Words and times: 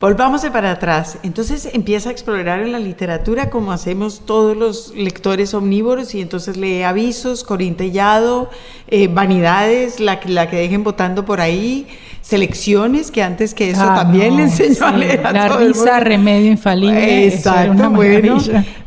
Volvamos 0.00 0.44
para 0.52 0.72
atrás. 0.72 1.16
Entonces 1.22 1.70
empieza 1.72 2.10
a 2.10 2.12
explorar 2.12 2.60
en 2.60 2.70
la 2.70 2.78
literatura 2.78 3.48
como 3.48 3.72
hacemos 3.72 4.26
todos 4.26 4.54
los 4.54 4.94
lectores 4.94 5.54
omnívoros 5.54 6.14
y 6.14 6.20
entonces 6.20 6.58
lee 6.58 6.82
avisos, 6.82 7.44
corintellado, 7.44 8.50
eh, 8.88 9.08
vanidades, 9.08 9.98
la, 9.98 10.20
la 10.26 10.50
que 10.50 10.56
dejen 10.56 10.84
votando 10.84 11.24
por 11.24 11.40
ahí, 11.40 11.86
selecciones, 12.20 13.10
que 13.10 13.22
antes 13.22 13.54
que 13.54 13.70
eso 13.70 13.88
Ah, 13.88 13.94
también 13.94 14.32
no, 14.32 14.36
le 14.36 14.42
enseñó 14.42 14.84
a 14.84 14.92
sí, 14.92 14.98
leer 14.98 15.26
a 15.26 15.32
La 15.32 15.48
todo 15.48 15.60
el 15.60 15.68
risa, 15.68 15.92
mundo. 15.94 16.04
remedio 16.04 16.50
infalible. 16.50 17.26
Exacto, 17.28 17.88
bueno. 17.88 18.36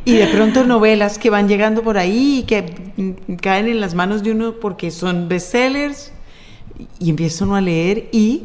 Y 0.05 0.13
de 0.13 0.27
pronto 0.27 0.63
novelas 0.63 1.17
que 1.17 1.31
van 1.31 1.47
llegando 1.47 1.81
por 1.81 1.97
ahí 1.97 2.41
y 2.41 2.43
que 2.43 2.75
caen 3.41 3.67
en 3.67 3.81
las 3.81 3.95
manos 3.95 4.21
de 4.21 4.31
uno 4.31 4.59
porque 4.61 4.91
son 4.91 5.27
bestsellers 5.27 6.11
y 6.99 7.09
empieza 7.09 7.45
uno 7.45 7.55
a 7.55 7.61
leer 7.61 8.09
y 8.11 8.43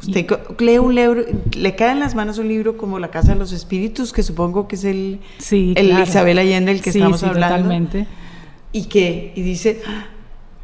usted 0.00 0.26
lee 0.58 0.78
un 0.78 0.94
libro, 0.94 1.24
le 1.56 1.74
cae 1.74 1.92
en 1.92 2.00
las 2.00 2.14
manos 2.14 2.38
un 2.38 2.48
libro 2.48 2.76
como 2.76 2.98
La 2.98 3.08
Casa 3.10 3.32
de 3.32 3.38
los 3.38 3.52
Espíritus, 3.52 4.12
que 4.12 4.22
supongo 4.22 4.68
que 4.68 4.76
es 4.76 4.84
el, 4.84 5.20
Sí, 5.38 5.72
el 5.76 5.88
claro. 5.88 6.04
Isabel 6.04 6.38
Allende 6.38 6.72
del 6.72 6.82
que 6.82 6.92
Sí, 6.92 6.98
estamos 6.98 7.20
sí, 7.20 7.26
hablando. 7.26 7.56
Totalmente. 7.56 8.06
Y 8.72 8.84
que, 8.84 9.32
y 9.34 9.42
dice, 9.42 9.80
"Ah, 9.86 10.06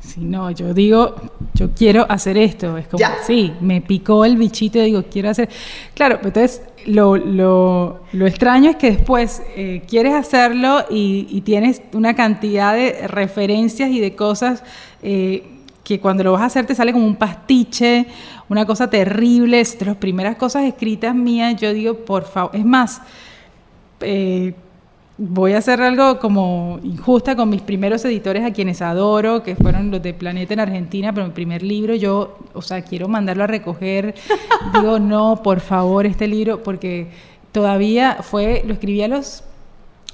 Sí, 0.00 0.20
no, 0.20 0.50
yo 0.50 0.74
digo, 0.74 1.14
yo 1.54 1.70
quiero 1.72 2.04
hacer 2.10 2.36
esto. 2.36 2.76
Es 2.76 2.86
como, 2.88 2.98
Ya. 3.00 3.14
sí, 3.26 3.54
me 3.62 3.80
picó 3.80 4.26
el 4.26 4.36
bichito 4.36 4.78
y 4.78 4.82
digo, 4.84 5.04
quiero 5.10 5.30
hacer. 5.30 5.48
Claro, 5.94 6.16
pero 6.18 6.28
entonces 6.28 6.60
lo, 6.84 7.16
lo, 7.16 8.00
lo 8.12 8.26
extraño 8.26 8.68
es 8.68 8.76
que 8.76 8.90
después 8.90 9.40
eh, 9.56 9.82
quieres 9.88 10.12
hacerlo 10.12 10.84
y, 10.90 11.26
y 11.30 11.40
tienes 11.40 11.80
una 11.94 12.14
cantidad 12.14 12.74
de 12.74 13.08
referencias 13.08 13.88
y 13.90 13.98
de 14.00 14.14
cosas 14.14 14.62
eh, 15.02 15.42
que 15.84 16.00
cuando 16.00 16.24
lo 16.24 16.32
vas 16.32 16.42
a 16.42 16.46
hacer 16.46 16.66
te 16.66 16.74
sale 16.74 16.92
como 16.92 17.06
un 17.06 17.14
pastiche, 17.14 18.06
una 18.48 18.66
cosa 18.66 18.88
terrible. 18.88 19.60
Es 19.60 19.78
de 19.78 19.86
las 19.86 19.96
primeras 19.96 20.36
cosas 20.36 20.64
escritas 20.64 21.14
mías, 21.14 21.60
yo 21.60 21.72
digo, 21.72 21.94
por 21.94 22.24
favor, 22.24 22.56
es 22.56 22.64
más, 22.64 23.02
eh, 24.00 24.54
voy 25.18 25.52
a 25.52 25.58
hacer 25.58 25.80
algo 25.80 26.18
como 26.18 26.80
injusta 26.82 27.36
con 27.36 27.50
mis 27.50 27.62
primeros 27.62 28.04
editores 28.04 28.44
a 28.44 28.52
quienes 28.52 28.82
adoro, 28.82 29.42
que 29.42 29.54
fueron 29.54 29.90
los 29.90 30.02
de 30.02 30.14
Planeta 30.14 30.54
en 30.54 30.60
Argentina, 30.60 31.12
pero 31.12 31.26
mi 31.26 31.32
primer 31.32 31.62
libro 31.62 31.94
yo, 31.94 32.38
o 32.54 32.62
sea, 32.62 32.82
quiero 32.82 33.06
mandarlo 33.06 33.44
a 33.44 33.46
recoger. 33.46 34.14
Digo, 34.74 34.98
no, 34.98 35.42
por 35.42 35.60
favor, 35.60 36.06
este 36.06 36.26
libro, 36.26 36.62
porque 36.62 37.08
todavía 37.52 38.18
fue, 38.22 38.64
lo 38.66 38.72
escribí 38.72 39.02
a 39.02 39.08
los 39.08 39.44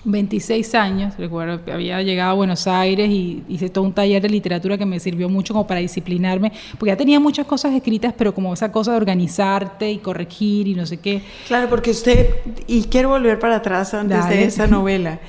26 0.04 0.74
años, 0.74 1.14
recuerdo 1.18 1.60
había 1.72 2.00
llegado 2.02 2.30
a 2.30 2.34
Buenos 2.34 2.66
Aires 2.66 3.10
y 3.10 3.42
hice 3.48 3.68
todo 3.68 3.84
un 3.84 3.92
taller 3.92 4.22
de 4.22 4.28
literatura 4.28 4.78
que 4.78 4.86
me 4.86 4.98
sirvió 4.98 5.28
mucho 5.28 5.52
como 5.52 5.66
para 5.66 5.80
disciplinarme, 5.80 6.52
porque 6.78 6.92
ya 6.92 6.96
tenía 6.96 7.20
muchas 7.20 7.46
cosas 7.46 7.74
escritas, 7.74 8.14
pero 8.16 8.34
como 8.34 8.54
esa 8.54 8.72
cosa 8.72 8.92
de 8.92 8.96
organizarte 8.96 9.90
y 9.90 9.98
corregir 9.98 10.68
y 10.68 10.74
no 10.74 10.86
sé 10.86 10.98
qué. 10.98 11.22
claro, 11.46 11.68
porque 11.68 11.90
usted, 11.90 12.36
y 12.66 12.84
quiero 12.84 13.10
volver 13.10 13.38
para 13.38 13.56
atrás 13.56 13.92
antes 13.94 14.18
Dale. 14.18 14.36
de 14.36 14.44
esa 14.44 14.66
novela, 14.66 15.20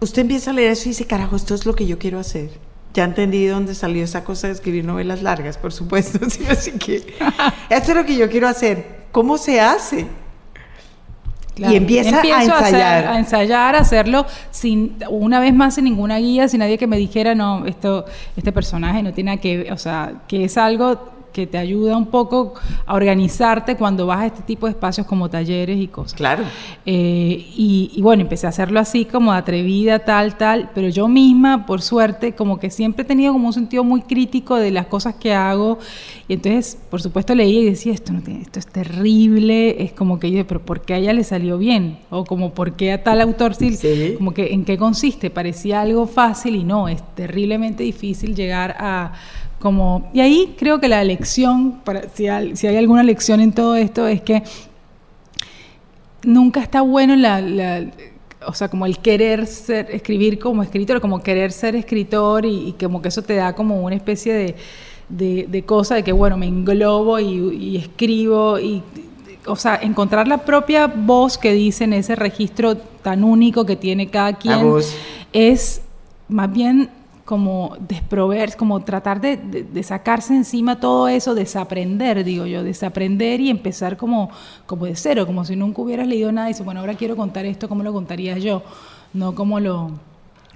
usted 0.00 0.22
empieza 0.22 0.50
a 0.50 0.54
leer 0.54 0.72
eso 0.72 0.86
y 0.86 0.88
dice, 0.88 1.06
carajo, 1.06 1.36
esto 1.36 1.54
es 1.54 1.64
lo 1.64 1.74
que 1.74 1.86
yo 1.86 1.98
quiero 1.98 2.18
hacer. 2.18 2.50
Ya 2.94 3.04
entendí 3.04 3.46
de 3.46 3.52
dónde 3.52 3.74
salió 3.74 4.04
esa 4.04 4.22
cosa 4.22 4.48
de 4.48 4.52
escribir 4.52 4.84
novelas 4.84 5.22
largas, 5.22 5.56
por 5.56 5.72
supuesto. 5.72 6.18
sí, 6.30 6.44
Así 6.50 6.72
que 6.72 6.96
esto 7.70 7.90
es 7.90 7.96
lo 7.96 8.04
que 8.04 8.16
yo 8.16 8.28
quiero 8.28 8.48
hacer. 8.48 9.02
¿Cómo 9.12 9.38
se 9.38 9.60
hace? 9.60 10.06
Claro. 11.54 11.72
Y 11.72 11.76
empieza 11.76 12.08
a 12.10 12.14
Empiezo 12.16 12.54
hacer- 12.54 12.66
ensayar. 12.66 13.06
a 13.06 13.18
ensayar, 13.18 13.76
a 13.76 13.78
hacerlo 13.80 14.26
sin 14.50 14.96
una 15.10 15.38
vez 15.38 15.52
más 15.52 15.74
sin 15.74 15.84
ninguna 15.84 16.16
guía, 16.18 16.48
sin 16.48 16.60
nadie 16.60 16.78
que 16.78 16.86
me 16.86 16.96
dijera, 16.96 17.34
no, 17.34 17.66
esto, 17.66 18.06
este 18.36 18.52
personaje 18.52 19.02
no 19.02 19.12
tiene 19.12 19.38
que 19.38 19.70
o 19.70 19.76
sea, 19.76 20.14
que 20.28 20.44
es 20.44 20.56
algo 20.56 21.10
que 21.32 21.46
te 21.46 21.58
ayuda 21.58 21.96
un 21.96 22.06
poco 22.06 22.54
a 22.86 22.94
organizarte 22.94 23.76
cuando 23.76 24.06
vas 24.06 24.20
a 24.20 24.26
este 24.26 24.42
tipo 24.42 24.66
de 24.66 24.72
espacios 24.72 25.06
como 25.06 25.28
talleres 25.28 25.78
y 25.80 25.88
cosas. 25.88 26.14
Claro. 26.14 26.44
Eh, 26.86 27.46
y, 27.56 27.90
y 27.94 28.02
bueno, 28.02 28.22
empecé 28.22 28.46
a 28.46 28.50
hacerlo 28.50 28.78
así 28.80 29.04
como 29.04 29.32
atrevida, 29.32 30.00
tal, 30.00 30.36
tal, 30.36 30.70
pero 30.74 30.88
yo 30.88 31.08
misma, 31.08 31.66
por 31.66 31.82
suerte, 31.82 32.32
como 32.32 32.58
que 32.58 32.70
siempre 32.70 33.02
he 33.02 33.06
tenido 33.06 33.32
como 33.32 33.46
un 33.48 33.52
sentido 33.52 33.82
muy 33.84 34.02
crítico 34.02 34.56
de 34.56 34.70
las 34.70 34.86
cosas 34.86 35.14
que 35.14 35.32
hago. 35.34 35.78
Y 36.28 36.34
entonces, 36.34 36.78
por 36.90 37.00
supuesto, 37.02 37.34
leía 37.34 37.60
y 37.60 37.64
decía, 37.64 37.92
esto, 37.92 38.12
no 38.12 38.20
tiene- 38.22 38.42
esto 38.42 38.58
es 38.58 38.66
terrible, 38.66 39.82
es 39.82 39.92
como 39.92 40.18
que 40.18 40.30
yo, 40.30 40.46
pero 40.46 40.60
¿por 40.64 40.82
qué 40.82 40.94
a 40.94 40.98
ella 40.98 41.12
le 41.12 41.24
salió 41.24 41.58
bien? 41.58 41.98
O 42.10 42.24
como, 42.24 42.52
¿por 42.52 42.74
qué 42.74 42.92
a 42.92 43.02
tal 43.02 43.20
autor 43.20 43.54
sí? 43.54 43.74
Sí. 43.76 44.14
Como 44.16 44.32
que, 44.34 44.52
¿en 44.52 44.64
qué 44.64 44.76
consiste? 44.78 45.30
Parecía 45.30 45.80
algo 45.80 46.06
fácil 46.06 46.56
y 46.56 46.64
no, 46.64 46.88
es 46.88 47.02
terriblemente 47.14 47.82
difícil 47.82 48.34
llegar 48.34 48.76
a... 48.78 49.12
Como, 49.62 50.10
y 50.12 50.18
ahí 50.20 50.56
creo 50.58 50.80
que 50.80 50.88
la 50.88 51.04
lección, 51.04 51.80
para, 51.84 52.08
si, 52.12 52.26
hay, 52.26 52.56
si 52.56 52.66
hay 52.66 52.76
alguna 52.76 53.04
lección 53.04 53.40
en 53.40 53.52
todo 53.52 53.76
esto, 53.76 54.08
es 54.08 54.20
que 54.20 54.42
nunca 56.24 56.60
está 56.60 56.82
bueno 56.82 57.14
la, 57.16 57.40
la- 57.40 57.84
o 58.44 58.54
sea, 58.54 58.68
como 58.68 58.86
el 58.86 58.98
querer 58.98 59.46
ser, 59.46 59.88
escribir 59.92 60.40
como 60.40 60.64
escritor, 60.64 61.00
como 61.00 61.22
querer 61.22 61.52
ser 61.52 61.76
escritor 61.76 62.44
y, 62.44 62.70
y 62.70 62.72
como 62.72 63.00
que 63.00 63.06
eso 63.08 63.22
te 63.22 63.36
da 63.36 63.52
como 63.54 63.80
una 63.82 63.94
especie 63.94 64.34
de, 64.34 64.56
de, 65.08 65.46
de 65.48 65.62
cosa 65.62 65.94
de 65.94 66.02
que, 66.02 66.10
bueno, 66.12 66.36
me 66.36 66.46
englobo 66.48 67.20
y, 67.20 67.54
y 67.56 67.76
escribo 67.76 68.58
y, 68.58 68.82
o 69.46 69.54
sea, 69.54 69.76
encontrar 69.80 70.26
la 70.26 70.38
propia 70.38 70.88
voz 70.88 71.38
que 71.38 71.52
dice 71.52 71.84
en 71.84 71.92
ese 71.92 72.16
registro 72.16 72.76
tan 72.76 73.22
único 73.22 73.64
que 73.64 73.76
tiene 73.76 74.08
cada 74.08 74.32
quien 74.32 74.58
es 75.32 75.82
más 76.28 76.52
bien 76.52 76.90
como 77.32 77.78
desprover, 77.88 78.54
como 78.58 78.80
tratar 78.80 79.18
de, 79.18 79.38
de- 79.38 79.62
de 79.62 79.82
sacarse 79.82 80.34
encima 80.36 80.78
todo 80.80 81.08
eso, 81.08 81.34
desaprender, 81.34 82.24
digo 82.24 82.44
yo, 82.44 82.62
desaprender 82.62 83.40
y 83.40 83.48
empezar 83.48 83.96
como, 83.96 84.28
como 84.66 84.84
de 84.84 84.94
cero, 84.96 85.24
como 85.24 85.42
si 85.46 85.56
nunca 85.56 85.80
hubieras 85.80 86.06
leído 86.06 86.30
nada 86.30 86.48
y 86.48 86.52
dices, 86.52 86.62
bueno, 86.66 86.80
ahora 86.80 86.92
quiero 86.92 87.16
contar 87.16 87.46
esto, 87.46 87.70
¿cómo 87.70 87.82
lo 87.82 87.90
contaría 87.94 88.36
yo? 88.36 88.60
No 89.14 89.34
como 89.34 89.60
lo 89.60 89.92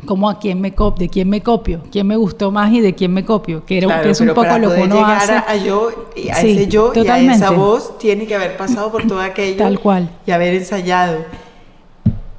como 0.05 0.29
a 0.29 0.39
quién 0.39 0.61
me 0.61 0.75
cop 0.75 0.99
de 0.99 1.09
quién 1.09 1.31
me 1.31 1.41
copio, 1.43 1.81
quién 1.91 2.07
me 2.07 2.17
gustó 2.17 2.51
más 2.51 2.71
y 2.71 2.83
de 2.83 2.95
quién 2.95 3.11
me 3.15 3.25
copio, 3.25 3.65
que, 3.65 3.79
era, 3.79 3.87
Claro, 3.87 4.03
que 4.03 4.11
es 4.11 4.21
un 4.21 4.29
poco 4.35 4.59
lo 4.59 4.75
que 4.75 4.83
uno 4.83 4.95
llegar 4.97 5.17
hace. 5.23 5.33
A, 5.33 5.57
yo, 5.57 5.89
a 6.31 6.35
Sí, 6.43 6.51
ese 6.51 6.67
yo 6.69 6.89
y 6.89 6.91
a 6.91 6.93
totalmente. 6.93 7.37
esa 7.37 7.51
voz, 7.53 7.97
tiene 7.97 8.27
que 8.27 8.35
haber 8.35 8.59
pasado 8.59 8.93
por 8.93 9.07
todo 9.07 9.21
aquello. 9.31 9.57
Tal 9.57 9.81
cual. 9.81 10.11
Y 10.27 10.31
haber 10.33 10.53
ensayado. 10.53 11.21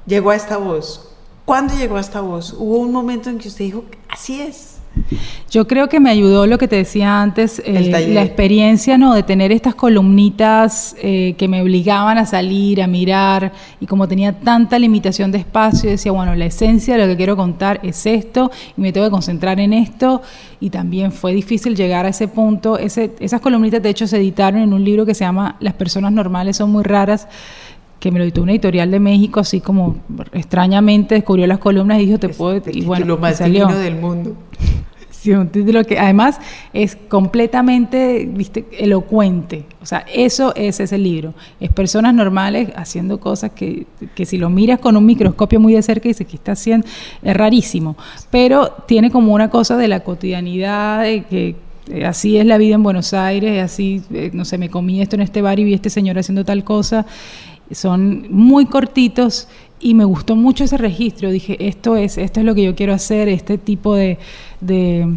Llegó 0.05 0.29
a 0.29 0.35
esta 0.35 0.57
voz. 0.57 1.06
¿Cuándo 1.47 1.73
llegó 1.77 1.95
a 1.95 2.01
esta 2.01 2.19
voz? 2.19 2.51
¿Hubo 2.51 2.79
un 2.79 2.91
momento 2.91 3.29
en 3.29 3.37
que 3.37 3.47
usted 3.47 3.63
dijo, 3.63 3.85
así 4.09 4.41
es? 4.41 4.79
Yo 5.49 5.65
creo 5.65 5.87
que 5.87 6.01
me 6.01 6.09
ayudó 6.09 6.45
lo 6.45 6.57
que 6.57 6.67
te 6.67 6.75
decía 6.75 7.21
antes, 7.21 7.61
eh, 7.65 7.89
la 8.09 8.21
experiencia 8.21 8.97
¿no? 8.97 9.13
de 9.13 9.23
tener 9.23 9.53
estas 9.53 9.73
columnitas 9.73 10.93
eh, 11.01 11.35
que 11.37 11.47
me 11.47 11.61
obligaban 11.61 12.17
a 12.17 12.25
salir, 12.25 12.81
a 12.81 12.87
mirar, 12.87 13.53
y 13.79 13.85
como 13.85 14.09
tenía 14.09 14.33
tanta 14.33 14.77
limitación 14.77 15.31
de 15.31 15.37
espacio, 15.37 15.89
decía, 15.89 16.11
bueno, 16.11 16.35
la 16.35 16.47
esencia 16.47 16.97
de 16.97 17.03
lo 17.03 17.07
que 17.07 17.15
quiero 17.15 17.37
contar 17.37 17.79
es 17.81 18.05
esto, 18.05 18.51
y 18.75 18.81
me 18.81 18.91
tengo 18.91 19.07
que 19.07 19.11
concentrar 19.11 19.61
en 19.61 19.71
esto, 19.71 20.21
y 20.59 20.69
también 20.69 21.13
fue 21.13 21.31
difícil 21.31 21.77
llegar 21.77 22.05
a 22.05 22.09
ese 22.09 22.27
punto. 22.27 22.77
Ese, 22.77 23.15
esas 23.21 23.39
columnitas, 23.39 23.81
de 23.81 23.89
hecho, 23.89 24.05
se 24.05 24.17
editaron 24.17 24.61
en 24.61 24.73
un 24.73 24.83
libro 24.83 25.05
que 25.05 25.13
se 25.13 25.23
llama 25.23 25.55
Las 25.61 25.75
personas 25.75 26.11
normales 26.11 26.57
son 26.57 26.71
muy 26.71 26.83
raras, 26.83 27.29
que 28.07 28.11
me 28.11 28.19
lo 28.19 28.23
editó 28.23 28.41
una 28.41 28.53
editorial 28.53 28.89
de 28.89 29.01
México, 29.01 29.41
así 29.41 29.59
como 29.59 29.97
extrañamente 30.31 31.15
descubrió 31.15 31.45
las 31.45 31.59
columnas 31.59 31.99
y 31.99 32.05
dijo, 32.05 32.19
te 32.19 32.29
puedo... 32.29 32.55
el 32.55 32.77
y 32.77 32.85
bueno, 32.85 33.03
título 33.03 33.17
más 33.17 33.33
y 33.33 33.35
salió. 33.35 33.67
del 33.67 33.95
mundo. 33.95 34.35
Sí, 35.09 35.31
un 35.31 35.49
título 35.49 35.83
que 35.83 35.97
además 35.97 36.39
es 36.73 36.95
completamente 36.95 38.29
viste, 38.31 38.65
elocuente. 38.71 39.65
O 39.81 39.85
sea, 39.87 40.05
eso 40.13 40.53
es 40.55 40.79
ese 40.79 40.97
libro. 40.99 41.33
Es 41.59 41.71
personas 41.73 42.13
normales 42.13 42.69
haciendo 42.75 43.19
cosas 43.19 43.51
que, 43.51 43.87
que 44.13 44.27
si 44.27 44.37
lo 44.37 44.51
miras 44.51 44.79
con 44.79 44.95
un 44.95 45.05
microscopio 45.07 45.59
muy 45.59 45.73
de 45.73 45.81
cerca 45.81 46.07
dices 46.07 46.27
que 46.27 46.35
está 46.35 46.51
haciendo, 46.51 46.85
es 47.23 47.35
rarísimo. 47.35 47.97
Pero 48.29 48.69
tiene 48.87 49.09
como 49.09 49.33
una 49.33 49.49
cosa 49.49 49.75
de 49.75 49.87
la 49.87 50.01
cotidianidad, 50.01 51.01
de 51.01 51.23
que 51.23 51.55
eh, 51.89 52.05
así 52.05 52.37
es 52.37 52.45
la 52.45 52.57
vida 52.57 52.75
en 52.75 52.83
Buenos 52.83 53.13
Aires, 53.13 53.63
así, 53.63 54.01
eh, 54.13 54.29
no 54.33 54.45
sé, 54.45 54.57
me 54.57 54.69
comí 54.69 55.01
esto 55.01 55.15
en 55.15 55.21
este 55.21 55.41
bar 55.41 55.59
y 55.59 55.63
vi 55.63 55.73
a 55.73 55.75
este 55.75 55.89
señor 55.89 56.19
haciendo 56.19 56.43
tal 56.43 56.63
cosa. 56.63 57.05
Son 57.71 58.27
muy 58.29 58.65
cortitos 58.65 59.47
y 59.79 59.93
me 59.93 60.05
gustó 60.05 60.35
mucho 60.35 60.63
ese 60.63 60.77
registro. 60.77 61.31
Dije, 61.31 61.67
esto 61.67 61.95
es, 61.95 62.17
esto 62.17 62.39
es 62.39 62.45
lo 62.45 62.55
que 62.55 62.63
yo 62.63 62.75
quiero 62.75 62.93
hacer, 62.93 63.27
este 63.27 63.57
tipo 63.57 63.95
de, 63.95 64.17
de, 64.61 65.15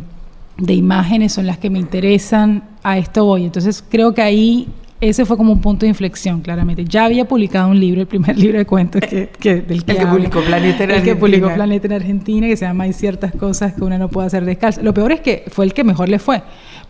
de 0.59 0.75
imágenes 0.75 1.33
son 1.33 1.47
las 1.47 1.59
que 1.59 1.71
me 1.71 1.79
interesan, 1.79 2.65
a 2.83 2.99
esto 2.99 3.25
voy. 3.25 3.45
Entonces 3.45 3.85
creo 3.89 4.15
que 4.15 4.23
ahí 4.23 4.69
ese 5.01 5.25
fue 5.25 5.37
como 5.37 5.53
un 5.53 5.61
punto 5.61 5.87
de 5.87 5.89
inflexión, 5.89 6.41
claramente. 6.43 6.85
Ya 6.85 7.07
había 7.07 7.25
publicado 7.27 7.69
un 7.71 7.81
libro, 7.81 8.01
el 8.03 8.07
primer 8.07 8.37
libro 8.39 8.59
de 8.59 8.67
cuentos 8.67 9.01
que, 9.01 9.29
que- 9.39 9.63
del 9.63 9.85
que, 9.85 9.93
El 9.93 9.97
que 9.99 10.03
hablo. 10.03 10.15
publicó 10.17 10.41
Planeta 10.43 10.85
en 10.85 10.91
El 10.91 10.97
que 11.03 11.11
Argentina. 11.13 11.19
publicó 11.21 11.55
Planeta 11.55 11.87
en 11.87 11.93
Argentina, 11.95 12.47
que 12.47 12.57
se 12.57 12.67
llama 12.67 12.85
Hay 12.85 12.93
ciertas 12.93 13.33
cosas 13.33 13.73
que 13.75 13.83
uno 13.83 13.97
no 13.99 14.09
puede 14.09 14.27
hacer 14.27 14.45
descalzo. 14.45 14.83
Lo 14.83 14.93
peor 14.93 15.13
es 15.13 15.21
que 15.21 15.45
fue 15.49 15.65
el 15.65 15.73
que 15.73 15.85
mejor 15.85 16.09
le 16.09 16.19
fue, 16.19 16.43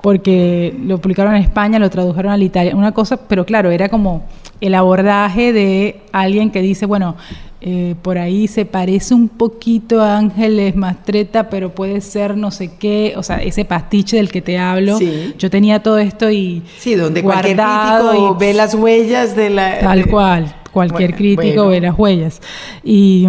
porque 0.02 0.74
lo 0.84 0.98
publicaron 1.00 1.34
en 1.36 1.42
España, 1.42 1.78
lo 1.78 1.90
tradujeron 1.90 2.32
al 2.32 2.42
italiano, 2.42 2.78
una 2.78 2.92
cosa, 2.92 3.16
pero 3.28 3.44
claro, 3.46 3.70
era 3.70 3.88
como 3.88 4.24
el 4.60 4.74
abordaje 4.74 5.52
de 5.52 6.00
alguien 6.12 6.50
que 6.50 6.62
dice, 6.62 6.86
bueno, 6.86 7.16
eh, 7.62 7.94
por 8.00 8.16
ahí 8.18 8.48
se 8.48 8.64
parece 8.64 9.14
un 9.14 9.28
poquito 9.28 10.00
a 10.00 10.16
Ángeles 10.16 10.76
Mastreta, 10.76 11.50
pero 11.50 11.74
puede 11.74 12.00
ser 12.00 12.36
no 12.36 12.50
sé 12.50 12.72
qué, 12.78 13.12
o 13.16 13.22
sea, 13.22 13.36
ese 13.36 13.64
pastiche 13.64 14.16
del 14.16 14.30
que 14.30 14.40
te 14.40 14.58
hablo. 14.58 14.98
Yo 15.38 15.50
tenía 15.50 15.82
todo 15.82 15.98
esto 15.98 16.30
y 16.30 16.62
sí, 16.78 16.94
donde 16.94 17.22
cualquier 17.22 17.56
crítico 17.56 18.36
ve 18.36 18.54
las 18.54 18.74
huellas 18.74 19.36
de 19.36 19.50
la 19.50 19.78
tal 19.78 20.06
cual, 20.06 20.54
cualquier 20.72 21.14
crítico 21.14 21.68
ve 21.68 21.80
las 21.80 21.98
huellas 21.98 22.40
y 22.82 23.26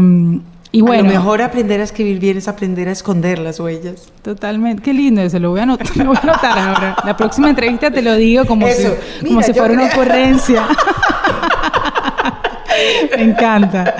y 0.73 0.81
bueno, 0.81 1.09
a 1.09 1.13
lo 1.13 1.19
mejor 1.19 1.41
aprender 1.41 1.81
a 1.81 1.83
escribir 1.83 2.19
bien 2.19 2.37
es 2.37 2.47
aprender 2.47 2.87
a 2.87 2.93
esconder 2.93 3.39
las 3.39 3.59
huellas. 3.59 4.07
Totalmente. 4.21 4.81
Qué 4.81 4.93
lindo, 4.93 5.27
se 5.29 5.39
lo 5.39 5.49
voy 5.49 5.59
a 5.59 5.63
anotar, 5.63 5.87
lo 5.97 6.05
voy 6.05 6.15
a 6.15 6.19
anotar 6.21 6.59
ahora. 6.59 6.95
La 7.03 7.17
próxima 7.17 7.49
entrevista 7.49 7.91
te 7.91 8.01
lo 8.01 8.15
digo 8.15 8.45
como 8.45 8.67
si, 8.67 8.83
como 9.27 9.41
si 9.41 9.53
fuera 9.53 9.73
una 9.73 9.87
ocurrencia. 9.87 10.67
Me 13.17 13.23
encanta. 13.23 13.95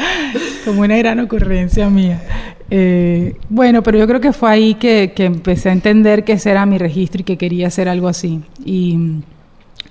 Como 0.66 0.82
una 0.82 0.98
gran 0.98 1.20
ocurrencia 1.20 1.90
mía. 1.90 2.22
Eh, 2.70 3.36
bueno, 3.50 3.84
pero 3.84 3.98
yo 3.98 4.08
creo 4.08 4.22
que 4.22 4.32
fue 4.34 4.50
ahí 4.50 4.74
que, 4.76 5.14
que, 5.16 5.26
empecé 5.26 5.70
a 5.70 5.74
entender 5.74 6.24
que 6.24 6.34
ese 6.34 6.52
era 6.52 6.66
mi 6.66 6.78
registro 6.78 7.22
y 7.22 7.24
que 7.24 7.38
quería 7.38 7.68
hacer 7.68 7.90
algo 7.90 8.08
así. 8.08 8.42
Y 8.64 9.22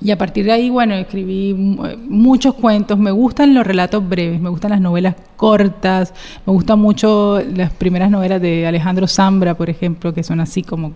y 0.03 0.11
a 0.13 0.19
partir 0.19 0.47
de 0.47 0.53
ahí, 0.53 0.71
bueno, 0.71 0.95
escribí 0.95 1.53
muchos 1.55 2.55
cuentos. 2.55 2.99
Me 2.99 3.11
gustan 3.11 3.53
los 3.53 3.67
relatos 3.67 4.07
breves, 4.09 4.41
me 4.41 4.49
gustan 4.49 4.71
las 4.71 4.81
novelas 4.81 5.15
cortas, 5.37 6.15
me 6.47 6.53
gustan 6.55 6.79
mucho 6.79 7.43
las 7.55 7.71
primeras 7.73 8.11
novelas 8.11 8.41
de 8.41 8.67
Alejandro 8.67 9.07
Zambra, 9.07 9.55
por 9.55 9.69
ejemplo, 9.69 10.15
que 10.15 10.23
son 10.23 10.41
así 10.41 10.63
como 10.63 10.93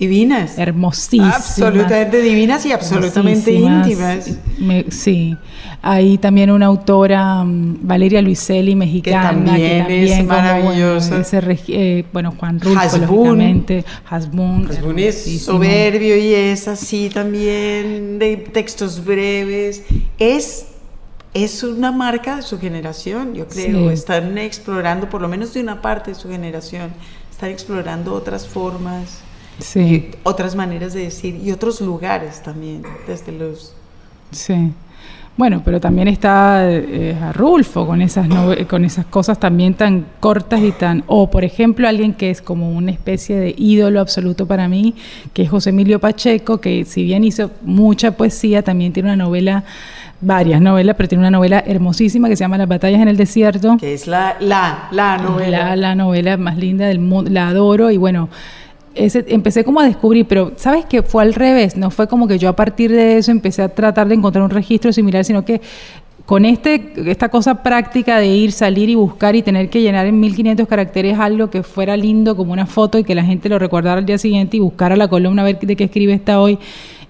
Divinas. 0.00 0.56
Hermosísimas. 0.56 1.36
Absolutamente 1.36 2.22
divinas 2.22 2.64
y 2.64 2.72
absolutamente 2.72 3.52
íntimas. 3.52 4.30
sí. 4.88 5.36
Hay 5.82 6.16
también 6.16 6.50
una 6.50 6.66
autora, 6.66 7.44
mm, 7.44 7.80
Valeria 7.82 8.22
Luiselli, 8.22 8.74
mexicana. 8.74 9.28
Que 9.30 9.36
también, 9.36 9.90
es 9.90 10.24
maravillosa. 10.24 11.22
Eh, 11.68 12.06
bueno, 12.14 12.32
Juan 12.38 12.60
Rulfo, 12.60 12.80
Hasbun. 12.80 13.74
Hasbun. 14.08 14.68
Hasbun 14.70 14.98
es 14.98 15.42
soberbio 15.42 16.16
y 16.16 16.32
es 16.32 16.66
así 16.66 17.10
también, 17.10 18.18
de 18.18 18.38
textos 18.38 19.04
breves. 19.04 19.82
Es 20.18 20.66
es 21.34 21.62
una 21.62 21.92
marca 21.92 22.36
de 22.36 22.42
su 22.42 22.58
generación, 22.58 23.34
yo 23.34 23.46
creo. 23.46 23.90
Están 23.90 24.38
explorando, 24.38 25.10
por 25.10 25.20
lo 25.20 25.28
menos 25.28 25.52
de 25.52 25.60
una 25.60 25.82
parte 25.82 26.12
de 26.12 26.14
su 26.14 26.28
generación, 26.28 26.90
están 27.30 27.50
explorando 27.50 28.14
otras 28.14 28.48
formas 28.48 29.20
sí. 29.60 30.10
otras 30.22 30.54
maneras 30.54 30.92
de 30.92 31.02
decir 31.02 31.40
y 31.42 31.50
otros 31.52 31.80
lugares 31.80 32.42
también, 32.42 32.82
desde 33.06 33.32
los... 33.32 33.74
Sí. 34.30 34.72
Bueno, 35.36 35.62
pero 35.64 35.80
también 35.80 36.06
está 36.08 36.70
eh, 36.70 37.16
Rulfo 37.32 37.86
con 37.86 38.02
esas, 38.02 38.28
con 38.68 38.84
esas 38.84 39.06
cosas 39.06 39.40
también 39.40 39.72
tan 39.72 40.04
cortas 40.20 40.60
y 40.60 40.72
tan... 40.72 41.02
O, 41.06 41.30
por 41.30 41.44
ejemplo, 41.44 41.88
alguien 41.88 42.12
que 42.12 42.30
es 42.30 42.42
como 42.42 42.70
una 42.70 42.90
especie 42.90 43.36
de 43.36 43.54
ídolo 43.56 44.00
absoluto 44.00 44.44
para 44.46 44.68
mí, 44.68 44.94
que 45.32 45.42
es 45.42 45.48
José 45.48 45.70
Emilio 45.70 45.98
Pacheco, 45.98 46.60
que 46.60 46.84
si 46.84 47.04
bien 47.04 47.24
hizo 47.24 47.50
mucha 47.62 48.10
poesía, 48.10 48.62
también 48.62 48.92
tiene 48.92 49.08
una 49.08 49.24
novela 49.24 49.64
varias 50.20 50.60
novelas, 50.60 50.94
pero 50.96 51.08
tiene 51.08 51.22
una 51.22 51.30
novela 51.30 51.64
hermosísima 51.66 52.28
que 52.28 52.36
se 52.36 52.44
llama 52.44 52.58
Las 52.58 52.68
batallas 52.68 53.00
en 53.00 53.08
el 53.08 53.16
desierto. 53.16 53.78
Que 53.78 53.94
es 53.94 54.06
la, 54.06 54.36
la, 54.40 54.88
la 54.90 55.16
novela. 55.16 55.68
La, 55.70 55.76
la 55.76 55.94
novela 55.94 56.36
más 56.36 56.58
linda 56.58 56.86
del 56.86 56.98
mundo, 56.98 57.30
la 57.30 57.48
adoro 57.48 57.90
y 57.90 57.96
bueno, 57.96 58.28
empecé 58.94 59.64
como 59.64 59.80
a 59.80 59.84
descubrir, 59.84 60.26
pero 60.26 60.52
¿sabes 60.56 60.84
que 60.84 61.02
Fue 61.02 61.22
al 61.22 61.34
revés, 61.34 61.76
no 61.76 61.90
fue 61.90 62.08
como 62.08 62.26
que 62.26 62.38
yo 62.38 62.48
a 62.48 62.56
partir 62.56 62.90
de 62.90 63.18
eso 63.18 63.30
empecé 63.30 63.62
a 63.62 63.68
tratar 63.68 64.08
de 64.08 64.14
encontrar 64.14 64.44
un 64.44 64.50
registro 64.50 64.92
similar, 64.92 65.24
sino 65.24 65.44
que 65.44 65.60
con 66.26 66.44
este, 66.44 66.92
esta 67.10 67.28
cosa 67.28 67.62
práctica 67.62 68.18
de 68.18 68.28
ir, 68.28 68.52
salir 68.52 68.88
y 68.88 68.94
buscar 68.94 69.34
y 69.34 69.42
tener 69.42 69.68
que 69.68 69.82
llenar 69.82 70.06
en 70.06 70.20
1500 70.20 70.68
caracteres 70.68 71.18
algo 71.18 71.50
que 71.50 71.64
fuera 71.64 71.96
lindo 71.96 72.36
como 72.36 72.52
una 72.52 72.66
foto 72.66 72.98
y 72.98 73.04
que 73.04 73.16
la 73.16 73.24
gente 73.24 73.48
lo 73.48 73.58
recordara 73.58 73.98
al 73.98 74.06
día 74.06 74.16
siguiente 74.16 74.56
y 74.56 74.60
buscar 74.60 74.92
a 74.92 74.96
la 74.96 75.08
columna 75.08 75.42
a 75.42 75.44
ver 75.44 75.58
de 75.58 75.74
qué 75.74 75.84
escribe 75.84 76.12
esta 76.12 76.40
hoy, 76.40 76.56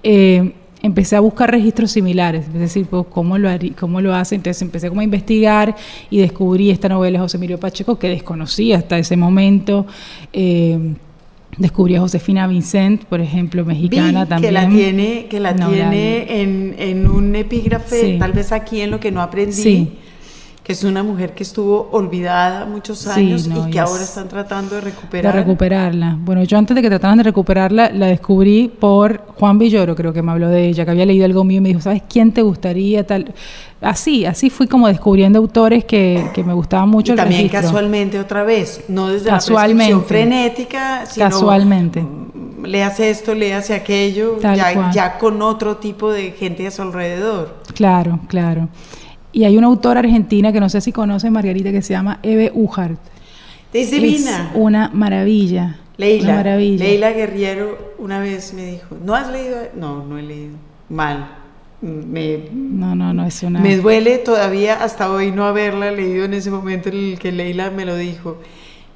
eh, 0.03 0.55
empecé 0.83 1.17
a 1.17 1.21
buscar 1.21 1.51
registros 1.51 1.91
similares, 1.91 2.47
es 2.47 2.61
decir, 2.61 2.87
pues, 2.87 3.05
¿cómo, 3.11 3.37
lo 3.37 3.51
cómo 3.79 4.01
lo 4.01 4.15
hace. 4.15 4.37
Entonces 4.37 4.63
empecé 4.63 4.89
como 4.89 5.03
a 5.03 5.05
investigar 5.05 5.77
y 6.09 6.19
descubrí 6.19 6.71
esta 6.71 6.89
novela 6.89 7.19
de 7.19 7.23
José 7.23 7.37
Emilio 7.37 7.61
Pacheco 7.61 7.99
que 7.99 8.09
desconocía 8.09 8.79
hasta 8.79 8.99
ese 8.99 9.19
momento. 9.19 9.87
Eh, 10.33 10.95
Descubrí 11.59 11.97
a 11.97 12.01
Josefina 12.01 12.47
Vincent, 12.47 13.05
por 13.05 13.21
ejemplo, 13.21 13.65
mexicana 13.65 14.27
también. 14.27 14.55
Que 14.55 14.61
la 14.61 14.69
tiene, 14.69 15.27
que 15.29 15.41
la 15.41 15.55
tiene 15.55 16.43
en, 16.43 16.75
en, 16.79 17.07
un 17.07 17.35
epígrafe, 17.35 18.17
tal 18.19 18.33
vez 18.33 18.53
aquí 18.53 18.81
en 18.81 18.91
lo 18.91 19.01
que 19.01 19.11
no 19.11 19.21
aprendí. 19.21 19.93
Que 20.63 20.73
es 20.73 20.85
una 20.85 21.03
mujer 21.03 21.35
que 21.35 21.43
estuvo 21.43 21.89
olvidada 21.91 22.67
muchos 22.67 23.07
años 23.09 23.49
y 23.49 23.71
que 23.71 23.81
ahora 23.81 24.03
están 24.03 24.29
tratando 24.29 24.77
de 24.77 24.83
recuperar. 24.83 25.35
De 25.35 25.41
recuperarla. 25.41 26.17
Bueno, 26.21 26.45
yo 26.45 26.57
antes 26.57 26.75
de 26.75 26.83
que 26.83 26.89
trataran 26.89 27.19
de 27.19 27.25
recuperarla, 27.25 27.91
la 27.91 28.07
descubrí 28.07 28.69
por 28.69 29.27
Juan 29.27 29.59
Villoro, 29.59 29.97
creo 29.97 30.13
que 30.13 30.23
me 30.23 30.31
habló 30.31 30.49
de 30.49 30.69
ella, 30.69 30.85
que 30.85 30.93
había 30.93 31.07
leído 31.07 31.25
algo 31.25 31.43
mío 31.43 31.59
y 31.59 31.61
me 31.63 31.69
dijo, 31.71 31.81
¿sabes 31.81 32.03
quién 32.09 32.33
te 32.33 32.43
gustaría? 32.43 33.05
tal 33.05 33.35
así, 33.81 34.27
así 34.27 34.51
fui 34.51 34.67
como 34.67 34.89
descubriendo 34.89 35.39
autores 35.39 35.85
que, 35.85 36.31
que 36.35 36.45
me 36.45 36.53
gustaban 36.53 36.89
mucho. 36.89 37.13
Y 37.13 37.17
también 37.17 37.49
casualmente 37.49 38.19
otra 38.19 38.45
vez, 38.45 38.85
no 38.89 39.09
desde 39.09 39.31
casualmente, 39.31 39.95
la 39.95 40.01
frenética, 40.01 41.07
sino 41.07 41.27
casualmente. 41.27 42.05
le 42.63 42.83
hace 42.85 43.11
esto, 43.11 43.35
le 43.35 43.55
hace 43.55 43.75
aquello, 43.75 44.39
ya, 44.41 44.91
ya, 44.93 45.19
con 45.19 45.41
otro 45.43 45.77
tipo 45.79 46.13
de 46.13 46.33
gente 46.33 46.67
a 46.67 46.71
su 46.71 46.83
alrededor. 46.83 47.57
Claro, 47.75 48.21
claro. 48.29 48.69
Y 49.33 49.45
hay 49.45 49.57
una 49.57 49.69
autora 49.69 50.01
argentina 50.01 50.53
que 50.53 50.61
no 50.61 50.69
sé 50.69 50.81
si 50.81 50.93
conoce, 50.93 51.31
Margarita, 51.31 51.71
que 51.71 51.83
se 51.83 51.93
llama 51.93 52.19
Eve 52.23 52.51
Uhart. 52.53 52.99
Es 53.73 53.93
divina. 53.93 54.51
una 54.55 54.91
maravilla. 54.93 55.79
Leila. 55.97 56.25
Una 56.25 56.37
maravilla. 56.37 56.85
Leila 56.85 57.13
Guerriero 57.13 57.95
una 57.99 58.19
vez 58.19 58.53
me 58.55 58.65
dijo, 58.65 58.97
¿no 59.05 59.15
has 59.15 59.31
leído? 59.31 59.59
No, 59.77 60.05
no 60.05 60.19
he 60.19 60.23
leído. 60.23 60.57
Mal 60.89 61.40
me, 61.83 62.41
no, 62.53 62.95
no, 62.95 63.15
no 63.15 63.25
es 63.25 63.43
una... 63.43 63.61
Me 63.61 63.77
duele 63.77 64.19
todavía 64.19 64.83
hasta 64.83 65.11
hoy 65.11 65.33
no 65.33 65.45
haberla 65.45 65.91
leído 65.91 66.25
en 66.25 66.35
ese 66.35 66.51
momento 66.51 66.91
en 66.91 66.97
el 66.97 67.19
que 67.19 67.33
Leila 67.33 67.71
me 67.71 67.85
lo 67.85 67.97
dijo. 67.97 68.39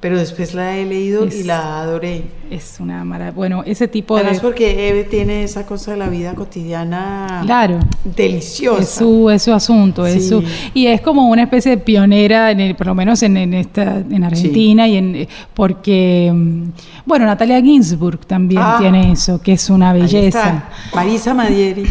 Pero 0.01 0.19
después 0.19 0.53
la 0.53 0.77
he 0.77 0.85
leído 0.85 1.25
y 1.25 1.41
la 1.43 1.81
adoré. 1.81 2.25
Es 2.51 2.75
una 2.79 3.03
maravilla. 3.03 3.35
Bueno, 3.35 3.63
ese 3.65 3.87
tipo 3.87 4.15
Además 4.17 4.39
porque 4.39 4.89
Eve 4.89 5.05
tiene 5.05 5.43
esa 5.43 5.65
cosa 5.65 5.91
de 5.91 5.97
la 5.97 6.09
vida 6.09 6.35
cotidiana 6.35 7.41
claro, 7.43 7.79
deliciosa. 8.03 8.83
Es 8.83 8.89
su, 8.89 9.29
es 9.31 9.41
su 9.41 9.51
asunto. 9.51 10.05
Es 10.05 10.29
su, 10.29 10.43
y 10.75 10.85
es 10.85 11.01
como 11.01 11.29
una 11.29 11.43
especie 11.43 11.71
de 11.71 11.77
pionera, 11.77 12.51
en 12.51 12.75
por 12.75 12.85
lo 12.85 12.93
menos 12.93 13.23
en, 13.23 13.53
esta, 13.55 13.97
en 13.97 14.23
Argentina, 14.23 14.87
y 14.87 14.97
en, 14.97 15.27
porque, 15.55 16.31
mm, 16.31 16.63
bueno, 17.05 17.25
Natalia 17.25 17.59
Ginsburg 17.59 18.27
también 18.27 18.61
ah. 18.63 18.77
tiene 18.79 19.11
eso, 19.11 19.41
que 19.41 19.53
es 19.53 19.71
una 19.71 19.91
belleza. 19.91 20.65
Marisa 20.93 21.33
Madieri. 21.33 21.85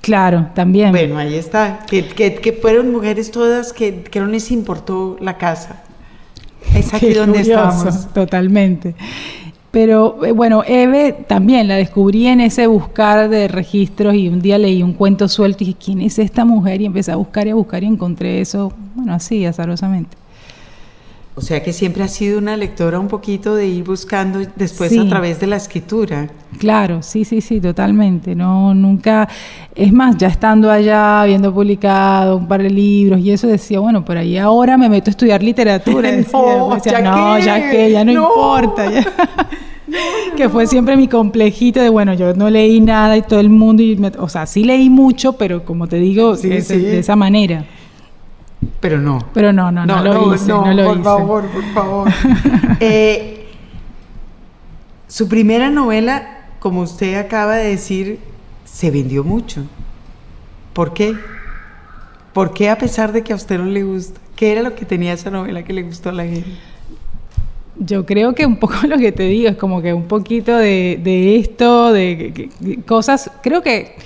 Claro, 0.00 0.48
también. 0.54 0.92
Bueno, 0.92 1.18
ahí 1.18 1.34
está. 1.34 1.80
Que, 1.88 2.04
que, 2.06 2.52
fueron 2.52 2.90
mujeres 2.90 3.30
todas 3.30 3.72
que, 3.72 4.02
que, 4.02 4.20
no 4.20 4.26
les 4.26 4.50
importó 4.50 5.16
la 5.20 5.36
casa. 5.36 5.82
Es 6.74 6.94
aquí 6.94 7.12
donde 7.12 7.40
estamos. 7.40 8.12
Totalmente. 8.12 8.94
Pero 9.70 10.24
eh, 10.24 10.32
bueno, 10.32 10.64
Eve 10.66 11.12
también 11.28 11.68
la 11.68 11.76
descubrí 11.76 12.26
en 12.26 12.40
ese 12.40 12.66
buscar 12.66 13.28
de 13.28 13.46
registros 13.46 14.14
y 14.14 14.28
un 14.28 14.40
día 14.40 14.58
leí 14.58 14.82
un 14.82 14.94
cuento 14.94 15.28
suelto 15.28 15.62
y 15.62 15.68
dije, 15.68 15.78
¿quién 15.84 16.00
es 16.00 16.18
esta 16.18 16.44
mujer? 16.44 16.80
Y 16.80 16.86
empecé 16.86 17.12
a 17.12 17.16
buscar 17.16 17.46
y 17.46 17.50
a 17.50 17.54
buscar 17.54 17.84
y 17.84 17.86
encontré 17.86 18.40
eso, 18.40 18.72
bueno, 18.96 19.14
así, 19.14 19.44
azarosamente. 19.46 20.19
O 21.36 21.42
sea 21.42 21.62
que 21.62 21.72
siempre 21.72 22.02
ha 22.02 22.08
sido 22.08 22.38
una 22.38 22.56
lectora 22.56 22.98
un 22.98 23.08
poquito 23.08 23.54
de 23.54 23.66
ir 23.66 23.84
buscando 23.84 24.40
después 24.56 24.96
a 24.98 25.08
través 25.08 25.40
de 25.40 25.46
la 25.46 25.56
escritura. 25.56 26.28
Claro, 26.58 27.02
sí, 27.02 27.24
sí, 27.24 27.40
sí, 27.40 27.60
totalmente. 27.60 28.34
No, 28.34 28.74
nunca. 28.74 29.28
Es 29.74 29.92
más, 29.92 30.16
ya 30.18 30.28
estando 30.28 30.70
allá, 30.70 31.22
habiendo 31.22 31.54
publicado 31.54 32.36
un 32.36 32.48
par 32.48 32.62
de 32.62 32.70
libros 32.70 33.20
y 33.20 33.30
eso, 33.30 33.46
decía, 33.46 33.78
bueno, 33.78 34.04
por 34.04 34.18
ahí 34.18 34.36
ahora 34.36 34.76
me 34.76 34.88
meto 34.88 35.08
a 35.08 35.12
estudiar 35.12 35.42
literatura. 35.42 36.10
no, 36.32 37.38
ya, 37.38 37.70
que, 37.70 37.92
ya 37.92 38.04
no, 38.04 38.12
importa. 38.12 38.90
que 40.36 40.48
fue 40.48 40.66
siempre 40.66 40.96
mi 40.96 41.08
complejito 41.08 41.80
de, 41.80 41.88
bueno, 41.88 42.14
yo 42.14 42.34
no 42.34 42.50
leí 42.50 42.80
nada 42.80 43.16
y 43.16 43.22
todo 43.22 43.40
el 43.40 43.50
mundo, 43.50 43.82
y 43.82 43.98
o 44.18 44.28
sea, 44.28 44.46
sí 44.46 44.64
leí 44.64 44.90
mucho, 44.90 45.34
pero 45.34 45.64
como 45.64 45.86
te 45.86 45.96
digo, 45.96 46.36
de 46.36 46.98
esa 46.98 47.16
manera. 47.16 47.64
Pero 48.80 48.98
no. 48.98 49.18
Pero 49.32 49.52
no, 49.52 49.70
no, 49.70 49.86
no, 49.86 50.02
lo 50.02 50.34
hice. 50.34 50.48
No, 50.48 50.72
lo 50.72 50.84
por 50.84 51.02
favor, 51.02 51.46
por 51.48 51.64
favor. 51.72 52.08
Eh, 52.82 53.46
su 55.06 55.28
primera 55.28 55.68
novela, 55.68 56.46
como 56.60 56.80
usted 56.80 57.18
acaba 57.18 57.56
de 57.56 57.68
decir, 57.68 58.20
se 58.64 58.90
vendió 58.90 59.22
mucho. 59.22 59.64
¿Por 60.72 60.94
qué? 60.94 61.14
¿Por 62.32 62.54
qué 62.54 62.70
a 62.70 62.78
pesar 62.78 63.12
de 63.12 63.22
que 63.22 63.34
a 63.34 63.36
usted 63.36 63.58
no 63.58 63.66
le 63.66 63.82
gusta? 63.82 64.18
¿Qué 64.34 64.52
era 64.52 64.62
lo 64.62 64.74
que 64.74 64.86
tenía 64.86 65.12
esa 65.12 65.30
novela 65.30 65.62
que 65.62 65.74
le 65.74 65.82
gustó 65.82 66.08
a 66.08 66.12
la 66.12 66.24
gente? 66.24 66.48
Yo 67.76 68.06
creo 68.06 68.34
que 68.34 68.46
un 68.46 68.56
poco 68.56 68.74
lo 68.88 68.96
que 68.96 69.12
te 69.12 69.24
digo 69.24 69.50
es 69.50 69.56
como 69.56 69.82
que 69.82 69.92
un 69.92 70.04
poquito 70.04 70.56
de, 70.56 70.98
de 71.02 71.36
esto, 71.36 71.92
de 71.92 72.48
cosas, 72.86 73.30
creo 73.42 73.62
que 73.62 73.96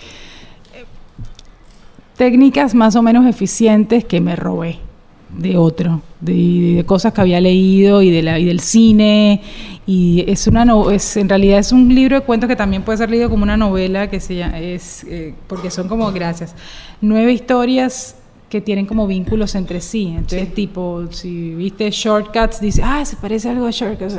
técnicas 2.16 2.74
más 2.74 2.96
o 2.96 3.02
menos 3.02 3.26
eficientes 3.26 4.04
que 4.04 4.20
me 4.20 4.36
robé. 4.36 4.78
de 5.36 5.56
otro, 5.56 6.00
de, 6.20 6.74
de 6.76 6.84
cosas 6.86 7.12
que 7.12 7.20
había 7.20 7.40
leído 7.40 8.02
y, 8.02 8.10
de 8.10 8.22
la, 8.22 8.38
y 8.38 8.44
del 8.44 8.60
cine. 8.60 9.42
Y 9.86 10.24
es 10.28 10.46
una 10.46 10.64
no, 10.64 10.90
es, 10.90 11.16
en 11.16 11.28
realidad 11.28 11.58
es 11.58 11.72
un 11.72 11.92
libro 11.94 12.16
de 12.20 12.24
cuentos 12.24 12.48
que 12.48 12.56
también 12.56 12.82
puede 12.82 12.98
ser 12.98 13.10
leído 13.10 13.28
como 13.28 13.42
una 13.42 13.56
novela, 13.56 14.08
que 14.08 14.20
se 14.20 14.36
llama, 14.36 14.60
es, 14.60 15.04
eh, 15.04 15.34
porque 15.46 15.70
son 15.70 15.88
como, 15.88 16.10
gracias, 16.12 16.54
nueve 17.00 17.32
historias 17.32 18.16
que 18.54 18.60
tienen 18.60 18.86
como 18.86 19.08
vínculos 19.08 19.56
entre 19.56 19.80
sí. 19.80 20.14
Entonces, 20.16 20.54
tipo, 20.54 21.06
si 21.10 21.56
viste 21.56 21.90
Shortcuts, 21.90 22.60
dice, 22.60 22.82
ah, 22.84 23.04
se 23.04 23.16
parece 23.16 23.48
algo 23.48 23.66
a 23.66 23.72
Shortcuts. 23.72 24.14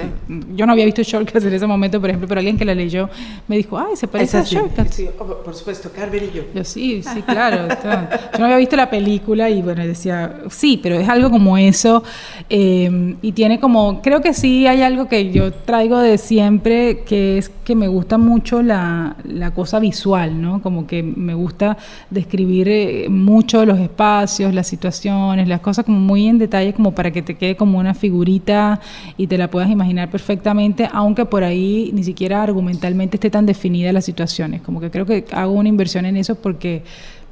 Yo 0.53 0.65
no 0.65 0.73
había 0.73 0.83
visto 0.83 1.03
Shortcuts 1.03 1.45
en 1.45 1.53
ese 1.53 1.65
momento, 1.65 2.01
por 2.01 2.09
ejemplo, 2.09 2.27
pero 2.27 2.39
alguien 2.39 2.57
que 2.57 2.65
la 2.65 2.75
leyó 2.75 3.09
me 3.47 3.55
dijo, 3.55 3.77
ay, 3.77 3.95
se 3.95 4.09
parece 4.09 4.39
a 4.39 4.43
Shortcuts. 4.43 4.93
Sí, 4.93 5.07
oh, 5.17 5.23
por 5.23 5.55
supuesto, 5.55 5.89
Carver 5.95 6.21
y 6.21 6.35
yo. 6.35 6.43
Yo 6.53 6.65
sí, 6.65 7.01
sí, 7.01 7.21
claro. 7.21 7.69
yo 7.81 8.39
no 8.39 8.43
había 8.43 8.57
visto 8.57 8.75
la 8.75 8.89
película 8.89 9.49
y 9.49 9.61
bueno, 9.61 9.87
decía, 9.87 10.41
sí, 10.49 10.81
pero 10.83 10.99
es 10.99 11.07
algo 11.07 11.31
como 11.31 11.57
eso. 11.57 12.03
Eh, 12.49 13.15
y 13.21 13.31
tiene 13.31 13.61
como, 13.61 14.01
creo 14.01 14.19
que 14.19 14.33
sí 14.33 14.67
hay 14.67 14.81
algo 14.81 15.07
que 15.07 15.31
yo 15.31 15.53
traigo 15.53 15.99
de 15.99 16.17
siempre, 16.17 17.05
que 17.05 17.37
es 17.37 17.47
que 17.63 17.73
me 17.73 17.87
gusta 17.87 18.17
mucho 18.17 18.61
la, 18.61 19.15
la 19.23 19.51
cosa 19.51 19.79
visual, 19.79 20.41
¿no? 20.41 20.61
Como 20.61 20.87
que 20.87 21.03
me 21.03 21.33
gusta 21.33 21.77
describir 22.09 22.67
eh, 22.67 23.07
mucho 23.07 23.65
los 23.65 23.79
espacios 23.79 24.24
las 24.53 24.67
situaciones, 24.67 25.47
las 25.47 25.61
cosas 25.61 25.85
como 25.85 25.99
muy 25.99 26.27
en 26.27 26.37
detalle, 26.37 26.73
como 26.73 26.93
para 26.93 27.11
que 27.11 27.21
te 27.21 27.35
quede 27.35 27.55
como 27.55 27.79
una 27.79 27.93
figurita 27.93 28.79
y 29.17 29.27
te 29.27 29.37
la 29.37 29.49
puedas 29.49 29.69
imaginar 29.69 30.09
perfectamente, 30.09 30.87
aunque 30.91 31.25
por 31.25 31.43
ahí 31.43 31.91
ni 31.93 32.03
siquiera 32.03 32.43
argumentalmente 32.43 33.17
esté 33.17 33.29
tan 33.29 33.45
definida 33.45 33.91
las 33.93 34.05
situaciones. 34.05 34.61
Como 34.61 34.79
que 34.79 34.91
creo 34.91 35.05
que 35.05 35.25
hago 35.31 35.53
una 35.53 35.69
inversión 35.69 36.05
en 36.05 36.17
eso 36.17 36.35
porque, 36.35 36.83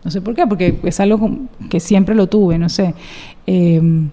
no 0.03 0.11
sé 0.11 0.21
por 0.21 0.35
qué, 0.35 0.47
porque 0.47 0.79
es 0.83 0.99
algo 0.99 1.29
que 1.69 1.79
siempre 1.79 2.15
lo 2.15 2.27
tuve, 2.27 2.57
no 2.57 2.69
sé. 2.69 2.93
Em, 3.45 4.09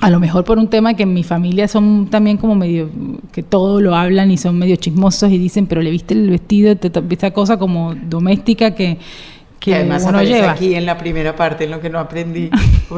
a 0.00 0.10
lo 0.10 0.18
mejor 0.20 0.44
por 0.44 0.58
un 0.58 0.68
tema 0.68 0.94
que 0.94 1.04
en 1.04 1.14
mi 1.14 1.22
familia 1.22 1.68
son 1.68 2.08
también 2.10 2.36
como 2.36 2.54
medio, 2.54 2.90
que 3.32 3.42
todo 3.42 3.80
lo 3.80 3.94
hablan 3.94 4.30
y 4.30 4.36
son 4.36 4.58
medio 4.58 4.76
chismosos 4.76 5.30
y 5.30 5.38
dicen, 5.38 5.66
pero 5.66 5.82
le 5.82 5.90
viste 5.90 6.14
el 6.14 6.30
vestido, 6.30 6.72
esta 6.72 7.30
cosa 7.30 7.58
como 7.58 7.94
doméstica 7.94 8.72
que, 8.72 8.98
que, 9.64 9.74
además 9.74 10.04
uno 10.06 10.22
lleva. 10.22 10.52
aquí 10.52 10.74
en 10.74 10.84
la 10.84 10.98
primera 10.98 11.34
parte, 11.34 11.64
en 11.64 11.70
lo 11.70 11.80
que 11.80 11.88
no 11.88 11.98
aprendí. 11.98 12.50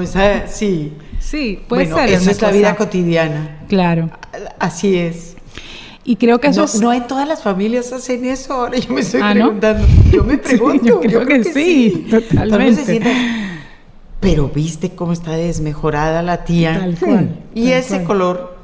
sí. 0.49 0.93
Sí, 1.21 1.61
puede 1.69 1.87
ser. 1.87 2.09
Eso 2.11 2.31
es 2.33 2.43
la 2.43 2.51
vida 2.51 2.75
cotidiana. 2.75 3.61
Claro. 3.69 4.11
Así 4.59 4.99
es. 4.99 5.37
Y 6.05 6.17
creo 6.17 6.41
que 6.41 6.49
eso 6.49 6.63
no, 6.63 6.67
es... 6.67 6.81
no 6.81 6.93
en 6.93 7.07
todas 7.07 7.29
las 7.29 7.41
familias 7.41 7.93
hacen 7.93 8.25
eso. 8.25 8.53
Ahora 8.53 8.79
yo 8.79 8.93
me 8.93 9.01
estoy 9.01 9.21
¿Ah, 9.23 9.31
preguntando. 9.33 9.87
Yo 10.11 10.25
me 10.25 10.39
pregunto. 10.39 10.85
yo, 10.85 11.01
creo 11.01 11.25
que, 11.25 11.45
sí, 11.45 12.09
totalmente. 12.11 13.01
pero 14.19 14.49
viste 14.49 14.91
cómo 14.91 15.13
está 15.13 15.33
desmejorada 15.37 16.21
la 16.23 16.43
tía. 16.45 16.81
Tal 16.81 16.99
cual. 16.99 17.29
Y 17.55 17.71
ese 17.71 18.03
color 18.03 18.57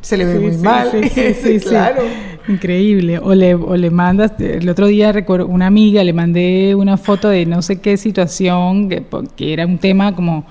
se 0.00 0.16
le 0.16 0.24
ve 0.24 0.40
muy 0.40 0.56
mal. 0.56 0.90
Sí, 1.14 1.34
sí, 1.40 1.60
claro. 1.68 2.02
Increíble. 2.48 3.18
O 3.18 3.34
le, 3.34 3.54
o 3.54 3.76
le 3.76 3.90
mandas, 3.90 4.32
el 4.38 4.68
otro 4.68 4.86
día 4.86 5.10
recuerdo, 5.12 5.46
una 5.48 5.66
amiga 5.66 6.04
le 6.04 6.12
mandé 6.12 6.74
una 6.74 6.96
foto 6.96 7.28
de 7.28 7.44
no 7.44 7.60
sé 7.60 7.80
qué 7.80 7.96
situación, 7.96 8.88
que, 8.88 9.04
que 9.34 9.52
era 9.52 9.66
un 9.66 9.78
tema 9.78 10.14
como, 10.14 10.46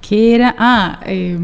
¿qué 0.00 0.34
era? 0.34 0.54
Ah, 0.58 1.00
eh, 1.04 1.38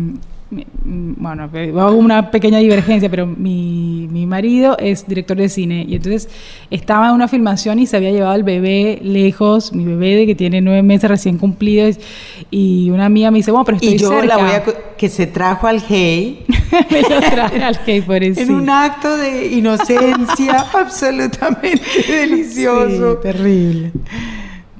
bueno, 0.84 1.50
hago 1.52 1.96
una 1.96 2.30
pequeña 2.30 2.58
divergencia, 2.58 3.08
pero 3.10 3.26
mi, 3.26 4.08
mi, 4.10 4.26
marido 4.26 4.76
es 4.78 5.06
director 5.06 5.36
de 5.36 5.48
cine 5.48 5.84
y 5.88 5.96
entonces 5.96 6.28
estaba 6.70 7.08
en 7.08 7.14
una 7.14 7.28
filmación 7.28 7.78
y 7.78 7.86
se 7.86 7.96
había 7.96 8.10
llevado 8.10 8.32
al 8.32 8.42
bebé 8.42 8.98
lejos, 9.02 9.72
mi 9.72 9.84
bebé 9.84 10.16
de 10.16 10.26
que 10.26 10.34
tiene 10.34 10.60
nueve 10.60 10.82
meses 10.82 11.10
recién 11.10 11.38
cumplidos 11.38 11.98
y 12.50 12.90
una 12.90 13.06
amiga 13.06 13.30
me 13.30 13.38
dice, 13.38 13.50
bueno, 13.50 13.64
pero 13.64 13.76
estoy 13.76 13.94
y 13.94 13.98
yo 13.98 14.08
cerca. 14.08 14.26
la 14.26 14.36
voy 14.36 14.50
a 14.50 14.64
que 14.96 15.08
se 15.08 15.26
trajo 15.26 15.66
al 15.66 15.80
gay. 15.80 16.44
me 16.90 17.02
lo 17.02 17.20
traje 17.20 17.62
al 17.62 17.78
gay 17.86 18.00
por 18.00 18.22
eso. 18.22 18.40
En 18.40 18.50
un 18.50 18.70
acto 18.70 19.16
de 19.16 19.46
inocencia 19.52 20.66
absolutamente 20.74 21.82
delicioso. 22.08 23.14
Sí, 23.14 23.18
terrible. 23.22 23.92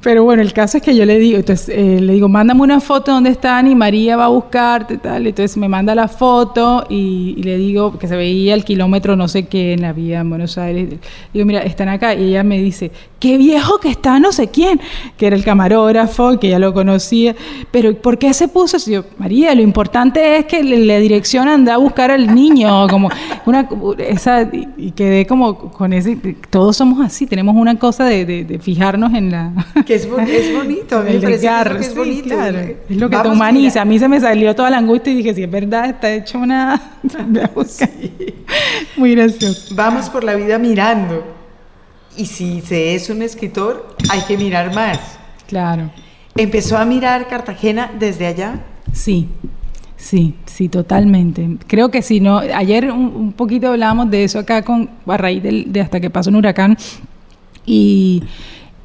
Pero 0.04 0.22
bueno, 0.22 0.42
el 0.42 0.52
caso 0.52 0.76
es 0.76 0.82
que 0.82 0.94
yo 0.94 1.06
le 1.06 1.18
digo, 1.18 1.38
entonces 1.38 1.70
eh, 1.70 1.98
le 1.98 2.12
digo, 2.12 2.28
mándame 2.28 2.60
una 2.60 2.78
foto 2.78 3.10
donde 3.10 3.30
están 3.30 3.66
y 3.68 3.74
María 3.74 4.18
va 4.18 4.26
a 4.26 4.28
buscarte, 4.28 4.98
tal. 4.98 5.26
Entonces 5.26 5.56
me 5.56 5.66
manda 5.66 5.94
la 5.94 6.08
foto 6.08 6.84
y, 6.90 7.42
le 7.42 7.56
digo 7.56 7.98
que 7.98 8.06
se 8.06 8.14
veía 8.14 8.52
el 8.52 8.66
kilómetro 8.66 9.16
no 9.16 9.28
sé 9.28 9.46
qué 9.46 9.72
en 9.72 9.80
la 9.80 9.94
vía 9.94 10.20
en 10.20 10.28
Buenos 10.28 10.58
Aires. 10.58 11.00
Digo, 11.32 11.46
mira, 11.46 11.60
están 11.60 11.88
acá. 11.88 12.14
Y 12.14 12.24
ella 12.24 12.44
me 12.44 12.58
dice, 12.58 12.90
qué 13.18 13.38
viejo 13.38 13.78
que 13.78 13.88
está 13.88 14.18
no 14.18 14.30
sé 14.30 14.48
quién, 14.48 14.78
que 15.16 15.26
era 15.26 15.36
el 15.36 15.42
camarógrafo, 15.42 16.38
que 16.38 16.50
ya 16.50 16.58
lo 16.58 16.74
conocía. 16.74 17.34
Pero 17.70 17.94
¿por 17.96 18.18
qué 18.18 18.34
se 18.34 18.48
puso? 18.48 18.76
Y 18.86 18.92
yo, 18.92 19.04
María, 19.16 19.54
lo 19.54 19.62
importante 19.62 20.36
es 20.36 20.44
que 20.44 20.62
la 20.62 20.98
dirección 20.98 21.48
anda 21.48 21.74
a 21.74 21.76
buscar 21.78 22.10
al 22.10 22.34
niño, 22.34 22.88
como 22.88 23.08
una 23.46 23.66
esa 23.96 24.50
y, 24.76 24.90
quedé 24.90 25.24
como 25.24 25.70
con 25.70 25.94
ese. 25.94 26.16
Todos 26.50 26.76
somos 26.76 27.00
así, 27.00 27.26
tenemos 27.26 27.56
una 27.56 27.78
cosa 27.78 28.04
de, 28.04 28.26
de 28.26 28.58
fijarnos 28.58 29.14
en 29.14 29.30
la 29.30 29.52
es, 29.94 30.08
bonito, 30.08 30.98
a 30.98 31.02
mí 31.02 31.18
me 31.18 31.34
es 31.34 31.94
bonito. 31.94 32.28
Claro. 32.28 32.58
Es 32.88 32.96
lo 32.96 33.08
que 33.10 33.16
te 33.16 33.28
humaniza. 33.28 33.82
A 33.82 33.84
mí 33.84 33.98
se 33.98 34.08
me 34.08 34.20
salió 34.20 34.54
toda 34.54 34.70
la 34.70 34.78
angustia 34.78 35.12
y 35.12 35.16
dije, 35.16 35.34
si 35.34 35.42
es 35.42 35.50
verdad, 35.50 35.90
está 35.90 36.12
hecho 36.12 36.38
una... 36.38 36.80
Muy 38.96 39.14
gracioso. 39.14 39.74
Vamos 39.74 40.10
por 40.10 40.24
la 40.24 40.34
vida 40.34 40.58
mirando. 40.58 41.24
Y 42.16 42.26
si 42.26 42.60
se 42.60 42.94
es 42.94 43.10
un 43.10 43.22
escritor, 43.22 43.96
hay 44.08 44.20
que 44.22 44.36
mirar 44.36 44.74
más. 44.74 44.98
Claro. 45.48 45.90
¿Empezó 46.36 46.78
a 46.78 46.84
mirar 46.84 47.28
Cartagena 47.28 47.90
desde 47.98 48.26
allá? 48.26 48.60
Sí, 48.92 49.28
Sí, 50.04 50.34
sí, 50.44 50.68
totalmente. 50.68 51.56
Creo 51.66 51.90
que 51.90 52.02
si 52.02 52.20
no, 52.20 52.36
ayer 52.38 52.92
un, 52.92 53.32
poquito 53.32 53.68
hablábamos 53.68 54.10
de 54.10 54.24
eso 54.24 54.38
acá 54.38 54.60
con 54.62 54.90
a 55.06 55.16
raíz 55.16 55.42
de 55.42 55.80
hasta 55.80 55.98
que 55.98 56.10
pasó 56.10 56.28
un 56.28 56.36
huracán 56.36 56.76
y 57.64 58.22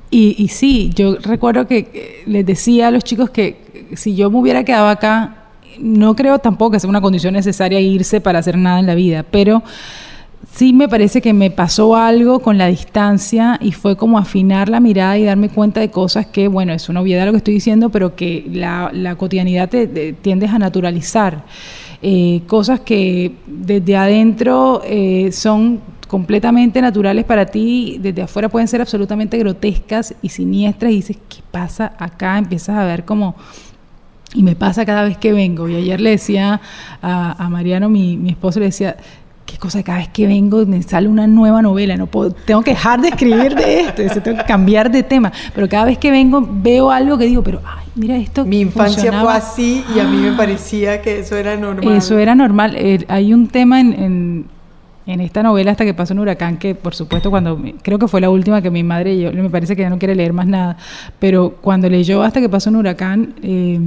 y, 0.10 0.36
y 0.38 0.48
sí, 0.48 0.92
yo 0.96 1.16
recuerdo 1.18 1.68
que 1.68 2.24
les 2.26 2.46
decía 2.46 2.88
a 2.88 2.92
los 2.92 3.04
chicos 3.04 3.30
que 3.30 3.88
si 3.96 4.16
yo 4.16 4.30
me 4.30 4.40
hubiera 4.40 4.64
quedado 4.64 4.88
acá, 4.88 5.36
no 5.80 6.16
creo 6.16 6.40
tampoco 6.40 6.72
que 6.72 6.80
sea 6.80 6.90
una 6.90 7.02
condición 7.02 7.34
necesaria 7.34 7.80
irse 7.80 8.22
para 8.22 8.40
hacer 8.40 8.58
nada 8.58 8.80
en 8.80 8.86
la 8.86 8.96
vida, 8.96 9.24
pero 9.24 9.64
sí 10.54 10.74
me 10.74 10.88
parece 10.88 11.22
que 11.22 11.34
me 11.34 11.52
pasó 11.52 11.96
algo 11.96 12.40
con 12.40 12.58
la 12.58 12.68
distancia 12.68 13.58
y 13.62 13.72
fue 13.72 13.96
como 13.96 14.18
afinar 14.18 14.70
la 14.70 14.80
mirada 14.80 15.18
y 15.18 15.24
darme 15.24 15.50
cuenta 15.50 15.80
de 15.80 15.90
cosas 15.92 16.28
que, 16.28 16.48
bueno, 16.48 16.74
es 16.74 16.90
una 16.90 17.02
obviedad 17.02 17.26
lo 17.26 17.32
que 17.32 17.38
estoy 17.38 17.54
diciendo, 17.56 17.90
pero 17.90 18.16
que 18.16 18.46
la, 18.52 19.16
cotidianidad 19.18 19.70
te, 19.70 20.14
tiendes 20.14 20.52
a 20.52 20.60
naturalizar. 20.60 21.46
Eh, 22.02 22.42
cosas 22.48 22.80
que 22.80 23.34
desde 23.46 23.98
adentro 23.98 24.82
eh, 24.86 25.32
son 25.34 25.82
completamente 26.10 26.82
naturales 26.82 27.24
para 27.24 27.46
ti, 27.46 28.00
desde 28.02 28.24
afuera 28.24 28.50
pueden 28.50 28.68
ser 28.68 28.82
absolutamente 28.82 29.38
grotescas 29.38 30.16
y 30.24 30.30
siniestras 30.30 30.92
y 30.92 30.96
dices, 30.96 31.18
¿qué 31.30 31.38
pasa 31.52 31.94
acá? 31.98 32.38
Empiezas 32.38 32.78
a 32.78 32.84
ver 32.84 33.06
como... 33.06 33.36
Y 34.34 34.44
me 34.44 34.56
pasa 34.56 34.86
cada 34.86 35.04
vez 35.04 35.18
que 35.18 35.34
vengo. 35.34 35.70
Y 35.70 35.76
ayer 35.76 36.02
le 36.02 36.12
decía 36.12 36.62
a, 37.02 37.48
Mariano, 37.50 37.90
mi, 37.90 38.18
mi 38.18 38.30
esposo, 38.30 38.60
le 38.60 38.68
decía, 38.68 38.98
qué 39.46 39.58
cosa, 39.58 39.82
cada 39.84 40.00
vez 40.00 40.10
que 40.10 40.28
vengo 40.28 40.66
me 40.66 40.82
sale 40.84 41.08
una 41.08 41.26
nueva 41.28 41.62
novela, 41.62 41.96
no 41.98 42.06
puedo, 42.08 42.32
tengo 42.32 42.62
que 42.62 42.72
dejar 42.72 43.02
de 43.02 43.10
escribir 43.10 43.56
de 43.56 43.82
esto, 43.82 44.22
tengo 44.22 44.38
que 44.38 44.46
cambiar 44.46 44.92
de 44.92 45.02
tema, 45.02 45.32
pero 45.56 45.68
cada 45.68 45.86
vez 45.86 45.98
que 45.98 46.12
vengo 46.12 46.48
veo 46.48 46.92
algo 46.92 47.18
que 47.18 47.26
digo, 47.26 47.44
pero 47.44 47.60
ay, 47.66 47.88
mira 47.96 48.16
esto. 48.18 48.46
Mi 48.46 48.60
infancia 48.60 49.12
fue 49.20 49.34
así 49.34 49.84
y 49.96 50.00
a 50.00 50.04
mí 50.04 50.18
me 50.18 50.34
parecía 50.34 51.02
que 51.02 51.20
eso 51.20 51.36
era 51.36 51.56
normal. 51.56 51.96
Eso 51.96 52.20
era 52.20 52.36
normal. 52.36 52.76
Eh, 52.76 53.06
hay 53.08 53.34
un 53.34 53.48
tema 53.48 53.80
en 53.80 53.94
en 53.94 54.46
esta 55.20 55.42
novela 55.44 55.72
hasta 55.72 55.86
que 55.86 55.94
pasó 55.94 56.14
un 56.14 56.20
huracán, 56.20 56.58
que 56.58 56.76
por 56.76 56.94
supuesto 56.94 57.30
cuando, 57.30 57.60
creo 57.82 57.98
que 57.98 58.08
fue 58.08 58.22
la 58.22 58.30
última 58.30 58.62
que 58.62 58.70
mi 58.70 58.84
madre, 58.84 59.20
yo 59.20 59.32
me 59.32 59.50
parece 59.50 59.76
que 59.76 59.82
ya 59.82 59.90
no 59.90 59.98
quiere 59.98 60.16
leer 60.16 60.34
más 60.34 60.48
nada, 60.48 60.78
pero 61.18 61.58
cuando 61.62 61.90
leyó 61.90 62.22
hasta 62.22 62.40
que 62.40 62.50
pasó 62.50 62.70
un 62.70 62.76
huracán, 62.76 63.34
eh, 63.42 63.80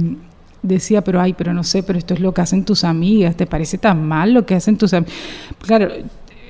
decía, 0.61 1.01
pero 1.01 1.21
ay, 1.21 1.33
pero 1.33 1.53
no 1.53 1.63
sé, 1.63 1.83
pero 1.83 1.97
esto 1.97 2.13
es 2.13 2.19
lo 2.19 2.33
que 2.33 2.41
hacen 2.41 2.65
tus 2.65 2.83
amigas, 2.83 3.35
¿te 3.35 3.45
parece 3.45 3.77
tan 3.77 4.05
mal 4.05 4.33
lo 4.33 4.45
que 4.45 4.55
hacen 4.55 4.77
tus 4.77 4.93
amigas? 4.93 5.13
Claro, 5.59 5.89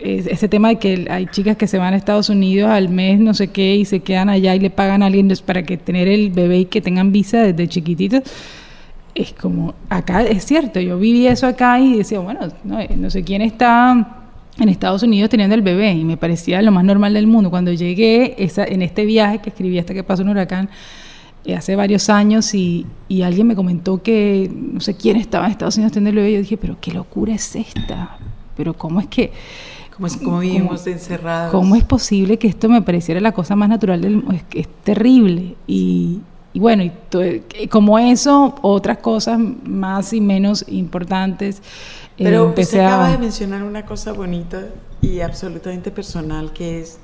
ese 0.01 0.50
tema 0.50 0.70
de 0.70 0.75
que 0.77 1.08
hay 1.10 1.27
chicas 1.27 1.56
que 1.56 1.68
se 1.68 1.77
van 1.77 1.94
a 1.94 1.98
Estados 1.98 2.30
Unidos 2.30 2.70
al 2.70 2.89
mes, 2.89 3.20
no 3.20 3.34
sé 3.34 3.50
qué, 3.50 3.75
y 3.75 3.86
se 3.86 4.00
quedan 4.01 4.30
allá 4.30 4.56
y 4.56 4.60
le 4.60 4.70
pagan 4.70 5.03
a 5.03 5.06
alguien 5.06 5.32
para 5.46 5.63
que 5.63 5.77
tener 5.77 6.08
el 6.08 6.32
bebé 6.32 6.60
y 6.60 6.65
que 6.65 6.82
tengan 6.82 7.12
visa 7.12 7.42
desde 7.44 7.68
chiquititos 7.68 8.24
es 9.15 9.34
como, 9.34 9.75
acá 9.89 10.24
es 10.24 10.46
cierto, 10.46 10.80
yo 10.80 10.98
viví 10.98 11.27
eso 11.27 11.48
acá 11.48 11.80
y 11.80 11.98
decía, 11.98 12.20
bueno, 12.20 12.48
no, 12.63 12.80
no 12.96 13.10
sé 13.10 13.24
quién 13.24 13.42
está 13.42 14.23
en 14.60 14.69
Estados 14.69 15.03
Unidos 15.03 15.29
teniendo 15.29 15.55
el 15.55 15.62
bebé 15.62 15.91
y 15.93 16.03
me 16.03 16.17
parecía 16.17 16.62
lo 16.62 16.72
más 16.72 16.83
normal 16.83 17.13
del 17.13 17.27
mundo. 17.27 17.50
Cuando 17.50 17.72
llegué 17.72 18.36
esa, 18.38 18.65
en 18.65 18.81
este 18.81 19.05
viaje 19.05 19.39
que 19.39 19.50
escribí 19.50 19.79
hasta 19.79 19.93
que 19.93 20.03
pasó 20.03 20.24
un 20.24 20.29
huracán 20.29 20.69
eh, 21.45 21.55
hace 21.55 21.75
varios 21.75 22.10
años 22.10 22.53
y, 22.53 22.86
y, 23.07 23.24
alguien 23.24 23.48
me 23.48 23.55
comentó 23.55 24.01
que 24.01 24.50
no 24.53 24.79
sé 24.79 24.95
quién 24.95 25.17
estaba 25.17 25.45
en 25.45 25.51
Estados 25.51 25.75
Unidos 25.75 25.91
teniendo 25.91 26.12
el 26.12 26.24
bebé, 26.24 26.33
yo 26.36 26.39
dije, 26.39 26.57
pero 26.57 26.77
qué 26.79 26.91
locura 26.91 27.33
es 27.33 27.55
esta, 27.55 28.17
pero 28.55 28.74
cómo 28.74 29.00
es 29.00 29.07
que... 29.07 29.31
¿Cómo, 29.95 30.07
es, 30.07 30.17
cómo 30.17 30.39
vivimos 30.39 30.88
encerrados? 30.88 31.51
¿Cómo 31.51 31.75
es 31.75 31.83
posible 31.83 32.39
que 32.39 32.48
esto 32.48 32.67
me 32.67 32.81
pareciera 32.81 33.22
la 33.22 33.31
cosa 33.31 33.55
más 33.55 33.69
natural 33.69 34.01
del 34.01 34.15
mundo? 34.15 34.31
Es, 34.31 34.43
es 34.55 34.67
terrible 34.83 35.55
y, 35.67 36.19
y 36.53 36.60
bueno, 36.60 36.83
y 36.83 37.67
como 37.67 37.98
eso, 37.98 38.55
otras 38.62 39.00
cosas 39.00 39.39
más 39.39 40.13
y 40.13 40.22
menos 40.22 40.63
importantes. 40.67 41.62
Pero 42.17 42.53
usted 42.58 42.79
acaba 42.79 43.10
de 43.10 43.17
mencionar 43.17 43.63
una 43.63 43.86
cosa 43.86 44.13
bonita 44.13 44.67
y 45.01 45.22
absolutamente 45.22 45.91
personal, 45.91 46.53
que 46.53 46.79
es 46.79 47.00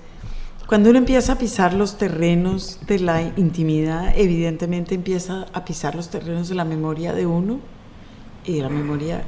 cuando 0.70 0.92
uno 0.92 1.00
empieza 1.00 1.34
a 1.34 1.38
pisar 1.40 1.74
los 1.74 1.98
terrenos 1.98 2.80
de 2.86 3.00
la 3.00 3.24
intimidad, 3.38 4.14
evidentemente 4.16 4.94
empieza 4.94 5.48
a 5.52 5.66
pisar 5.66 5.96
los 5.96 6.10
terrenos 6.10 6.48
de 6.48 6.54
la 6.54 6.64
memoria 6.64 7.12
de 7.12 7.26
uno 7.26 7.60
y 8.46 8.54
de 8.54 8.62
la 8.62 8.70
memoria, 8.70 9.24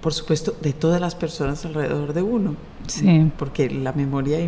por 0.00 0.14
supuesto, 0.14 0.56
de 0.62 0.72
todas 0.72 0.98
las 0.98 1.14
personas 1.14 1.66
alrededor 1.66 2.14
de 2.14 2.22
uno. 2.22 2.56
Sí. 2.86 3.30
Porque 3.38 3.68
la 3.68 3.92
memoria 3.92 4.38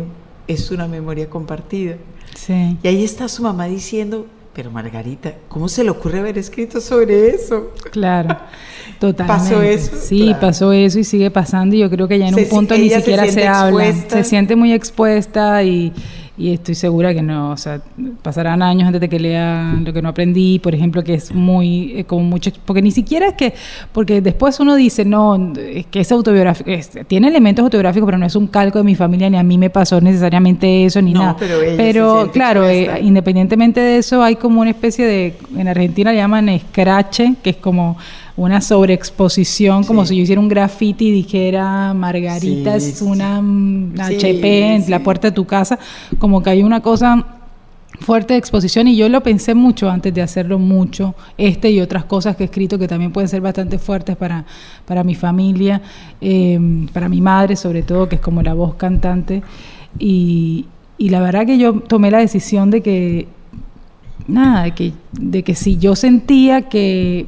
es 0.47 0.71
una 0.71 0.87
memoria 0.87 1.29
compartida. 1.29 1.97
Sí. 2.35 2.79
Y 2.81 2.87
ahí 2.87 3.03
está 3.03 3.27
su 3.27 3.43
mamá 3.43 3.65
diciendo, 3.65 4.25
pero 4.55 4.71
Margarita, 4.71 5.33
¿cómo 5.49 5.67
se 5.67 5.83
le 5.83 5.89
ocurre 5.89 6.19
haber 6.19 6.37
escrito 6.37 6.79
sobre 6.79 7.27
eso? 7.27 7.73
Claro, 7.91 8.37
totalmente. 8.99 9.43
¿Pasó 9.43 9.61
eso? 9.61 9.91
Sí, 9.99 10.33
pasó 10.39 10.71
eso 10.71 10.97
y 10.97 11.03
sigue 11.03 11.29
pasando 11.29 11.75
y 11.75 11.79
yo 11.79 11.89
creo 11.89 12.07
que 12.07 12.17
ya 12.17 12.29
en 12.29 12.35
un 12.35 12.45
punto 12.47 12.77
ni 12.77 12.89
siquiera 12.89 13.27
se 13.27 13.45
habla. 13.45 13.91
Se 14.07 14.23
siente 14.23 14.55
muy 14.55 14.71
expuesta 14.71 15.61
y 15.63 15.91
y 16.37 16.53
estoy 16.53 16.75
segura 16.75 17.13
que 17.13 17.21
no, 17.21 17.51
o 17.51 17.57
sea, 17.57 17.81
pasarán 18.21 18.61
años 18.61 18.87
antes 18.87 18.99
de 18.99 19.07
que 19.07 19.19
lea 19.19 19.73
lo 19.83 19.93
que 19.93 20.01
no 20.01 20.09
aprendí, 20.09 20.59
por 20.59 20.75
ejemplo, 20.75 21.03
que 21.03 21.13
es 21.13 21.33
muy, 21.33 21.93
eh, 21.95 22.03
como 22.03 22.23
mucho, 22.23 22.51
porque 22.65 22.81
ni 22.81 22.91
siquiera 22.91 23.27
es 23.29 23.33
que, 23.35 23.53
porque 23.93 24.19
después 24.19 24.59
uno 24.59 24.75
dice, 24.75 25.05
no, 25.05 25.53
es 25.57 25.85
que 25.85 26.01
es 26.01 26.11
autobiográfico, 26.11 26.69
tiene 27.07 27.29
elementos 27.29 27.63
autobiográficos, 27.63 28.05
pero 28.05 28.17
no 28.17 28.25
es 28.25 28.35
un 28.35 28.47
calco 28.47 28.79
de 28.79 28.83
mi 28.83 28.95
familia, 28.95 29.29
ni 29.29 29.37
a 29.37 29.43
mí 29.43 29.57
me 29.57 29.69
pasó 29.69 30.01
necesariamente 30.01 30.85
eso, 30.85 31.01
ni 31.01 31.13
nada. 31.13 31.37
Pero, 31.39 31.59
pero 31.77 32.31
claro, 32.33 32.67
eh, 32.67 32.99
independientemente 33.01 33.79
de 33.79 33.97
eso, 33.97 34.21
hay 34.21 34.35
como 34.35 34.59
una 34.59 34.71
especie 34.71 35.05
de, 35.05 35.37
en 35.55 35.67
Argentina 35.69 36.11
le 36.11 36.17
llaman 36.17 36.49
escrache, 36.49 37.35
que 37.41 37.51
es 37.51 37.57
como 37.57 37.97
una 38.37 38.59
sobreexposición, 38.59 39.83
como 39.85 40.05
si 40.05 40.17
yo 40.17 40.23
hiciera 40.23 40.41
un 40.41 40.49
graffiti 40.49 41.07
y 41.07 41.11
dijera 41.11 41.93
Margarita 41.93 42.75
es 42.75 43.01
una 43.01 43.37
HP 43.37 44.75
en 44.75 44.89
la 44.89 44.99
puerta 44.99 45.29
de 45.29 45.31
tu 45.31 45.45
casa, 45.45 45.79
como 46.17 46.43
que 46.43 46.49
hay 46.49 46.63
una 46.63 46.81
cosa 46.81 47.25
fuerte 48.01 48.33
de 48.33 48.39
exposición 48.39 48.89
y 48.89 48.97
yo 48.97 49.07
lo 49.07 49.23
pensé 49.23 49.55
mucho 49.55 49.89
antes 49.89 50.13
de 50.13 50.21
hacerlo 50.21 50.59
mucho, 50.59 51.15
este 51.37 51.71
y 51.71 51.79
otras 51.79 52.03
cosas 52.03 52.35
que 52.35 52.43
he 52.43 52.45
escrito 52.47 52.77
que 52.77 52.89
también 52.89 53.11
pueden 53.11 53.29
ser 53.29 53.39
bastante 53.39 53.79
fuertes 53.79 54.17
para, 54.17 54.45
para 54.85 55.03
mi 55.05 55.15
familia, 55.15 55.81
eh, 56.19 56.59
para 56.91 57.07
mi 57.07 57.21
madre 57.21 57.55
sobre 57.55 57.83
todo, 57.83 58.09
que 58.09 58.15
es 58.15 58.21
como 58.21 58.41
la 58.41 58.53
voz 58.53 58.75
cantante. 58.75 59.43
Y, 59.97 60.65
y 60.97 61.09
la 61.09 61.21
verdad 61.21 61.45
que 61.45 61.57
yo 61.57 61.79
tomé 61.79 62.11
la 62.11 62.19
decisión 62.19 62.69
de 62.69 62.81
que, 62.81 63.27
nada, 64.27 64.63
de 64.63 64.71
que, 64.71 64.93
de 65.13 65.43
que 65.43 65.55
si 65.55 65.77
yo 65.77 65.95
sentía 65.95 66.63
que 66.63 67.27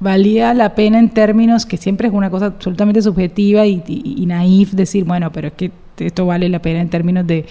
valía 0.00 0.54
la 0.54 0.74
pena 0.74 0.98
en 0.98 1.10
términos 1.10 1.66
que 1.66 1.76
siempre 1.76 2.08
es 2.08 2.14
una 2.14 2.30
cosa 2.30 2.46
absolutamente 2.46 3.02
subjetiva 3.02 3.66
y, 3.66 3.82
y, 3.86 4.26
naif 4.26 4.72
decir, 4.72 5.04
bueno, 5.04 5.30
pero 5.30 5.48
es 5.48 5.54
que 5.54 5.70
esto 5.98 6.24
vale 6.24 6.48
la 6.48 6.62
pena 6.62 6.80
en 6.80 6.88
términos 6.88 7.26
de, 7.26 7.44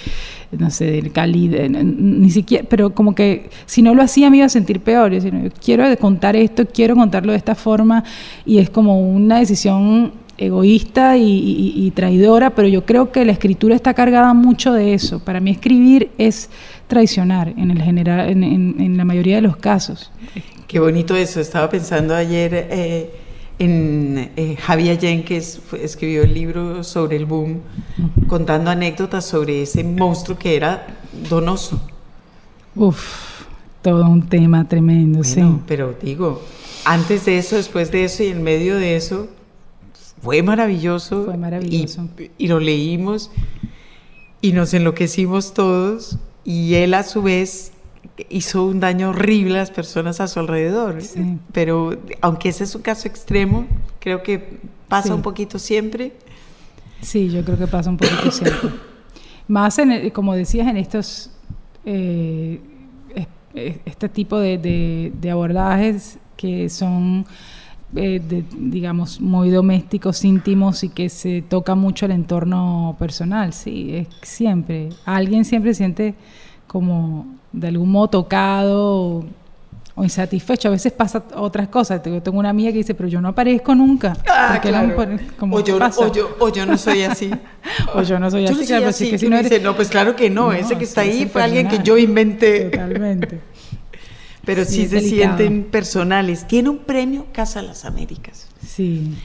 no 0.52 0.72
sé, 0.72 0.86
del 0.86 1.12
calidad, 1.12 1.70
ni 1.70 2.32
siquiera, 2.32 2.66
pero 2.68 2.94
como 2.96 3.14
que 3.14 3.50
si 3.68 3.84
no 3.84 3.94
lo 3.94 4.02
hacía 4.02 4.32
me 4.32 4.38
iba 4.38 4.48
a 4.48 4.50
sentir 4.50 4.82
peor. 4.82 5.12
Yo, 5.14 5.32
quiero 5.64 5.86
contar 5.98 6.36
esto, 6.36 6.66
quiero 6.66 6.96
contarlo 6.96 7.32
de 7.32 7.38
esta 7.38 7.54
forma 7.54 8.04
y 8.46 8.58
es 8.58 8.72
como 8.72 9.00
una 9.00 9.40
decisión 9.40 10.14
egoísta 10.40 11.18
y, 11.18 11.92
traidora, 11.96 12.52
pero 12.52 12.68
yo 12.68 12.86
creo 12.86 13.12
que 13.12 13.26
la 13.26 13.34
escritura 13.34 13.76
está 13.76 13.94
cargada 13.94 14.34
mucho 14.34 14.74
de 14.74 14.94
eso. 14.94 15.20
Para 15.20 15.40
mí 15.42 15.52
escribir 15.52 16.12
es 16.18 16.50
traicionar 16.90 17.54
en 17.56 17.72
el 17.72 17.82
general, 17.82 18.30
en, 18.30 18.44
en 18.44 18.98
la 18.98 19.06
mayoría 19.06 19.38
de 19.38 19.44
los 19.44 19.56
casos. 19.56 20.12
Qué 20.68 20.80
bonito 20.80 21.16
eso. 21.16 21.40
Estaba 21.40 21.70
pensando 21.70 22.14
ayer 22.14 22.68
eh, 22.70 23.10
en 23.58 24.32
eh, 24.36 24.56
Javier 24.56 25.00
Jenkins, 25.00 25.60
escribió 25.82 26.24
el 26.24 26.34
libro 26.34 26.84
sobre 26.84 27.18
el 27.18 27.26
boom, 27.26 27.62
contando 28.28 28.70
anécdotas 28.70 29.26
sobre 29.26 29.64
ese 29.64 29.84
monstruo 29.84 30.38
que 30.38 30.56
era 30.56 30.86
Donoso. 31.30 31.82
Uf, 32.76 33.46
todo 33.82 34.08
un 34.08 34.28
tema 34.28 34.68
tremendo, 34.68 35.24
sí. 35.24 35.42
Pero 35.68 35.96
digo, 36.02 36.42
antes 36.86 37.26
de 37.26 37.38
eso, 37.38 37.56
después 37.56 37.92
de 37.92 38.04
eso 38.04 38.24
y 38.24 38.28
en 38.28 38.44
medio 38.44 38.78
de 38.78 38.96
eso, 38.96 39.28
fue 40.22 40.44
maravilloso. 40.44 41.26
Fue 41.26 41.38
maravilloso. 41.38 42.08
y 42.38 42.48
lo 42.48 42.60
leímos 42.60 43.32
y 44.42 44.54
nos 44.54 44.74
enloquecimos 44.74 45.54
todos. 45.54 46.18
Y 46.50 46.74
él 46.74 46.96
a 46.96 47.04
su 47.04 47.22
vez 47.22 47.74
hizo 48.28 48.66
un 48.66 48.80
daño 48.80 49.10
horrible 49.10 49.54
a 49.54 49.60
las 49.60 49.70
personas 49.70 50.20
a 50.20 50.28
su 50.28 50.40
alrededor. 50.40 50.98
Pero 51.52 51.96
aunque 52.22 52.50
ese 52.50 52.64
es 52.64 52.74
un 52.74 52.82
caso 52.82 53.08
extremo, 53.08 53.68
creo 54.00 54.24
que 54.24 54.58
pasa 54.88 55.14
un 55.14 55.22
poquito 55.22 55.60
siempre. 55.60 56.12
Sí, 57.02 57.30
yo 57.30 57.46
creo 57.46 57.56
que 57.56 57.68
pasa 57.68 57.92
un 57.92 57.98
poquito 57.98 58.32
siempre. 58.32 58.72
Más, 59.48 59.78
en 59.78 60.10
como 60.10 60.34
decías, 60.34 60.68
en 60.68 60.78
estos, 60.78 61.30
eh, 61.86 62.60
este 63.54 64.10
tipo 64.10 64.40
de, 64.40 65.30
abordajes 65.32 66.18
que 66.36 66.68
son, 66.70 67.28
eh, 67.96 68.22
digamos, 68.56 69.20
muy 69.20 69.50
domésticos, 69.50 70.24
íntimos 70.24 70.84
y 70.84 70.90
que 70.90 71.10
se 71.10 71.42
toca 71.42 71.74
mucho 71.76 72.06
el 72.06 72.12
entorno 72.12 72.96
personal. 73.00 73.54
Sí, 73.54 73.96
es 73.96 74.08
siempre. 74.22 74.90
Alguien 75.06 75.44
siempre 75.44 75.74
siente 75.74 76.14
como 76.68 77.26
de 77.52 77.68
algún 77.70 77.92
modo 77.92 78.10
tocado 78.10 79.26
o, 79.96 80.04
insatisfecho. 80.04 80.68
A 80.68 80.72
veces 80.72 80.94
pasa 80.94 81.24
otras 81.36 81.68
cosas. 81.68 82.02
Tengo 82.02 82.40
una 82.40 82.50
amiga 82.50 82.72
que 82.72 82.78
dice, 82.78 82.94
pero 82.94 83.10
yo 83.10 83.20
no 83.22 83.30
aparezco 83.30 83.74
nunca. 83.74 84.16
Ah, 84.30 84.60
claro. 84.62 84.96
o, 85.40 85.60
yo, 85.64 85.78
o, 86.40 86.50
yo, 86.50 86.66
no 86.66 86.78
soy 86.78 87.02
así. 87.02 87.32
o 87.96 88.04
yo 88.04 88.20
no 88.20 88.30
soy 88.30 88.46
así. 88.46 88.66
claro, 88.66 88.86
que 88.86 89.18
si 89.18 89.28
no, 89.28 89.42
dice, 89.42 89.60
no, 89.60 89.76
pues 89.76 89.90
claro 89.90 90.16
que 90.16 90.30
no. 90.30 90.54
ese 90.54 90.78
que 90.78 90.84
está 90.84 91.02
ahí 91.02 91.26
fue 91.26 91.42
alguien 91.42 91.68
que 91.68 91.80
yo 91.84 91.98
inventé. 91.98 92.70
Totalmente. 92.70 93.40
Pero 94.50 94.66
sí, 94.66 94.88
se 94.88 95.02
sienten 95.02 95.64
personales. 95.64 96.48
Tiene 96.48 96.70
un 96.70 96.80
premio 96.80 97.28
Casa 97.32 97.62
las 97.62 97.86
Américas. 97.86 98.48
Sí. 98.66 99.16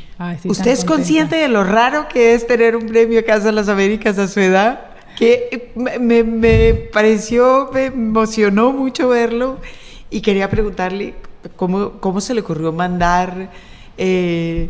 ¿Usted 0.45 0.71
es 0.71 0.85
consciente 0.85 1.37
de 1.37 1.49
lo 1.49 1.65
raro 1.65 2.09
que 2.09 2.35
es 2.35 2.47
tener 2.47 2.77
un 2.77 2.85
premio 2.85 3.25
Casa 3.25 3.51
las 3.51 3.71
Américas 3.71 4.19
a 4.19 4.29
su 4.29 4.41
edad? 4.41 4.81
que 5.17 5.73
me, 5.77 6.25
me, 6.25 6.75
pareció, 6.75 7.71
me 7.73 7.87
emocionó 7.87 8.73
mucho 8.73 9.09
verlo 9.09 9.61
y 10.11 10.21
quería 10.21 10.51
preguntarle 10.51 11.15
cómo, 11.57 11.93
cómo 12.01 12.21
se 12.21 12.35
le 12.35 12.43
ocurrió 12.43 12.71
mandar... 12.71 13.51
Eh, 13.97 14.69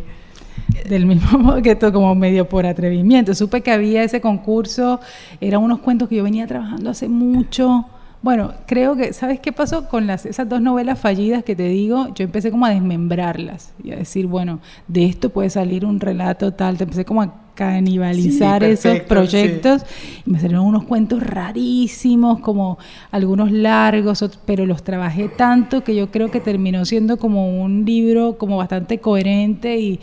del 0.87 1.05
mismo 1.05 1.37
modo 1.37 1.61
que 1.61 1.71
esto, 1.71 1.91
como 1.91 2.15
medio 2.15 2.47
por 2.47 2.65
atrevimiento. 2.65 3.35
Supe 3.35 3.59
que 3.59 3.71
había 3.71 4.03
ese 4.03 4.21
concurso, 4.21 5.01
eran 5.41 5.61
unos 5.61 5.79
cuentos 5.79 6.07
que 6.07 6.15
yo 6.15 6.23
venía 6.23 6.47
trabajando 6.47 6.91
hace 6.91 7.09
mucho. 7.09 7.85
Bueno, 8.25 8.55
creo 8.65 8.95
que, 8.95 9.13
¿sabes 9.13 9.39
qué 9.39 9.51
pasó 9.51 9.87
con 9.87 10.07
las, 10.07 10.25
esas 10.25 10.49
dos 10.49 10.59
novelas 10.59 10.97
fallidas 10.97 11.43
que 11.43 11.55
te 11.55 11.67
digo? 11.67 12.07
Yo 12.15 12.23
empecé 12.23 12.49
como 12.49 12.65
a 12.65 12.71
desmembrarlas 12.71 13.71
y 13.83 13.91
a 13.91 13.97
decir, 13.97 14.25
bueno, 14.25 14.61
de 14.87 15.05
esto 15.05 15.29
puede 15.29 15.51
salir 15.51 15.85
un 15.85 15.99
relato 15.99 16.51
tal. 16.51 16.75
Te 16.75 16.85
empecé 16.85 17.05
como 17.05 17.21
a 17.21 17.35
canibalizar 17.53 18.63
esos 18.63 19.01
proyectos. 19.01 19.83
Y 20.25 20.31
me 20.31 20.39
salieron 20.39 20.65
unos 20.65 20.85
cuentos 20.85 21.21
rarísimos, 21.21 22.39
como 22.39 22.79
algunos 23.11 23.51
largos, 23.51 24.27
pero 24.43 24.65
los 24.65 24.81
trabajé 24.83 25.29
tanto 25.29 25.83
que 25.83 25.95
yo 25.95 26.09
creo 26.09 26.31
que 26.31 26.39
terminó 26.39 26.83
siendo 26.83 27.17
como 27.17 27.61
un 27.61 27.85
libro 27.85 28.39
como 28.39 28.57
bastante 28.57 28.97
coherente 28.97 29.77
y, 29.77 29.99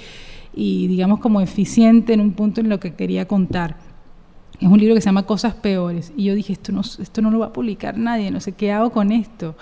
y 0.54 0.86
digamos 0.86 1.18
como 1.18 1.40
eficiente 1.40 2.12
en 2.12 2.20
un 2.20 2.34
punto 2.34 2.60
en 2.60 2.68
lo 2.68 2.78
que 2.78 2.94
quería 2.94 3.26
contar. 3.26 3.91
Es 4.62 4.68
un 4.68 4.78
libro 4.78 4.94
que 4.94 5.00
se 5.00 5.06
llama 5.06 5.26
Cosas 5.26 5.54
Peores. 5.54 6.12
Y 6.16 6.24
yo 6.24 6.34
dije, 6.34 6.52
esto 6.52 6.72
no, 6.72 6.80
esto 6.80 7.20
no 7.20 7.30
lo 7.30 7.40
va 7.40 7.46
a 7.46 7.52
publicar 7.52 7.98
nadie, 7.98 8.30
no 8.30 8.40
sé 8.40 8.52
qué 8.52 8.72
hago 8.72 8.90
con 8.90 9.12
esto 9.12 9.54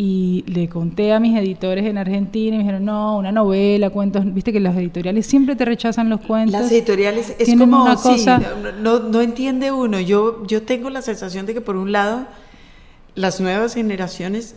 y 0.00 0.44
le 0.46 0.68
conté 0.68 1.12
a 1.12 1.18
mis 1.18 1.36
editores 1.36 1.84
en 1.84 1.98
Argentina 1.98 2.54
y 2.54 2.58
me 2.58 2.64
dijeron, 2.64 2.84
no, 2.84 3.18
una 3.18 3.32
novela, 3.32 3.90
cuentos, 3.90 4.22
viste 4.32 4.52
que 4.52 4.60
las 4.60 4.76
editoriales 4.76 5.26
siempre 5.26 5.56
te 5.56 5.64
rechazan 5.64 6.08
los 6.08 6.20
cuentos. 6.20 6.52
Las 6.60 6.70
editoriales 6.70 7.34
es 7.38 7.48
como, 7.56 7.82
una 7.82 7.96
cosa... 7.96 8.40
no, 8.80 9.00
no, 9.00 9.20
entiende 9.20 9.72
uno, 9.72 9.98
yo, 9.98 10.46
yo 10.46 10.62
tengo 10.62 10.90
la 10.90 11.02
sensación 11.02 11.46
de 11.46 11.54
que 11.54 11.60
por 11.60 11.76
un 11.76 11.90
lado 11.90 12.26
las 13.14 13.40
nuevas 13.40 13.74
generaciones 13.74 14.54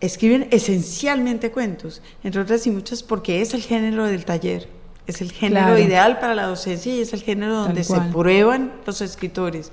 escriben 0.00 0.48
esencialmente 0.50 1.52
cuentos, 1.52 2.02
entre 2.24 2.40
otras 2.40 2.66
y 2.66 2.70
muchas 2.70 3.04
porque 3.04 3.40
es 3.40 3.54
el 3.54 3.62
género 3.62 4.06
del 4.06 4.24
taller, 4.24 4.68
es 5.06 5.20
el 5.20 5.32
género 5.32 5.78
ideal 5.78 6.18
para 6.20 6.34
la 6.34 6.46
docencia 6.46 6.94
y 6.94 7.00
es 7.00 7.12
el 7.12 7.22
género 7.22 7.54
donde 7.54 7.84
se 7.84 8.00
prueban 8.12 8.72
los 8.86 9.00
escritores 9.00 9.70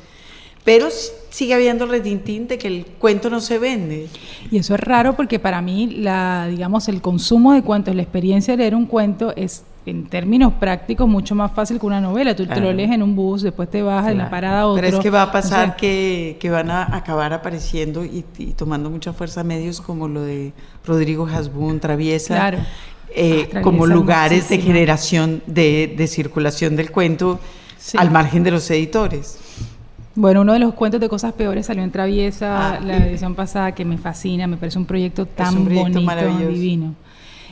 pero 0.66 0.88
sigue 1.30 1.54
habiendo 1.56 1.86
el 1.86 1.90
retintín 1.90 2.48
de 2.48 2.58
que 2.58 2.68
el 2.68 2.86
cuento 2.86 3.30
no 3.30 3.40
se 3.40 3.58
vende. 3.58 4.08
Y 4.52 4.58
eso 4.58 4.76
es 4.76 4.80
raro 4.82 5.16
porque 5.16 5.40
para 5.40 5.62
mí, 5.62 5.88
la, 5.88 6.48
digamos, 6.48 6.88
el 6.90 7.02
consumo 7.02 7.54
de 7.54 7.64
cuentos, 7.64 7.96
la 7.96 8.02
experiencia 8.04 8.54
de 8.54 8.58
leer 8.58 8.76
un 8.76 8.86
cuento 8.86 9.34
es 9.36 9.64
en 9.86 10.06
términos 10.08 10.54
prácticos 10.60 11.08
mucho 11.08 11.34
más 11.34 11.54
fácil 11.54 11.80
que 11.80 11.86
una 11.88 12.02
novela. 12.02 12.36
Tú 12.36 12.44
te 12.46 12.56
lo 12.56 12.62
Claro. 12.62 12.74
lees 12.74 12.92
en 12.92 13.02
un 13.02 13.16
bus, 13.16 13.42
después 13.42 13.72
te 13.72 13.82
bajas 13.82 14.12
en 14.12 14.18
la 14.20 14.24
Claro. 14.26 14.32
parada 14.32 14.68
otro. 14.68 14.84
Pero 14.84 14.98
es 14.98 15.04
que 15.04 15.10
va 15.10 15.24
a 15.24 15.28
O 15.28 15.32
pasar 15.32 15.66
sea, 15.70 15.76
que, 15.76 16.38
que 16.40 16.50
van 16.52 16.70
a 16.70 16.96
acabar 16.96 17.34
apareciendo 17.34 18.04
y, 18.06 18.24
y 18.38 18.48
tomando 18.54 18.92
mucha 18.92 19.12
fuerza 19.14 19.44
medios 19.44 19.82
como 19.82 20.08
lo 20.08 20.22
de 20.22 20.52
Rodrigo 20.86 21.26
Hasbún, 21.26 21.80
Traviesa, 21.80 22.36
Claro. 22.36 22.58
Eh, 23.16 23.50
Ah, 23.54 23.62
como 23.62 23.86
lugares 23.88 24.50
de 24.50 24.60
generación, 24.60 25.42
de, 25.48 25.94
de 25.98 26.08
circulación 26.08 26.76
del 26.76 26.92
cuento 26.92 27.40
Sí. 27.78 27.98
al 27.98 28.12
margen 28.12 28.44
de 28.44 28.52
los 28.52 28.70
editores. 28.72 29.38
Bueno, 30.16 30.42
uno 30.42 30.52
de 30.54 30.60
los 30.60 30.74
cuentos 30.74 31.00
de 31.00 31.08
cosas 31.08 31.32
peores 31.34 31.66
salió 31.68 31.82
en 31.84 31.92
Traviesa 31.92 32.76
Ah, 32.76 32.80
la 32.82 32.98
edición 32.98 33.36
pasada, 33.36 33.74
que 33.74 33.86
me 33.86 33.98
fascina, 33.98 34.48
me 34.48 34.58
parece 34.58 34.78
un 34.78 34.86
proyecto 34.86 35.26
tan 35.26 35.56
un 35.58 35.66
proyecto 35.66 35.84
bonito, 35.94 36.02
maravilloso. 36.02 36.48
divino. 36.50 36.94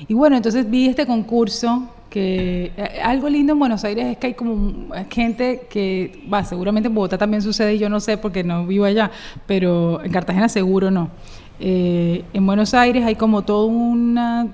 Y 0.08 0.14
bueno, 0.14 0.36
entonces 0.36 0.70
vi 0.70 0.88
este 0.88 1.06
concurso 1.06 1.88
que 2.10 2.72
eh, 2.78 3.00
algo 3.04 3.30
lindo 3.30 3.54
en 3.54 3.60
Buenos 3.60 3.84
Aires 3.84 4.06
es 4.08 4.18
que 4.18 4.28
hay 4.28 4.34
como 4.34 4.88
gente 5.10 5.62
que, 5.70 6.24
va, 6.32 6.44
seguramente 6.44 6.88
en 6.88 6.96
Bogotá 6.96 7.18
también 7.18 7.42
sucede 7.42 7.76
y 7.76 7.80
yo 7.80 7.90
no 7.90 8.00
sé 8.00 8.18
porque 8.18 8.44
no 8.44 8.66
vivo 8.68 8.86
allá, 8.86 9.12
pero 9.46 10.04
en 10.04 10.12
Cartagena 10.12 10.50
seguro 10.50 10.92
no. 10.92 11.10
Eh, 11.60 12.24
en 12.34 12.46
Buenos 12.46 12.74
Aires 12.74 13.06
hay 13.06 13.16
como 13.16 13.44
toda 13.44 13.66
una 13.66 14.48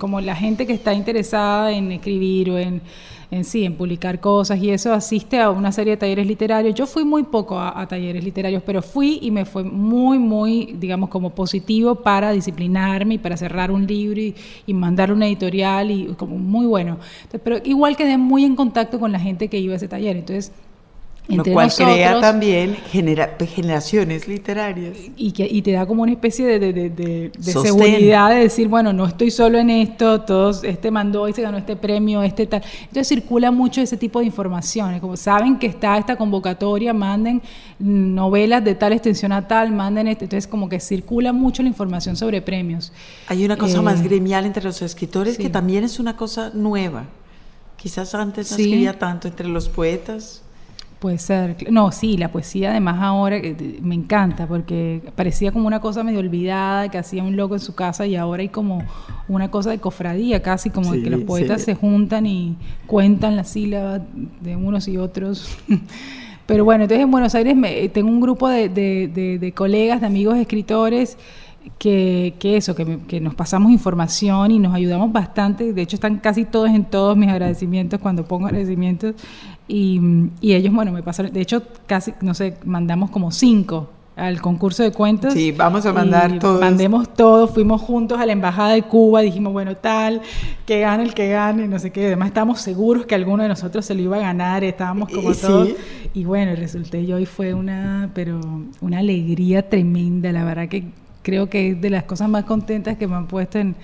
como 0.00 0.20
la 0.20 0.34
gente 0.34 0.66
que 0.66 0.72
está 0.72 0.92
interesada 0.94 1.70
en 1.70 1.92
escribir 1.92 2.50
o 2.50 2.58
en, 2.58 2.80
en 3.30 3.44
sí, 3.44 3.64
en 3.64 3.76
publicar 3.76 4.18
cosas 4.18 4.58
y 4.60 4.70
eso 4.70 4.92
asiste 4.92 5.38
a 5.38 5.50
una 5.50 5.70
serie 5.70 5.92
de 5.92 5.96
talleres 5.98 6.26
literarios. 6.26 6.74
Yo 6.74 6.86
fui 6.86 7.04
muy 7.04 7.22
poco 7.22 7.58
a, 7.58 7.80
a 7.80 7.86
talleres 7.86 8.24
literarios, 8.24 8.62
pero 8.66 8.82
fui 8.82 9.18
y 9.22 9.30
me 9.30 9.44
fue 9.44 9.62
muy, 9.62 10.18
muy, 10.18 10.74
digamos, 10.80 11.10
como 11.10 11.30
positivo 11.30 11.96
para 11.96 12.32
disciplinarme 12.32 13.14
y 13.14 13.18
para 13.18 13.36
cerrar 13.36 13.70
un 13.70 13.86
libro 13.86 14.20
y, 14.20 14.34
y 14.66 14.74
mandar 14.74 15.12
una 15.12 15.26
editorial 15.28 15.90
y 15.90 16.06
como 16.16 16.38
muy 16.38 16.66
bueno. 16.66 16.98
Entonces, 17.22 17.40
pero 17.44 17.58
igual 17.64 17.96
quedé 17.96 18.16
muy 18.18 18.44
en 18.44 18.56
contacto 18.56 18.98
con 18.98 19.12
la 19.12 19.20
gente 19.20 19.48
que 19.48 19.58
iba 19.58 19.74
a 19.74 19.76
ese 19.76 19.86
taller. 19.86 20.16
Entonces, 20.16 20.50
Lo 21.30 21.36
entre 21.42 21.52
cual 21.52 21.72
crea 21.74 22.10
nosotros- 22.12 22.20
también 22.20 22.76
genera- 22.90 23.36
generaciones 23.54 24.26
literarias. 24.28 24.96
y, 25.16 25.32
que, 25.32 25.46
y 25.46 25.62
te 25.62 25.72
da 25.72 25.86
como 25.86 26.02
una 26.02 26.12
especie 26.12 26.46
de, 26.46 26.58
de, 26.58 26.72
de- 26.72 26.90
de- 26.90 27.30
seguridad 27.52 28.30
de 28.30 28.36
decir, 28.36 28.68
bueno, 28.68 28.92
no 28.92 29.06
estoy 29.06 29.30
solo 29.30 29.58
en 29.58 29.70
esto, 29.70 30.20
todos, 30.22 30.64
este 30.64 30.90
mandó 30.90 31.28
y 31.28 31.32
se 31.32 31.42
ganó 31.42 31.58
este 31.58 31.76
premio, 31.76 32.22
este 32.22 32.46
tal. 32.46 32.62
Entonces 32.82 33.08
circula 33.08 33.50
mucho 33.50 33.80
ese 33.80 33.96
tipo 33.96 34.18
de 34.20 34.26
informaciones, 34.26 35.00
como 35.00 35.16
saben 35.16 35.58
que 35.58 35.66
está 35.66 35.96
esta 35.98 36.16
convocatoria, 36.16 36.92
manden 36.92 37.42
novelas 37.78 38.64
de 38.64 38.74
tal 38.74 38.92
extensión 38.92 39.32
a 39.32 39.46
tal, 39.48 39.72
manden 39.72 40.08
este, 40.08 40.24
entonces 40.24 40.46
como 40.46 40.68
que 40.68 40.80
circula 40.80 41.32
mucho 41.32 41.62
la 41.62 41.68
información 41.68 42.16
sobre 42.16 42.42
premios. 42.42 42.92
Hay 43.28 43.44
una 43.44 43.56
cosa 43.56 43.78
Eh, 43.78 43.82
más 43.82 44.02
gremial 44.02 44.44
entre 44.46 44.64
los 44.64 44.82
escritores 44.82 45.36
sí. 45.36 45.42
que 45.42 45.50
también 45.50 45.84
es 45.84 45.98
una 45.98 46.16
cosa 46.16 46.50
nueva. 46.54 47.04
Quizás 47.76 48.14
antes 48.14 48.50
no 48.50 48.56
Sí. 48.58 48.64
escribía 48.64 48.98
tanto 48.98 49.26
entre 49.28 49.48
los 49.48 49.68
poetas. 49.68 50.42
Puede 51.00 51.16
ser. 51.18 51.56
No, 51.72 51.90
sí, 51.92 52.18
la 52.18 52.28
poesía 52.30 52.70
además 52.72 52.98
ahora 53.00 53.40
te- 53.40 53.78
me 53.80 53.94
encanta 53.94 54.46
porque 54.46 55.00
parecía 55.16 55.50
como 55.50 55.66
una 55.66 55.80
cosa 55.80 56.04
medio 56.04 56.20
olvidada 56.20 56.90
que 56.90 56.98
hacía 56.98 57.22
un 57.24 57.36
loco 57.36 57.54
en 57.54 57.60
su 57.60 57.74
casa 57.74 58.06
y 58.06 58.16
ahora 58.16 58.42
hay 58.42 58.50
como 58.50 58.82
una 59.26 59.50
cosa 59.50 59.70
de 59.70 59.78
cofradía 59.78 60.42
casi 60.42 60.68
como 60.68 60.92
Sí, 60.92 61.02
que 61.02 61.08
los 61.08 61.22
poetas 61.22 61.60
sí. 61.62 61.66
se 61.66 61.74
juntan 61.74 62.26
y 62.26 62.54
cuentan 62.86 63.34
las 63.34 63.48
sílabas 63.48 64.02
de 64.42 64.56
unos 64.56 64.88
y 64.88 64.98
otros. 64.98 65.56
Pero 66.46 66.64
bueno, 66.66 66.82
entonces 66.84 67.02
en 67.04 67.10
Buenos 67.10 67.34
Aires 67.34 67.56
me- 67.56 67.88
tengo 67.88 68.10
un 68.10 68.20
grupo 68.20 68.46
de, 68.48 68.68
de- 68.68 69.08
de- 69.08 69.38
de 69.38 69.52
colegas, 69.52 70.02
de 70.02 70.06
amigos 70.06 70.36
escritores 70.36 71.16
que, 71.78 72.34
que 72.38 72.56
eso, 72.58 72.74
que, 72.74 72.84
me- 72.84 72.98
que 73.06 73.20
nos 73.20 73.34
pasamos 73.34 73.72
información 73.72 74.50
y 74.50 74.58
nos 74.58 74.74
ayudamos 74.74 75.12
bastante. 75.12 75.72
De 75.72 75.80
hecho, 75.80 75.96
están 75.96 76.18
casi 76.18 76.44
todos 76.44 76.68
en 76.68 76.84
todos 76.84 77.16
mis 77.16 77.30
agradecimientos 77.30 78.00
cuando 78.00 78.24
pongo 78.24 78.48
agradecimientos. 78.48 79.14
Y, 79.72 80.00
y 80.40 80.54
ellos, 80.54 80.74
bueno, 80.74 80.90
me 80.90 81.02
pasaron, 81.02 81.32
de 81.32 81.40
hecho, 81.40 81.62
casi, 81.86 82.12
no 82.22 82.34
sé, 82.34 82.56
mandamos 82.64 83.10
como 83.10 83.30
cinco 83.30 83.88
al 84.16 84.40
concurso 84.40 84.82
de 84.82 84.90
cuentos. 84.90 85.32
Sí, 85.32 85.52
vamos 85.52 85.86
a 85.86 85.92
mandar 85.92 86.40
todos. 86.40 86.60
Mandemos 86.60 87.14
todos, 87.14 87.52
fuimos 87.52 87.80
juntos 87.80 88.18
a 88.20 88.26
la 88.26 88.32
embajada 88.32 88.72
de 88.72 88.82
Cuba, 88.82 89.20
dijimos, 89.20 89.52
bueno, 89.52 89.76
tal, 89.76 90.22
que 90.66 90.80
gane 90.80 91.04
el 91.04 91.14
que 91.14 91.28
gane, 91.28 91.68
no 91.68 91.78
sé 91.78 91.92
qué. 91.92 92.06
Además, 92.06 92.28
estábamos 92.28 92.60
seguros 92.60 93.06
que 93.06 93.14
alguno 93.14 93.44
de 93.44 93.48
nosotros 93.48 93.86
se 93.86 93.94
lo 93.94 94.02
iba 94.02 94.16
a 94.16 94.20
ganar, 94.20 94.64
estábamos 94.64 95.08
como 95.08 95.32
sí. 95.32 95.40
todos. 95.40 95.68
Y 96.14 96.24
bueno, 96.24 96.54
resulté 96.56 97.06
yo 97.06 97.20
y 97.20 97.26
fue 97.26 97.54
una, 97.54 98.10
pero 98.12 98.40
una 98.80 98.98
alegría 98.98 99.68
tremenda, 99.68 100.32
la 100.32 100.44
verdad 100.44 100.68
que 100.68 100.84
creo 101.22 101.48
que 101.48 101.70
es 101.70 101.80
de 101.80 101.90
las 101.90 102.02
cosas 102.02 102.28
más 102.28 102.44
contentas 102.44 102.96
que 102.96 103.06
me 103.06 103.14
han 103.14 103.28
puesto 103.28 103.58
en, 103.60 103.76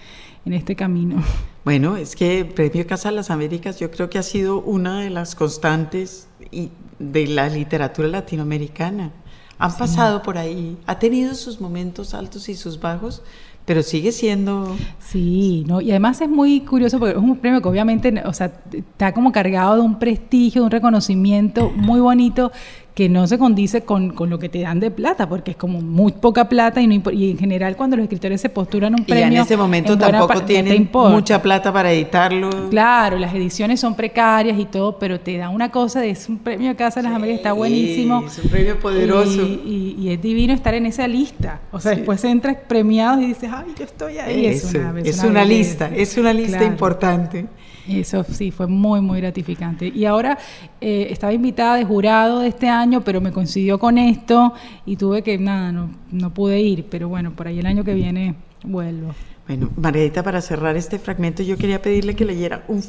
en 0.44 0.52
este 0.52 0.74
camino. 0.74 1.22
Bueno, 1.66 1.96
es 1.96 2.14
que 2.14 2.38
el 2.38 2.46
Premio 2.50 2.86
Casa 2.86 3.08
de 3.10 3.16
las 3.16 3.28
Américas 3.28 3.80
yo 3.80 3.90
creo 3.90 4.08
que 4.08 4.18
ha 4.18 4.22
sido 4.22 4.60
una 4.62 5.00
de 5.00 5.10
las 5.10 5.34
constantes 5.34 6.28
y- 6.52 6.70
de 7.00 7.26
la 7.26 7.48
literatura 7.48 8.06
latinoamericana. 8.06 9.10
Han 9.58 9.76
pasado 9.76 10.22
por 10.22 10.38
ahí, 10.38 10.78
ha 10.86 11.00
tenido 11.00 11.34
sus 11.34 11.60
momentos 11.60 12.14
altos 12.14 12.48
y 12.48 12.54
sus 12.54 12.78
bajos, 12.78 13.20
pero 13.64 13.82
sigue 13.82 14.12
siendo... 14.12 14.76
Sí, 15.00 15.64
¿no? 15.66 15.80
y 15.80 15.90
además 15.90 16.20
es 16.20 16.28
muy 16.28 16.60
curioso 16.60 17.00
porque 17.00 17.16
es 17.16 17.20
un 17.20 17.36
premio 17.38 17.60
que 17.60 17.68
obviamente, 17.68 18.14
o 18.24 18.32
sea, 18.32 18.60
está 18.72 19.12
como 19.12 19.32
cargado 19.32 19.74
de 19.74 19.80
un 19.80 19.98
prestigio, 19.98 20.60
de 20.62 20.66
un 20.66 20.70
reconocimiento 20.70 21.70
muy 21.74 21.98
bonito 21.98 22.52
que 22.96 23.10
no 23.10 23.26
se 23.26 23.36
condice 23.36 23.82
con, 23.82 24.08
con 24.14 24.30
lo 24.30 24.38
que 24.38 24.48
te 24.48 24.60
dan 24.62 24.80
de 24.80 24.90
plata, 24.90 25.28
porque 25.28 25.50
es 25.50 25.56
como 25.58 25.82
muy 25.82 26.12
poca 26.12 26.48
plata 26.48 26.80
y, 26.80 26.86
no 26.86 27.02
y 27.12 27.32
en 27.32 27.36
general 27.38 27.76
cuando 27.76 27.94
los 27.94 28.04
escritores 28.04 28.40
se 28.40 28.48
postulan 28.48 28.94
a 28.94 28.96
un 28.96 29.02
Y 29.02 29.06
ya 29.06 29.14
premio... 29.16 29.38
en 29.40 29.44
ese 29.44 29.54
momento 29.58 29.92
en 29.92 29.98
tampoco 29.98 30.32
no 30.32 30.42
tienen 30.46 30.88
mucha 30.92 31.42
plata 31.42 31.70
para 31.70 31.92
editarlo. 31.92 32.48
Claro, 32.70 33.18
las 33.18 33.34
ediciones 33.34 33.80
son 33.80 33.94
precarias 33.96 34.58
y 34.58 34.64
todo, 34.64 34.98
pero 34.98 35.20
te 35.20 35.36
da 35.36 35.50
una 35.50 35.70
cosa 35.70 36.00
de 36.00 36.08
es 36.08 36.26
un 36.30 36.38
premio 36.38 36.70
de 36.70 36.74
Casa 36.76 37.00
de 37.00 37.08
las 37.08 37.14
Américas, 37.16 37.40
está 37.40 37.52
buenísimo. 37.52 38.24
es 38.26 38.38
un 38.42 38.48
premio 38.50 38.80
poderoso. 38.80 39.42
Y, 39.42 39.94
y- 39.98 40.02
y 40.06 40.10
es 40.12 40.22
divino 40.22 40.54
estar 40.54 40.72
en 40.72 40.86
esa 40.86 41.06
lista. 41.06 41.60
O 41.72 41.78
sea, 41.80 41.90
Sí. 41.92 41.98
después 41.98 42.24
entras 42.24 42.56
premiados 42.66 43.20
y 43.22 43.26
dices, 43.26 43.50
ay, 43.52 43.74
yo 43.78 43.84
estoy 43.84 44.16
ahí. 44.16 44.46
Es 44.46 44.64
Eso, 44.64 44.78
una, 44.78 45.00
es 45.02 45.22
una 45.22 45.44
lista, 45.44 45.90
es 45.94 46.16
una 46.16 46.32
lista 46.32 46.56
Claro. 46.60 46.72
importante. 46.72 47.46
Eso 47.88 48.24
sí, 48.24 48.50
fue 48.50 48.66
muy, 48.66 49.00
muy 49.00 49.20
gratificante. 49.20 49.86
Y 49.94 50.04
ahora 50.04 50.38
eh, 50.80 51.08
estaba 51.10 51.32
invitada 51.32 51.76
de 51.76 51.84
jurado 51.84 52.40
de 52.40 52.48
este 52.48 52.68
año, 52.68 53.02
pero 53.02 53.20
me 53.20 53.32
coincidió 53.32 53.78
con 53.78 53.98
esto 53.98 54.52
y 54.84 54.96
tuve 54.96 55.22
que, 55.22 55.38
nada, 55.38 55.72
no, 55.72 55.90
no 56.10 56.34
pude 56.34 56.60
ir, 56.60 56.86
pero 56.90 57.08
bueno, 57.08 57.32
por 57.32 57.46
ahí 57.46 57.58
el 57.58 57.66
año 57.66 57.84
que 57.84 57.94
viene 57.94 58.34
vuelvo. 58.64 59.14
Bueno, 59.46 59.70
Margarita, 59.76 60.22
para 60.24 60.40
cerrar 60.40 60.76
este 60.76 60.98
fragmento, 60.98 61.42
yo 61.42 61.56
quería 61.56 61.80
pedirle 61.80 62.16
que 62.16 62.24
leyera 62.24 62.64
un, 62.66 62.82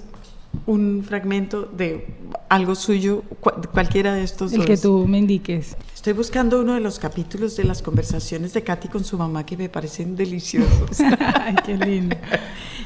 un 0.65 1.03
fragmento 1.03 1.63
de 1.65 2.07
algo 2.49 2.75
suyo, 2.75 3.23
cua- 3.41 3.67
cualquiera 3.71 4.13
de 4.13 4.23
estos 4.23 4.51
El 4.51 4.59
dos. 4.59 4.65
que 4.67 4.77
tú 4.77 5.05
me 5.07 5.17
indiques. 5.19 5.77
Estoy 5.93 6.13
buscando 6.13 6.59
uno 6.61 6.73
de 6.73 6.79
los 6.79 6.99
capítulos 6.99 7.55
de 7.57 7.63
las 7.63 7.81
conversaciones 7.81 8.53
de 8.53 8.63
Katy 8.63 8.87
con 8.87 9.03
su 9.03 9.17
mamá 9.17 9.45
que 9.45 9.55
me 9.57 9.69
parecen 9.69 10.15
deliciosos 10.15 10.99
Ay, 11.19 11.55
qué 11.65 11.77
lindo. 11.77 12.15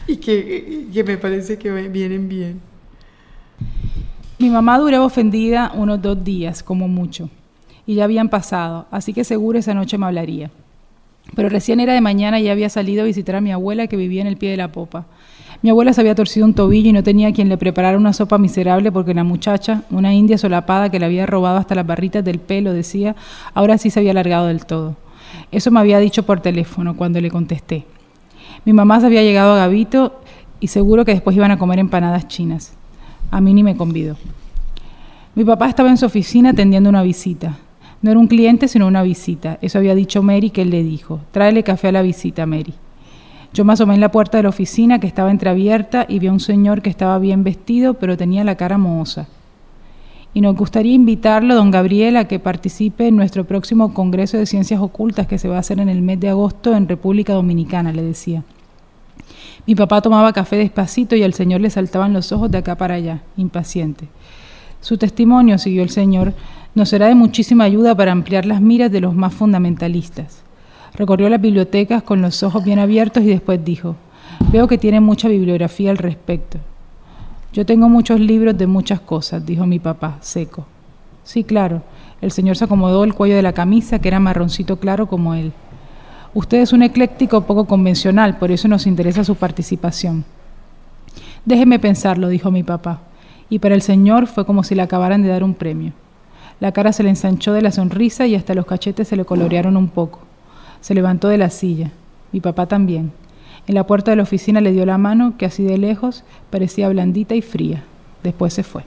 y 0.08 0.18
que, 0.18 0.88
que 0.94 1.04
me 1.04 1.18
parece 1.18 1.58
que 1.58 1.72
vienen 1.72 2.28
bien. 2.30 2.62
Mi 4.40 4.50
mamá 4.50 4.80
duraba 4.80 5.06
ofendida 5.06 5.72
unos 5.76 6.02
dos 6.02 6.24
días, 6.24 6.64
como 6.64 6.88
mucho, 6.88 7.30
y 7.86 7.96
ya 7.96 8.06
habían 8.06 8.30
pasado, 8.30 8.88
así 8.90 9.14
que 9.14 9.24
seguro 9.24 9.60
esa 9.60 9.74
noche 9.76 9.98
me 10.00 10.08
hablaría. 10.08 10.50
Pero 11.36 11.48
recién 11.50 11.80
era 11.80 11.94
de 11.94 12.02
mañana 12.02 12.40
y 12.40 12.44
ya 12.44 12.52
había 12.52 12.70
salido 12.70 13.04
a 13.04 13.06
visitar 13.06 13.36
a 13.36 13.42
mi 13.42 13.52
abuela 13.52 13.86
que 13.88 13.96
vivía 13.96 14.22
en 14.22 14.28
el 14.28 14.38
pie 14.38 14.50
de 14.50 14.58
la 14.58 14.72
popa. 14.72 15.06
Mi 15.64 15.70
abuela 15.70 15.94
se 15.94 16.02
había 16.02 16.16
torcido 16.16 16.46
un 16.48 16.56
tobillo 16.56 16.90
y 16.90 16.94
no 16.94 17.04
tenía 17.04 17.32
quien 17.34 17.48
le 17.48 17.58
preparara 17.58 17.98
una 17.98 18.14
sopa 18.14 18.40
miserable 18.40 18.92
porque 18.92 19.14
la 19.14 19.24
muchacha, 19.24 19.84
una 19.92 20.12
india 20.12 20.40
solapada 20.40 20.90
que 20.90 21.00
le 21.00 21.06
había 21.06 21.28
robado 21.28 21.58
hasta 21.58 21.76
las 21.76 21.86
barritas 21.86 22.26
del 22.26 22.40
pelo, 22.40 22.74
decía, 22.74 23.16
ahora 23.54 23.78
sí 23.78 23.92
se 23.92 24.00
había 24.00 24.12
alargado 24.12 24.48
del 24.48 24.66
todo. 24.66 24.96
Eso 25.52 25.70
me 25.70 25.80
había 25.80 26.00
dicho 26.00 26.24
por 26.24 26.40
teléfono 26.40 26.96
cuando 26.98 27.22
le 27.22 27.30
contesté. 27.30 27.86
Mi 28.66 28.74
mamá 28.74 29.00
se 29.00 29.06
había 29.06 29.22
llegado 29.22 29.54
a 29.54 29.58
Gavito 29.58 30.20
y 30.60 30.68
seguro 30.68 31.06
que 31.06 31.14
después 31.14 31.36
iban 31.36 31.52
a 31.52 31.60
comer 31.60 31.78
empanadas 31.78 32.28
chinas. 32.28 32.74
A 33.30 33.40
mí 33.40 33.54
ni 33.54 33.62
me 33.64 33.78
convidó. 33.78 34.18
Mi 35.36 35.46
papá 35.46 35.70
estaba 35.70 35.90
en 35.90 35.98
su 35.98 36.08
oficina 36.08 36.50
atendiendo 36.50 36.90
una 36.90 37.04
visita. 37.04 37.58
No 38.02 38.10
era 38.10 38.20
un 38.20 38.28
cliente, 38.28 38.68
sino 38.68 38.88
una 38.88 39.04
visita. 39.04 39.60
Eso 39.62 39.78
había 39.78 39.94
dicho 39.94 40.24
Mary 40.24 40.50
que 40.50 40.64
él 40.64 40.72
le 40.72 40.84
dijo. 40.84 41.22
Tráele 41.32 41.64
café 41.64 41.90
a 41.90 41.92
la 41.92 42.02
visita, 42.02 42.48
Mary. 42.48 42.74
Yo 43.54 43.66
me 43.66 43.74
asomé 43.74 43.96
en 43.96 44.02
la 44.02 44.12
puerta 44.12 44.38
de 44.38 44.44
la 44.44 44.50
oficina 44.50 45.00
que 45.00 45.08
estaba 45.08 45.30
entreabierta 45.30 46.06
y 46.08 46.20
vi 46.20 46.28
a 46.28 46.32
un 46.32 46.40
señor 46.40 46.82
que 46.82 46.90
estaba 46.90 47.20
bien 47.20 47.44
vestido, 47.44 47.96
pero 47.96 48.16
tenía 48.16 48.46
la 48.46 48.56
cara 48.56 48.78
mohosa. 48.78 49.28
Y 50.34 50.40
nos 50.40 50.56
gustaría 50.56 50.94
invitarlo, 50.94 51.56
don 51.56 51.72
Gabriel, 51.72 52.16
a 52.16 52.26
que 52.26 52.40
participe 52.40 53.08
en 53.08 53.18
nuestro 53.18 53.44
próximo 53.44 53.94
Congreso 53.94 54.38
de 54.38 54.46
Ciencias 54.46 54.80
Ocultas 54.80 55.28
que 55.28 55.38
se 55.38 55.50
va 55.50 55.58
a 55.58 55.60
hacer 55.60 55.82
en 55.82 55.90
el 55.90 56.02
mes 56.02 56.22
de 56.22 56.30
agosto 56.30 56.74
en 56.74 56.88
República 56.88 57.34
Dominicana, 57.34 57.92
le 57.92 58.04
decía. 58.04 58.44
Mi 59.68 59.76
papá 59.76 60.02
tomaba 60.02 60.32
café 60.32 60.56
despacito 60.56 61.18
y 61.18 61.24
al 61.24 61.34
señor 61.34 61.60
le 61.60 61.70
saltaban 61.70 62.14
los 62.14 62.32
ojos 62.32 62.50
de 62.50 62.60
acá 62.60 62.78
para 62.78 62.96
allá, 62.96 63.22
impaciente. 63.36 64.08
Su 64.80 64.98
testimonio, 64.98 65.58
siguió 65.58 65.84
el 65.84 65.90
señor, 65.90 66.34
nos 66.74 66.88
será 66.88 67.08
de 67.08 67.16
muchísima 67.16 67.66
ayuda 67.66 67.94
para 67.96 68.14
ampliar 68.14 68.46
las 68.46 68.62
miras 68.62 68.92
de 68.92 69.02
los 69.02 69.14
más 69.14 69.34
fundamentalistas. 69.34 70.44
Recorrió 70.96 71.30
las 71.30 71.42
bibliotecas 71.42 72.04
con 72.04 72.22
los 72.22 72.44
ojos 72.44 72.64
bien 72.64 72.80
abiertos 72.80 73.24
y 73.24 73.28
después 73.28 73.64
dijo, 73.64 73.96
veo 74.52 74.68
que 74.68 74.78
tiene 74.78 75.00
mucha 75.00 75.28
bibliografía 75.28 75.92
al 75.92 75.98
respecto. 75.98 76.60
Yo 77.54 77.66
tengo 77.66 77.90
muchos 77.90 78.20
libros 78.20 78.58
de 78.58 78.68
muchas 78.68 79.00
cosas, 79.00 79.46
dijo 79.46 79.66
mi 79.66 79.80
papá, 79.80 80.18
seco. 80.22 80.66
Sí, 81.24 81.44
claro. 81.44 81.82
El 82.22 82.32
señor 82.32 82.56
se 82.56 82.66
acomodó 82.66 83.04
el 83.04 83.14
cuello 83.14 83.36
de 83.36 83.42
la 83.42 83.54
camisa, 83.54 84.00
que 84.00 84.08
era 84.08 84.20
marroncito 84.20 84.78
claro 84.80 85.08
como 85.08 85.34
él. 85.34 85.52
Usted 86.34 86.62
es 86.62 86.72
un 86.72 86.82
ecléctico 86.82 87.42
poco 87.42 87.66
convencional, 87.66 88.38
por 88.38 88.52
eso 88.52 88.68
nos 88.68 88.88
interesa 88.88 89.24
su 89.24 89.36
participación. 89.36 90.24
Déjeme 91.44 91.80
pensarlo, 91.80 92.30
dijo 92.30 92.52
mi 92.52 92.64
papá, 92.64 93.02
y 93.50 93.60
para 93.60 93.76
el 93.76 93.82
señor 93.82 94.28
fue 94.28 94.46
como 94.46 94.64
si 94.64 94.76
le 94.76 94.82
acabaran 94.82 95.24
de 95.24 95.30
dar 95.30 95.44
un 95.44 95.56
premio. 95.56 95.94
La 96.60 96.72
cara 96.72 96.94
se 96.94 97.04
le 97.04 97.10
ensanchó 97.10 97.54
de 97.54 97.62
la 97.62 97.72
sonrisa 97.72 98.28
y 98.28 98.36
hasta 98.36 98.54
los 98.54 98.66
cachetes 98.66 99.08
se 99.08 99.16
le 99.16 99.26
colorearon 99.26 99.76
un 99.76 99.90
poco. 99.90 100.31
Se 100.82 100.94
levantó 100.94 101.30
de 101.30 101.38
la 101.38 101.50
silla. 101.50 101.92
Mi 102.32 102.42
papá 102.42 102.68
también. 102.68 103.12
En 103.68 103.76
la 103.76 103.86
puerta 103.86 104.12
de 104.12 104.18
la 104.18 104.24
oficina 104.24 104.62
le 104.62 104.72
dio 104.72 104.86
la 104.86 104.98
mano, 104.98 105.36
que 105.38 105.46
así 105.46 105.64
de 105.64 105.78
lejos 105.78 106.24
parecía 106.50 106.90
blandita 106.90 107.36
y 107.36 107.42
fría. 107.42 107.84
Después 108.24 108.54
se 108.54 108.64
fue. 108.64 108.84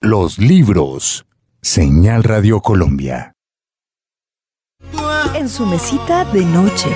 Los 0.00 0.38
libros. 0.38 1.26
Señal 1.62 2.24
Radio 2.24 2.60
Colombia. 2.60 3.34
En 5.34 5.48
su 5.48 5.66
mesita 5.66 6.24
de 6.26 6.44
noche. 6.44 6.88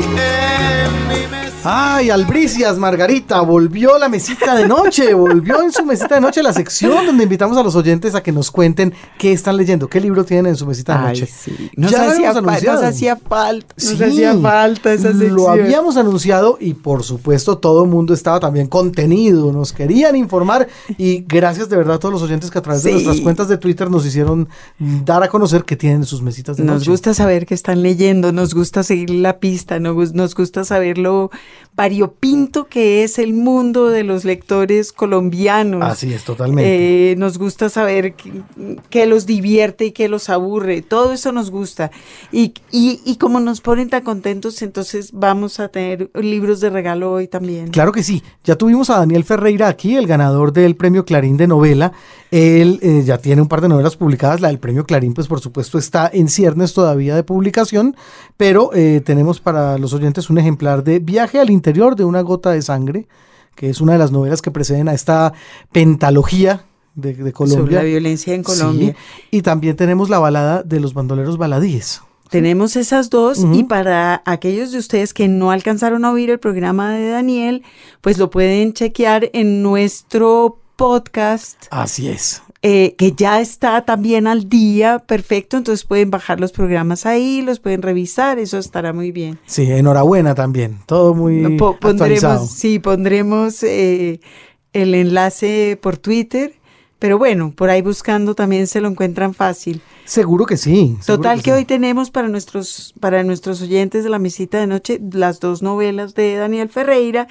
Ay, 1.67 2.11
Albricias, 2.11 2.77
Margarita, 2.77 3.41
volvió 3.41 3.97
la 3.99 4.11
mesita 4.11 4.55
de 4.55 4.69
noche, 4.69 5.15
volvió 5.15 5.63
en 5.63 5.73
su 5.73 5.83
mesita 5.87 6.17
de 6.17 6.21
noche 6.21 6.43
la 6.43 6.53
sección 6.53 7.07
donde 7.07 7.23
invitamos 7.25 7.57
a 7.57 7.63
los 7.63 7.75
oyentes 7.75 8.15
a 8.15 8.23
que 8.23 8.33
nos 8.33 8.51
cuenten 8.51 8.93
qué 9.19 9.33
están 9.33 9.57
leyendo, 9.57 9.89
qué 9.89 9.99
libro 9.99 10.27
tienen 10.27 10.49
en 10.49 10.57
su 10.57 10.67
mesita 10.67 10.99
de 10.99 11.09
noche. 11.09 11.27
Sí. 11.27 11.71
Nos, 11.75 11.91
ya 11.91 12.11
hacía 12.11 12.35
nos, 12.35 12.43
nos, 12.43 12.83
hacía 12.83 13.17
falta, 13.17 13.75
nos 13.83 14.01
hacía 14.03 14.37
falta 14.37 14.93
esa 14.93 15.09
sección. 15.13 15.35
Lo 15.37 15.49
habíamos 15.49 15.97
anunciado 15.97 16.59
y 16.61 16.75
por 16.75 17.03
supuesto 17.03 17.57
todo 17.57 17.85
el 17.85 17.89
mundo 17.89 18.13
estaba 18.13 18.41
también 18.41 18.67
contenido, 18.67 19.51
nos 19.51 19.73
querían 19.73 20.17
informar 20.17 20.69
y 20.99 21.21
gracias 21.21 21.71
de 21.71 21.79
verdad 21.79 21.97
a 21.97 21.99
todos 21.99 22.13
los 22.13 22.23
oyentes 22.23 22.51
que 22.51 22.59
a 22.59 22.63
través 22.63 22.83
sí. 22.83 22.89
de 22.89 22.95
nuestras 22.97 23.21
cuentas 23.23 23.49
de 23.49 23.57
Twitter 23.57 23.91
nos 23.91 24.05
hicieron 24.05 24.51
dar 24.79 25.23
a 25.23 25.29
conocer 25.31 25.65
que 25.65 25.77
tienen 25.77 26.05
sus 26.05 26.21
mesitas 26.21 26.59
de 26.59 26.65
nos 26.65 26.75
noche. 26.75 26.91
Nos 26.91 26.99
gusta 26.99 27.15
saber 27.15 27.47
que 27.47 27.55
están 27.55 27.81
leyendo, 27.81 28.14
nos 28.21 28.55
gusta 28.55 28.83
seguir 28.83 29.11
la 29.11 29.39
pista, 29.39 29.79
nos, 29.79 30.35
gusta 30.35 30.65
saberlo 30.65 31.31
variopinto 31.77 32.69
que 32.69 33.03
es 33.03 33.19
el 33.19 33.35
mundo 33.35 33.89
de 33.89 34.05
los 34.05 34.25
lectores 34.25 34.93
colombianos. 34.93 35.83
Así 35.83 36.13
es, 36.13 36.23
totalmente. 36.23 37.13
Eh, 37.13 37.17
nos 37.17 37.37
gusta 37.37 37.69
saber 37.69 38.15
qué 38.91 39.07
los 39.07 39.27
divierte 39.27 39.87
y 39.87 39.91
qué 39.91 40.09
los 40.09 40.29
aburre. 40.31 40.83
Todo 40.83 41.13
eso 41.13 41.33
nos 41.33 41.51
gusta. 41.51 41.91
Y, 42.31 42.55
y, 42.71 43.01
y, 43.05 43.17
como 43.17 43.41
nos 43.41 43.61
ponen 43.61 43.91
tan 43.91 44.03
contentos, 44.03 44.63
entonces 44.63 45.11
vamos 45.13 45.59
a 45.59 45.69
tener 45.69 46.11
libros 46.15 46.61
de 46.61 46.71
regalo 46.71 47.11
hoy 47.11 47.27
también. 47.27 47.69
Claro 47.69 47.91
que 47.91 48.05
sí. 48.05 48.23
Ya 48.45 48.55
tuvimos 48.55 48.89
a 48.91 48.99
Daniel 48.99 49.25
Ferreira 49.25 49.67
aquí, 49.67 49.97
el 49.97 50.07
ganador 50.07 50.53
del 50.53 50.77
premio 50.77 51.05
Clarín 51.05 51.37
de 51.37 51.49
novela. 51.49 51.93
Él 52.31 52.79
eh, 52.83 53.03
ya 53.05 53.19
tiene 53.19 53.43
un 53.43 53.49
par 53.49 53.61
de 53.61 53.69
novelas 53.69 53.97
publicadas. 53.97 54.41
La 54.41 54.49
del 54.49 54.61
premio 54.61 54.85
Clarín, 54.85 55.13
pues 55.13 55.27
por 55.27 55.41
supuesto, 55.41 55.79
está 55.79 56.09
en 56.13 56.29
ciernes 56.29 56.73
todavía 56.73 57.17
de 57.17 57.25
publicación. 57.25 57.97
Pero 58.37 58.71
eh, 58.75 59.03
tenemos 59.05 59.41
para 59.41 59.77
los 59.79 59.93
oyentes 59.93 60.31
un 60.31 60.39
ejemplar 60.39 60.85
de 60.85 61.01
Viaje 61.01 61.41
al 61.41 61.51
interior 61.51 61.64
de 61.73 62.05
una 62.05 62.21
gota 62.21 62.51
de 62.51 62.63
sangre, 62.63 63.07
que 63.55 63.71
es 63.71 63.81
una 63.81 63.93
de 63.93 63.99
las 63.99 64.13
novelas 64.13 64.43
que 64.43 64.51
preceden 64.51 64.89
a 64.89 64.95
esta 64.95 65.33
pentalogía 65.73 66.65
de, 66.95 67.15
de 67.15 67.33
Colombia. 67.33 67.61
Sobre 67.61 67.75
la 67.75 67.83
violencia 67.83 68.35
en 68.35 68.43
Colombia. 68.43 68.95
Sí. 68.97 69.39
Y 69.39 69.43
también 69.43 69.77
tenemos 69.77 70.11
la 70.11 70.19
balada 70.19 70.63
de 70.63 70.81
los 70.81 70.95
bandoleros 70.95 71.39
baladíes. 71.39 72.03
Tenemos 72.31 72.77
esas 72.77 73.11
dos 73.11 73.39
uh 73.39 73.47
-huh. 73.47 73.61
y 73.61 73.65
para 73.65 74.23
aquellos 74.25 74.73
de 74.73 74.79
ustedes 74.79 75.15
que 75.15 75.29
no 75.29 75.51
alcanzaron 75.51 76.05
a 76.05 76.11
oír 76.11 76.31
el 76.31 76.39
programa 76.39 76.93
de 76.93 77.09
Daniel, 77.09 77.63
pues 78.01 78.19
lo 78.19 78.31
pueden 78.31 78.73
chequear 78.73 79.31
en 79.33 79.63
nuestro 79.63 80.59
podcast. 80.77 81.67
Así 81.71 82.09
es. 82.09 82.43
Eh, 82.67 82.95
que 82.97 83.13
ya 83.13 83.43
está 83.43 83.85
también 83.85 84.27
al 84.27 84.49
día, 84.49 84.99
perfecto, 84.99 85.59
entonces 85.59 85.85
pueden 85.85 86.11
bajar 86.11 86.41
los 86.41 86.51
programas 86.51 87.05
ahí, 87.05 87.43
los 87.43 87.61
pueden 87.61 87.83
revisar, 87.83 88.39
eso 88.39 88.57
estará 88.57 88.95
muy 88.95 89.13
bien. 89.13 89.39
Sí, 89.45 89.71
enhorabuena 89.71 90.35
también, 90.35 90.79
todo 90.87 91.13
muy 91.13 91.59
po 91.59 91.79
actualizado. 91.83 92.39
Pondremos, 92.39 92.51
sí, 92.51 92.79
pondremos 92.79 93.63
eh, 93.65 94.21
el 94.73 94.95
enlace 94.95 95.79
por 95.79 95.99
Twitter, 95.99 96.55
pero 97.05 97.19
bueno, 97.19 97.53
por 97.55 97.69
ahí 97.69 97.83
buscando 97.83 98.35
también 98.35 98.67
se 98.67 98.81
lo 98.81 98.89
encuentran 98.89 99.35
fácil. 99.35 99.83
Seguro 100.07 100.47
que 100.47 100.57
sí. 100.57 100.97
Seguro 101.03 101.19
Total 101.19 101.37
que, 101.37 101.43
que 101.43 101.51
sí. 101.51 101.57
hoy 101.59 101.65
tenemos 101.67 102.11
para 102.11 102.29
nuestros, 102.29 102.95
para 102.99 103.23
nuestros 103.25 103.61
oyentes 103.61 104.05
de 104.05 104.09
la 104.09 104.19
mesita 104.19 104.59
de 104.59 104.67
noche 104.67 104.99
las 105.13 105.39
dos 105.39 105.61
novelas 105.61 106.15
de 106.15 106.37
Daniel 106.37 106.71
Ferreira 106.71 107.29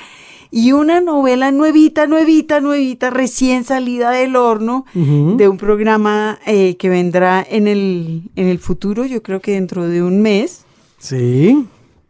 y 0.51 0.73
una 0.73 1.01
novela 1.01 1.49
nuevita, 1.49 2.05
nuevita, 2.05 2.59
nuevita, 2.59 3.09
recién 3.09 3.63
salida 3.63 4.11
del 4.11 4.35
horno 4.35 4.85
uh 4.93 4.99
-huh. 4.99 5.35
de 5.37 5.47
un 5.47 5.57
programa 5.57 6.37
eh, 6.45 6.77
que 6.77 6.89
vendrá 6.89 7.43
en 7.49 7.67
el, 7.67 8.29
en 8.35 8.49
el 8.49 8.59
futuro, 8.59 9.05
yo 9.07 9.23
creo 9.23 9.39
que 9.39 9.53
dentro 9.53 9.87
de 9.87 10.03
un 10.03 10.21
mes. 10.21 10.65
Sí. 10.99 11.65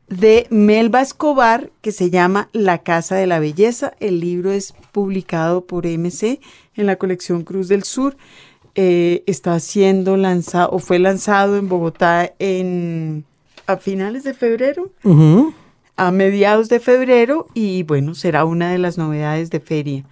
De 0.10 0.48
Melba 0.50 1.02
Escobar, 1.02 1.72
que 1.80 1.94
se 1.94 2.10
llama 2.10 2.50
La 2.52 2.80
Casa 2.80 3.16
de 3.16 3.26
la 3.26 3.40
Belleza. 3.40 3.94
El 4.02 4.20
libro 4.20 4.52
es 4.52 4.74
publicado 4.92 5.66
por 5.66 5.88
MC 5.88 6.42
en 6.76 6.86
la 6.86 6.96
colección 6.98 7.44
Cruz 7.44 7.68
del 7.68 7.84
Sur. 7.84 8.16
Eh, 8.76 9.24
está 9.28 9.60
siendo 9.60 10.18
lanzado 10.18 10.70
o 10.72 10.80
fue 10.80 10.98
lanzado 11.00 11.58
en 11.58 11.70
Bogotá 11.70 12.34
en 12.40 13.24
a 13.68 13.78
finales 13.78 14.24
de 14.24 14.34
febrero. 14.34 14.92
Uh 15.04 15.14
-huh 15.14 15.54
a 15.96 16.12
mediados 16.12 16.70
de 16.70 16.80
febrero 16.80 17.48
y 17.54 17.84
bueno, 17.84 18.16
será 18.16 18.46
una 18.46 18.72
de 18.72 18.78
las 18.78 18.98
novedades 18.98 19.50
de 19.50 19.60
feria. 19.60 20.04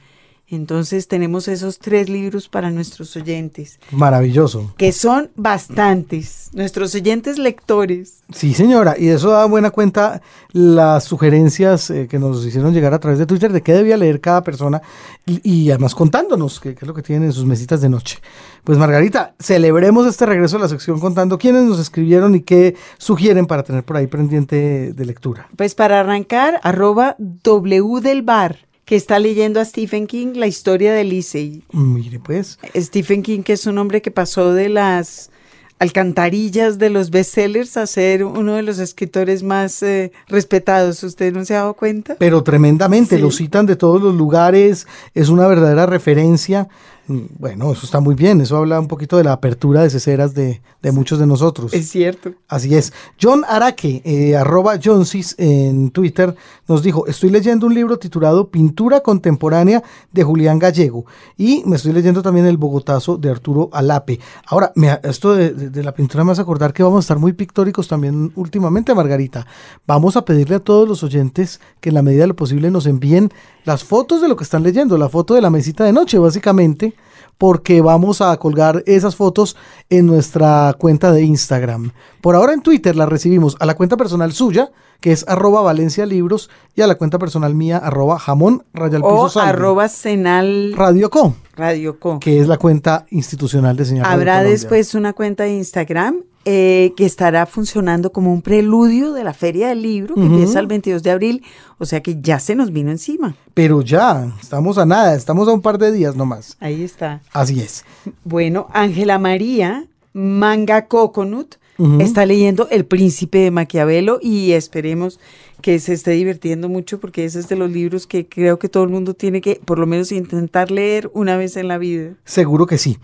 Entonces 0.52 1.08
tenemos 1.08 1.48
esos 1.48 1.80
tres 1.80 2.10
libros 2.10 2.50
para 2.50 2.72
nuestros 2.72 3.16
oyentes. 3.16 3.80
Maravilloso. 3.92 4.74
Que 4.76 4.92
son 4.92 5.32
bastantes, 5.38 6.50
nuestros 6.52 6.94
oyentes 6.94 7.38
lectores. 7.38 8.24
Sí, 8.34 8.54
señora, 8.54 8.96
y 9.00 9.08
eso 9.08 9.30
da 9.30 9.46
buena 9.46 9.72
cuenta 9.72 10.22
las 10.52 11.06
sugerencias 11.06 11.90
eh, 11.90 12.08
que 12.10 12.20
nos 12.20 12.46
hicieron 12.46 12.74
llegar 12.74 12.94
a 12.94 13.00
través 13.00 13.18
de 13.18 13.26
Twitter 13.26 13.54
de 13.54 13.62
qué 13.62 13.74
debía 13.74 13.96
leer 13.96 14.20
cada 14.20 14.44
persona 14.44 14.82
y, 15.26 15.40
y 15.50 15.70
además 15.70 15.96
contándonos 15.96 16.60
qué, 16.60 16.76
qué 16.76 16.84
es 16.84 16.88
lo 16.88 16.94
que 16.94 17.02
tienen 17.02 17.28
en 17.28 17.34
sus 17.34 17.46
mesitas 17.46 17.80
de 17.80 17.88
noche. 17.88 18.20
Pues 18.66 18.78
Margarita, 18.78 19.36
celebremos 19.40 20.06
este 20.06 20.26
regreso 20.26 20.58
a 20.58 20.60
la 20.60 20.68
sección 20.68 21.00
contando 21.00 21.38
quiénes 21.38 21.64
nos 21.64 21.80
escribieron 21.80 22.36
y 22.36 22.42
qué 22.42 22.76
sugieren 22.98 23.46
para 23.46 23.64
tener 23.64 23.86
por 23.86 23.96
ahí 23.96 24.08
pendiente 24.08 24.92
de 24.92 25.06
lectura. 25.06 25.48
Pues 25.56 25.76
para 25.76 26.02
arrancar, 26.02 26.60
arroba 26.62 27.16
W 27.18 28.02
del 28.02 28.22
bar 28.22 28.70
que 28.91 28.97
está 28.97 29.19
leyendo 29.19 29.62
a 29.62 29.63
Stephen 29.63 30.06
King 30.06 30.34
la 30.36 30.47
historia 30.47 30.91
de 30.91 31.06
Licey. 31.06 31.63
Mire, 31.71 32.19
pues. 32.19 32.60
Stephen 32.75 33.23
King, 33.23 33.41
que 33.41 33.54
es 33.54 33.65
un 33.65 33.77
hombre 33.77 34.01
que 34.01 34.12
pasó 34.12 34.54
de 34.54 34.67
las 34.67 35.32
alcantarillas 35.80 36.77
de 36.77 36.89
los 36.89 37.10
bestsellers 37.10 37.77
a 37.77 37.88
ser 37.88 38.25
uno 38.25 38.56
de 38.56 38.63
los 38.63 38.80
escritores 38.80 39.43
más 39.43 39.82
eh, 39.82 40.12
respetados. 40.27 41.01
¿Usted 41.04 41.32
no 41.32 41.45
se 41.45 41.56
ha 41.56 41.60
dado 41.60 41.75
cuenta? 41.75 42.17
Pero 42.19 42.43
tremendamente, 42.43 43.15
sí. 43.15 43.21
lo 43.21 43.32
citan 43.32 43.65
de 43.65 43.77
todos 43.77 44.01
los 44.01 44.13
lugares, 44.13 44.86
es 45.13 45.30
una 45.30 45.47
verdadera 45.47 45.86
referencia. 45.86 46.67
Bueno, 47.08 47.74
eso 47.74 47.86
está 47.86 48.00
muy 48.00 48.16
bien, 48.16 48.40
eso 48.40 48.58
habla 48.58 48.80
un 48.80 48.88
poquito 48.88 49.18
de 49.18 49.24
la 49.24 49.34
apertura 49.34 49.82
de 49.82 49.90
ceceras 49.90 50.34
de, 50.34 50.62
de 50.82 50.92
muchos 50.92 51.20
de 51.20 51.28
nosotros. 51.28 51.74
Es 51.74 51.90
cierto. 51.90 52.32
Así 52.48 52.74
es. 52.76 52.94
John 53.22 53.44
Araque, 53.50 54.02
eh, 54.06 54.38
arroba 54.38 54.80
Johnsis 54.82 55.36
en 55.38 55.92
Twitter, 55.92 56.34
nos 56.68 56.84
dijo, 56.84 57.08
estoy 57.08 57.30
leyendo 57.30 57.68
un 57.68 57.74
libro 57.74 58.00
titulado 58.00 58.48
Pintura 58.50 59.02
Contemporánea 59.02 59.84
de 60.12 60.24
Julián 60.24 60.58
Gallego 60.58 61.06
y 61.38 61.64
me 61.66 61.76
estoy 61.76 61.92
leyendo 61.92 62.22
también 62.22 62.46
El 62.46 62.58
Bogotazo 62.58 63.18
de 63.18 63.30
Arturo 63.30 63.70
Alape. 63.74 64.20
Ahora, 64.46 64.72
me, 64.76 64.98
esto 65.04 65.36
de, 65.36 65.52
de, 65.54 65.70
de 65.70 65.84
la 65.84 65.94
pintura 65.94 66.24
me 66.24 66.32
hace 66.32 66.42
acordar 66.42 66.72
que 66.72 66.84
vamos 66.84 66.98
a 66.98 67.02
estar 67.02 67.20
muy 67.20 67.34
pictóricos 67.34 67.90
también 67.90 68.32
últimamente, 68.36 68.96
Margarita. 68.96 69.46
Vamos 69.86 70.16
a 70.16 70.24
pedirle 70.24 70.56
a 70.56 70.60
todos 70.60 70.88
los 70.88 71.04
oyentes 71.04 71.60
que 71.82 71.90
en 71.90 71.96
la 71.96 72.04
medida 72.04 72.22
de 72.22 72.28
lo 72.28 72.36
posible 72.36 72.72
nos 72.72 72.86
envíen 72.86 73.32
las 73.66 73.84
fotos 73.84 74.22
de 74.22 74.28
lo 74.28 74.36
que 74.36 74.44
están 74.44 74.64
leyendo, 74.64 74.98
la 74.98 75.10
foto 75.10 75.34
de 75.34 75.42
la 75.42 75.50
mesita 75.50 75.84
de 75.84 75.94
noche, 75.94 76.18
básicamente, 76.18 76.96
porque 77.41 77.82
vamos 77.82 78.21
a 78.21 78.38
colgar 78.38 78.84
esas 78.86 79.15
fotos 79.15 79.58
en 79.89 80.06
nuestra 80.06 80.75
cuenta 80.77 81.12
de 81.12 81.23
Instagram. 81.23 81.89
Por 82.21 82.36
ahora 82.36 82.54
en 82.54 82.62
Twitter 82.62 82.95
la 82.95 83.08
recibimos 83.08 83.58
a 83.60 83.65
la 83.65 83.73
cuenta 83.73 83.97
personal 83.97 84.32
suya, 84.32 84.69
que 84.99 85.12
es 85.12 85.27
arroba 85.27 85.63
Valencia 85.63 86.06
Libros, 86.06 86.51
y 86.75 86.82
a 86.84 86.88
la 86.88 86.99
cuenta 86.99 87.17
personal 87.17 87.56
mía, 87.56 87.77
arroba 87.77 88.19
jamón 88.19 88.63
rayal 88.75 89.01
o 89.04 89.27
arroba 89.39 89.88
senal 89.88 90.73
Radio 90.75 91.10
Co. 91.10 91.34
Radio 91.56 91.97
Co. 91.99 92.19
Que 92.19 92.39
es 92.39 92.47
la 92.47 92.58
cuenta 92.58 93.08
institucional 93.10 93.75
de 93.75 93.86
señal 93.86 94.06
Habrá 94.06 94.36
Radio 94.36 94.51
después 94.51 94.93
una 94.93 95.13
cuenta 95.13 95.45
de 95.45 95.56
Instagram 95.56 96.21
eh, 96.45 96.93
que 96.97 97.06
estará 97.06 97.45
funcionando 97.45 98.12
como 98.12 98.34
un 98.34 98.41
preludio 98.41 99.13
de 99.13 99.23
la 99.23 99.34
Feria 99.34 99.69
del 99.69 99.82
Libro, 99.84 100.15
que 100.15 100.21
uh 100.21 100.23
-huh. 100.23 100.32
empieza 100.34 100.60
el 100.60 100.67
22 100.67 101.04
de 101.04 101.12
abril, 101.12 101.43
o 101.77 101.86
sea 101.86 102.01
que 102.01 102.19
ya 102.19 102.39
se 102.39 102.56
nos 102.56 102.71
vino 102.71 102.89
encima. 102.89 103.36
Pero 103.54 103.82
ya, 103.82 104.32
estamos 104.41 104.77
a 104.77 104.86
nada, 104.86 105.15
estamos 105.15 105.47
a 105.47 105.51
un 105.51 105.62
par 105.62 105.77
de 105.77 105.91
días 105.91 106.15
nomás. 106.15 106.58
Ahí 106.60 106.84
está. 106.84 107.21
Así 107.32 107.60
es. 107.60 107.86
Bueno, 108.23 108.67
Ángela 108.73 109.19
María, 109.19 109.86
Manga 110.13 110.88
Coconut, 110.88 111.58
uh 111.77 111.86
-huh. 111.86 112.01
está 112.01 112.25
leyendo 112.25 112.67
El 112.71 112.86
Príncipe 112.86 113.39
de 113.39 113.51
Maquiavelo 113.51 114.19
y 114.21 114.54
esperemos 114.54 115.19
que 115.62 115.80
se 115.80 115.93
esté 115.93 116.12
divirtiendo 116.12 116.69
mucho 116.69 117.00
porque 117.00 117.26
ese 117.26 117.39
es 117.39 117.47
de 117.47 117.56
los 117.56 117.69
libros 117.71 118.08
que 118.08 118.28
creo 118.28 118.60
que 118.60 118.69
todo 118.69 118.84
el 118.84 118.89
mundo 118.89 119.13
tiene 119.13 119.41
que 119.41 119.62
por 119.63 119.80
lo 119.80 119.88
menos 119.88 120.12
intentar 120.12 120.71
leer 120.71 121.10
una 121.13 121.38
vez 121.38 121.58
en 121.58 121.67
la 121.67 121.78
vida. 121.78 122.13
Seguro 122.26 122.65
que 122.65 122.78
sí. 122.78 122.97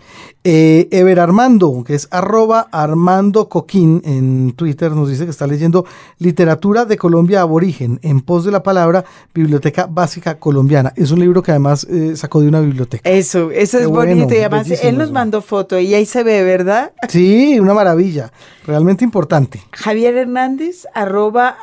Eh, 0.44 0.88
Ever 0.90 1.20
Armando, 1.20 1.84
que 1.84 1.94
es 1.94 2.08
arroba 2.10 2.68
Armando 2.72 3.48
Coquín 3.48 4.02
en 4.04 4.52
Twitter, 4.52 4.92
nos 4.92 5.08
dice 5.08 5.24
que 5.24 5.30
está 5.30 5.46
leyendo 5.46 5.84
Literatura 6.18 6.84
de 6.84 6.96
Colombia 6.96 7.42
Aborigen, 7.42 8.00
en 8.02 8.20
pos 8.20 8.44
de 8.44 8.50
la 8.50 8.62
palabra 8.62 9.04
Biblioteca 9.34 9.86
Básica 9.90 10.38
Colombiana. 10.38 10.92
Es 10.96 11.10
un 11.10 11.20
libro 11.20 11.42
que 11.42 11.52
además 11.52 11.84
eh, 11.84 12.16
sacó 12.16 12.40
de 12.40 12.48
una 12.48 12.60
biblioteca. 12.60 13.08
Eso, 13.08 13.50
eso 13.50 13.78
es 13.78 13.86
bonito 13.86 14.34
y 14.34 14.38
además 14.38 14.70
él 14.70 14.98
nos 14.98 15.12
mandó 15.12 15.42
foto 15.42 15.78
y 15.78 15.94
ahí 15.94 16.06
se 16.06 16.22
ve, 16.22 16.42
¿verdad? 16.42 16.92
Sí, 17.08 17.58
una 17.60 17.74
maravilla, 17.74 18.32
realmente 18.66 19.04
importante. 19.04 19.62
Javier 19.72 20.16
Hernández, 20.16 20.86
arroba 20.94 21.56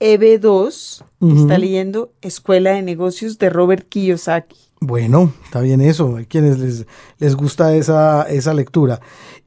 aljaeb2, 0.00 1.02
Ujú. 1.20 1.40
está 1.42 1.58
leyendo 1.58 2.12
Escuela 2.22 2.72
de 2.72 2.82
Negocios 2.82 3.38
de 3.38 3.50
Robert 3.50 3.88
Kiyosaki. 3.88 4.56
Bueno, 4.80 5.32
está 5.44 5.60
bien 5.60 5.82
eso. 5.82 6.16
Hay 6.16 6.24
quienes 6.24 6.58
les, 6.58 6.86
les 7.18 7.36
gusta 7.36 7.74
esa, 7.76 8.22
esa 8.22 8.54
lectura. 8.54 9.00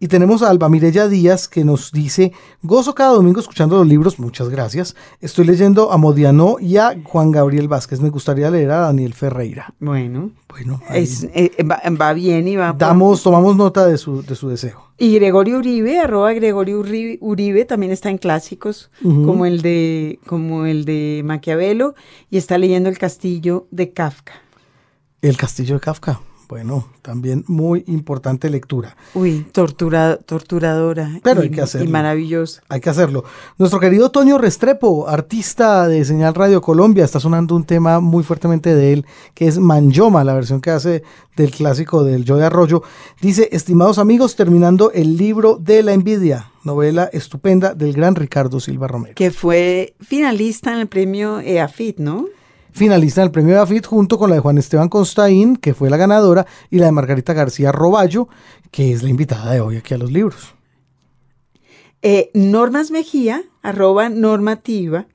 Y 0.03 0.09
tenemos 0.09 0.43
a 0.43 0.49
Alba 0.49 0.67
Mirella 0.67 1.07
Díaz 1.07 1.47
que 1.47 1.63
nos 1.63 1.93
dice, 1.93 2.33
gozo 2.61 2.93
cada 2.93 3.11
domingo 3.13 3.39
escuchando 3.39 3.77
los 3.77 3.87
libros, 3.87 4.19
muchas 4.19 4.49
gracias. 4.49 4.97
Estoy 5.21 5.45
leyendo 5.45 5.93
a 5.93 5.97
Modiano 5.97 6.57
y 6.59 6.75
a 6.75 6.93
Juan 7.05 7.31
Gabriel 7.31 7.69
Vázquez. 7.69 8.01
Me 8.01 8.09
gustaría 8.09 8.51
leer 8.51 8.69
a 8.71 8.79
Daniel 8.79 9.13
Ferreira. 9.13 9.73
Bueno, 9.79 10.31
Bueno, 10.49 10.81
es- 10.93 11.23
eh, 11.33 11.51
va, 11.63 11.81
va 11.97 12.11
bien 12.11 12.49
y 12.49 12.57
va. 12.57 12.71
por- 12.73 12.79
damos, 12.79 13.23
tomamos 13.23 13.55
nota 13.55 13.87
de 13.87 13.97
su, 13.97 14.21
de 14.23 14.35
su 14.35 14.49
deseo. 14.49 14.89
Y 14.97 15.15
Gregorio 15.15 15.57
Uribe, 15.59 15.97
arroba 15.97 16.33
Gregorio 16.33 16.79
Uribe, 16.79 17.17
Uribe, 17.21 17.63
también 17.63 17.93
está 17.93 18.09
en 18.09 18.17
clásicos, 18.17 18.91
como 19.01 19.45
el 19.45 19.61
de, 19.61 20.19
como 20.27 20.65
el 20.65 20.83
de 20.83 21.21
Maquiavelo, 21.23 21.95
y 22.29 22.35
está 22.35 22.57
leyendo 22.57 22.89
El 22.89 22.97
Castillo 22.97 23.67
de 23.71 23.93
Kafka. 23.93 24.33
El 25.21 25.37
Castillo 25.37 25.75
de 25.75 25.79
Kafka. 25.79 26.19
Bueno, 26.53 26.85
también 27.01 27.43
muy 27.47 27.83
importante 27.87 28.47
lectura. 28.47 28.95
Uy, 29.15 29.43
tortura, 29.51 30.17
torturadora. 30.17 31.19
Pero 31.23 31.41
y, 31.41 31.45
hay 31.45 31.49
que 31.49 31.61
hacerlo. 31.61 31.87
Y 31.87 31.91
maravillosa. 31.91 32.61
Hay 32.69 32.79
que 32.79 32.91
hacerlo. 32.91 33.23
Nuestro 33.57 33.79
querido 33.79 34.11
Toño 34.11 34.37
Restrepo, 34.37 35.09
artista 35.09 35.87
de 35.87 36.05
Señal 36.05 36.35
Radio 36.35 36.61
Colombia, 36.61 37.05
está 37.05 37.19
sonando 37.19 37.55
un 37.55 37.63
tema 37.63 37.99
muy 38.01 38.23
fuertemente 38.23 38.75
de 38.75 38.93
él, 38.93 39.05
que 39.33 39.47
es 39.47 39.57
Manjoma, 39.57 40.23
la 40.23 40.35
versión 40.35 40.61
que 40.61 40.69
hace 40.69 41.01
del 41.35 41.49
clásico 41.49 42.03
del 42.03 42.23
Yo 42.23 42.37
de 42.37 42.45
Arroyo. 42.45 42.83
Dice, 43.19 43.49
estimados 43.51 43.97
amigos, 43.97 44.35
terminando 44.35 44.91
el 44.91 45.17
libro 45.17 45.57
de 45.59 45.81
la 45.81 45.93
envidia, 45.93 46.51
novela 46.63 47.09
estupenda 47.13 47.73
del 47.73 47.93
gran 47.93 48.13
Ricardo 48.13 48.59
Silva 48.59 48.87
Romero. 48.87 49.15
Que 49.15 49.31
fue 49.31 49.95
finalista 50.01 50.71
en 50.71 50.81
el 50.81 50.87
premio 50.87 51.39
EAFIT, 51.39 51.97
¿no? 51.97 52.27
Finalista 52.73 53.21
del 53.21 53.29
premio 53.29 53.53
Dafit 53.53 53.85
junto 53.85 54.17
con 54.17 54.31
la 54.31 54.35
de 54.35 54.41
Juan 54.41 54.57
Esteban 54.57 54.89
Constaín, 54.89 55.57
que 55.57 55.75
fue 55.75 55.91
la 55.91 55.97
ganadora, 55.97 56.47
y 56.71 56.79
la 56.79 56.87
de 56.87 56.91
Margarita 56.91 57.33
García 57.33 57.71
Roballo, 57.71 58.27
que 58.71 58.91
es 58.91 59.03
la 59.03 59.09
invitada 59.09 59.53
de 59.53 59.61
hoy 59.61 59.77
aquí 59.77 59.93
a 59.93 59.99
los 59.99 60.11
libros. 60.11 60.55
Eh, 62.01 62.31
Normas 62.33 62.89
Mejía, 62.89 63.43
arroba 63.61 64.09
normativa, 64.09 65.05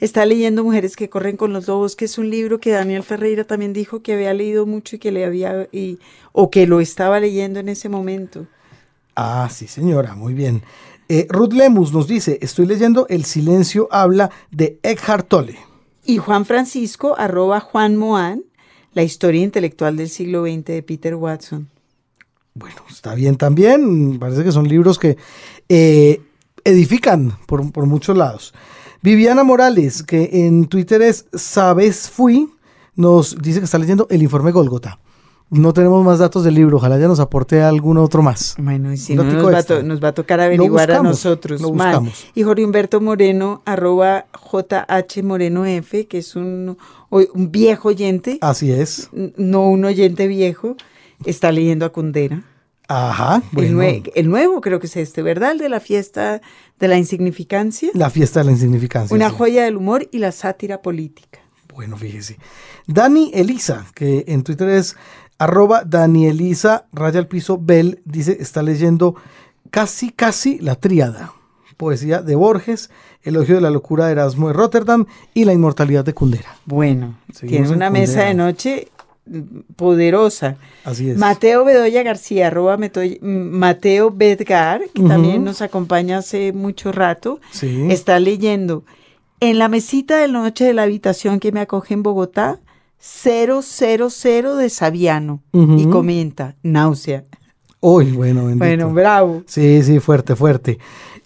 está 0.00 0.24
leyendo 0.24 0.64
Mujeres 0.64 0.96
que 0.96 1.10
corren 1.10 1.36
con 1.36 1.52
los 1.52 1.66
lobos, 1.66 1.96
que 1.96 2.04
es 2.06 2.16
un 2.18 2.30
libro 2.30 2.60
que 2.60 2.70
Daniel 2.70 3.02
Ferreira 3.02 3.44
también 3.44 3.72
dijo 3.72 4.00
que 4.00 4.14
había 4.14 4.32
leído 4.32 4.64
mucho 4.64 4.96
y 4.96 4.98
que 5.00 5.10
le 5.10 5.24
había, 5.24 5.68
y, 5.72 5.98
o 6.30 6.50
que 6.50 6.68
lo 6.68 6.80
estaba 6.80 7.18
leyendo 7.18 7.58
en 7.58 7.68
ese 7.68 7.88
momento. 7.88 8.46
Ah, 9.16 9.48
sí, 9.52 9.66
señora, 9.66 10.14
muy 10.14 10.34
bien. 10.34 10.62
Eh, 11.08 11.26
Ruth 11.28 11.52
Lemus 11.52 11.92
nos 11.92 12.06
dice, 12.06 12.38
estoy 12.40 12.64
leyendo 12.64 13.06
El 13.10 13.24
silencio 13.24 13.88
habla 13.90 14.30
de 14.52 14.78
Eckhart 14.82 15.28
Tolle. 15.28 15.58
Y 16.04 16.18
Juan 16.18 16.44
Francisco, 16.44 17.14
arroba 17.16 17.60
Juan 17.60 17.96
Moan, 17.96 18.42
la 18.94 19.02
historia 19.02 19.42
intelectual 19.42 19.96
del 19.96 20.08
siglo 20.08 20.44
XX 20.44 20.64
de 20.64 20.82
Peter 20.82 21.14
Watson. 21.14 21.68
Bueno, 22.54 22.82
está 22.90 23.14
bien 23.14 23.36
también, 23.36 24.18
parece 24.18 24.44
que 24.44 24.52
son 24.52 24.68
libros 24.68 24.98
que 24.98 25.16
eh, 25.68 26.20
edifican 26.64 27.38
por, 27.46 27.72
por 27.72 27.86
muchos 27.86 28.16
lados. 28.16 28.52
Viviana 29.00 29.42
Morales, 29.42 30.02
que 30.02 30.28
en 30.32 30.66
Twitter 30.66 31.02
es 31.02 31.26
Sabes 31.32 32.10
Fui, 32.10 32.48
nos 32.94 33.36
dice 33.40 33.60
que 33.60 33.64
está 33.64 33.78
leyendo 33.78 34.06
El 34.10 34.22
informe 34.22 34.52
Golgota. 34.52 34.98
No 35.54 35.74
tenemos 35.74 36.02
más 36.02 36.18
datos 36.18 36.44
del 36.44 36.54
libro, 36.54 36.78
ojalá 36.78 36.98
ya 36.98 37.06
nos 37.08 37.20
aporte 37.20 37.62
alguno 37.62 38.02
otro 38.02 38.22
más. 38.22 38.54
Bueno, 38.58 38.90
y 38.90 38.96
si 38.96 39.14
no, 39.14 39.22
nos 39.22 39.44
va, 39.44 39.56
a 39.56 39.58
extra. 39.60 39.76
to- 39.76 39.82
nos 39.82 40.02
va 40.02 40.08
a 40.08 40.12
tocar 40.14 40.40
averiguar 40.40 40.90
a 40.92 41.02
nosotros. 41.02 41.60
lo 41.60 41.68
buscamos. 41.70 42.24
Y 42.34 42.42
Jorge 42.42 42.64
Humberto 42.64 43.02
Moreno, 43.02 43.60
arroba 43.66 44.24
JH 44.50 45.22
Moreno 45.22 45.66
F, 45.66 46.06
que 46.06 46.18
es 46.18 46.36
un, 46.36 46.78
viejo 47.34 47.88
oyente, 47.88 48.38
Así 48.40 48.72
es. 48.72 49.10
no 49.36 49.68
un 49.68 49.84
oyente 49.84 50.26
viejo, 50.26 50.74
está 51.26 51.52
leyendo 51.52 51.84
a 51.84 51.90
Kundera. 51.90 52.44
Ajá, 52.88 53.42
El, 53.56 53.76
nue- 53.76 54.10
el 54.14 54.28
nuevo 54.30 54.60
creo 54.62 54.80
que 54.80 54.86
es 54.86 54.96
este, 54.96 55.20
¿verdad? 55.22 55.52
El 55.52 55.58
de 55.58 55.68
la 55.68 55.80
fiesta 55.80 56.40
de 56.78 56.88
la 56.88 56.96
insignificancia. 56.98 57.90
La 57.94 58.08
fiesta 58.08 58.40
de 58.40 58.46
la 58.46 58.52
insignificancia. 58.52 59.14
Una 59.14 59.28
sí. 59.28 59.36
joya 59.36 59.64
del 59.64 59.76
humor 59.76 60.08
y 60.10 60.18
la 60.18 60.32
sátira 60.32 60.80
política. 60.82 61.40
Bueno, 61.74 61.96
fíjese. 61.96 62.36
Dani 62.86 63.30
Elisa, 63.32 63.86
que 63.94 64.24
en 64.28 64.42
Twitter 64.42 64.68
es 64.68 64.94
arroba 65.44 65.82
Danielisa, 65.84 66.86
raya 66.92 67.18
al 67.20 67.26
piso, 67.26 67.58
Bell, 67.60 68.00
dice, 68.04 68.36
está 68.40 68.62
leyendo 68.62 69.14
casi, 69.70 70.10
casi 70.10 70.58
la 70.58 70.74
tríada. 70.76 71.32
Poesía 71.76 72.22
de 72.22 72.34
Borges, 72.36 72.90
Elogio 73.22 73.56
de 73.56 73.60
la 73.60 73.70
locura 73.70 74.06
de 74.06 74.12
Erasmo 74.12 74.48
de 74.48 74.54
Rotterdam 74.54 75.06
y 75.34 75.44
La 75.44 75.52
inmortalidad 75.52 76.04
de 76.04 76.12
Kundera. 76.14 76.56
Bueno, 76.66 77.16
Seguimos 77.32 77.50
tiene 77.50 77.66
en 77.68 77.74
una 77.74 77.90
mesa 77.90 78.12
Kundera. 78.12 78.28
de 78.28 78.34
noche 78.34 78.88
mm, 79.26 79.40
poderosa. 79.76 80.56
Así 80.84 81.10
es. 81.10 81.16
Mateo 81.18 81.64
Bedoya 81.64 82.02
García, 82.02 82.48
arroba 82.48 82.76
Meto- 82.76 83.00
Mateo 83.22 84.10
Bedgar, 84.10 84.82
que 84.94 85.02
también 85.02 85.44
nos 85.44 85.60
acompaña 85.62 86.18
hace 86.18 86.52
mucho 86.52 86.92
rato, 86.92 87.40
Sí. 87.52 87.86
está 87.90 88.18
leyendo 88.20 88.84
en 89.40 89.58
la 89.58 89.68
mesita 89.68 90.18
de 90.18 90.28
noche 90.28 90.64
de 90.64 90.72
la 90.74 90.82
habitación 90.84 91.40
que 91.40 91.50
me 91.52 91.60
acoge 91.60 91.94
en 91.94 92.02
Bogotá, 92.04 92.60
000 93.02 94.56
de 94.56 94.70
Sabiano. 94.70 95.42
Ujú. 95.52 95.76
Y 95.76 95.86
comenta, 95.86 96.56
náusea. 96.62 97.24
Uy, 97.80 98.12
bueno, 98.12 98.44
bendito. 98.44 98.64
Bueno, 98.64 98.92
bravo. 98.92 99.42
Sí, 99.46 99.82
sí, 99.82 99.98
fuerte, 99.98 100.36
fuerte. 100.36 100.78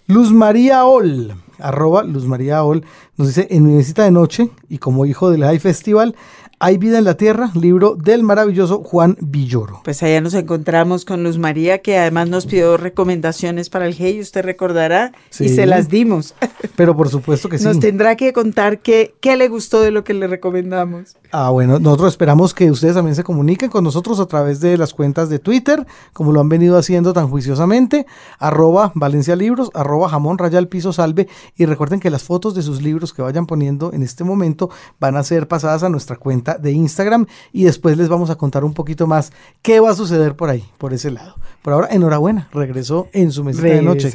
Luz 0.07 0.33
María 0.33 0.85
Ol, 0.85 1.35
arroba 1.59 2.03
Luz 2.03 2.25
María 2.25 2.63
Ol, 2.63 2.83
nos 3.15 3.27
dice, 3.27 3.47
en 3.51 3.63
mi 3.63 3.77
visita 3.77 4.03
de 4.03 4.11
noche 4.11 4.49
y 4.67 4.79
como 4.79 5.05
hijo 5.05 5.29
del 5.29 5.43
High 5.43 5.59
Festival, 5.59 6.15
Hay 6.59 6.79
vida 6.79 6.97
en 6.97 7.03
la 7.03 7.13
tierra, 7.13 7.51
libro 7.53 7.95
del 7.95 8.23
maravilloso 8.23 8.81
Juan 8.83 9.15
Villoro. 9.21 9.81
Pues 9.83 10.01
allá 10.01 10.21
nos 10.21 10.33
encontramos 10.33 11.05
con 11.05 11.23
Luz 11.23 11.37
María, 11.37 11.83
que 11.83 11.99
además 11.99 12.29
nos 12.29 12.47
pidió 12.47 12.77
recomendaciones 12.77 13.69
para 13.69 13.85
el 13.85 13.93
GEI, 13.93 14.19
usted 14.21 14.43
recordará, 14.43 15.11
y 15.29 15.35
Sí. 15.35 15.49
se 15.49 15.67
las 15.67 15.87
dimos. 15.87 16.33
Pero 16.75 16.97
por 16.97 17.09
supuesto 17.09 17.47
que 17.47 17.59
sí. 17.59 17.63
Nos 17.63 17.79
tendrá 17.79 18.15
que 18.15 18.33
contar 18.33 18.79
qué, 18.79 19.13
qué 19.21 19.37
le 19.37 19.49
gustó 19.49 19.81
de 19.81 19.91
lo 19.91 20.03
que 20.03 20.15
le 20.15 20.25
recomendamos. 20.25 21.15
Ah, 21.31 21.51
bueno, 21.51 21.77
nosotros 21.77 22.13
esperamos 22.13 22.55
que 22.55 22.71
ustedes 22.71 22.95
también 22.95 23.13
se 23.15 23.23
comuniquen 23.23 23.69
con 23.69 23.83
nosotros 23.83 24.19
a 24.19 24.25
través 24.25 24.59
de 24.59 24.79
las 24.79 24.95
cuentas 24.95 25.29
de 25.29 25.37
Twitter, 25.37 25.85
como 26.13 26.31
lo 26.31 26.39
han 26.39 26.49
venido 26.49 26.75
haciendo 26.77 27.13
tan 27.13 27.29
juiciosamente, 27.29 28.07
arroba 28.39 28.91
Valencia 28.95 29.35
Libros, 29.35 29.69
arroba 29.75 30.09
jamón 30.09 30.39
raya 30.39 30.57
al 30.57 30.69
piso 30.69 30.91
salve, 30.91 31.27
y 31.55 31.65
recuerden 31.65 31.99
que 31.99 32.09
las 32.09 32.23
fotos 32.23 32.55
de 32.55 32.63
sus 32.63 32.81
libros 32.81 33.13
que 33.13 33.21
vayan 33.21 33.45
poniendo 33.45 33.93
en 33.93 34.01
este 34.01 34.23
momento 34.23 34.71
van 34.99 35.17
a 35.17 35.23
ser 35.23 35.47
pasadas 35.47 35.83
a 35.83 35.89
nuestra 35.89 36.15
cuenta 36.15 36.46
de 36.55 36.71
Instagram 36.71 37.25
y 37.51 37.65
después 37.65 37.97
les 37.97 38.09
vamos 38.09 38.29
a 38.29 38.35
contar 38.35 38.63
un 38.63 38.73
poquito 38.73 39.07
más 39.07 39.31
qué 39.61 39.79
va 39.79 39.91
a 39.91 39.95
suceder 39.95 40.35
por 40.35 40.49
ahí, 40.49 40.63
por 40.77 40.93
ese 40.93 41.11
lado. 41.11 41.35
Por 41.61 41.73
ahora, 41.73 41.89
enhorabuena, 41.91 42.47
regresó 42.53 43.09
en 43.13 43.31
su 43.31 43.43
mesita 43.43 43.67
de 43.67 43.81
noche. 43.81 44.11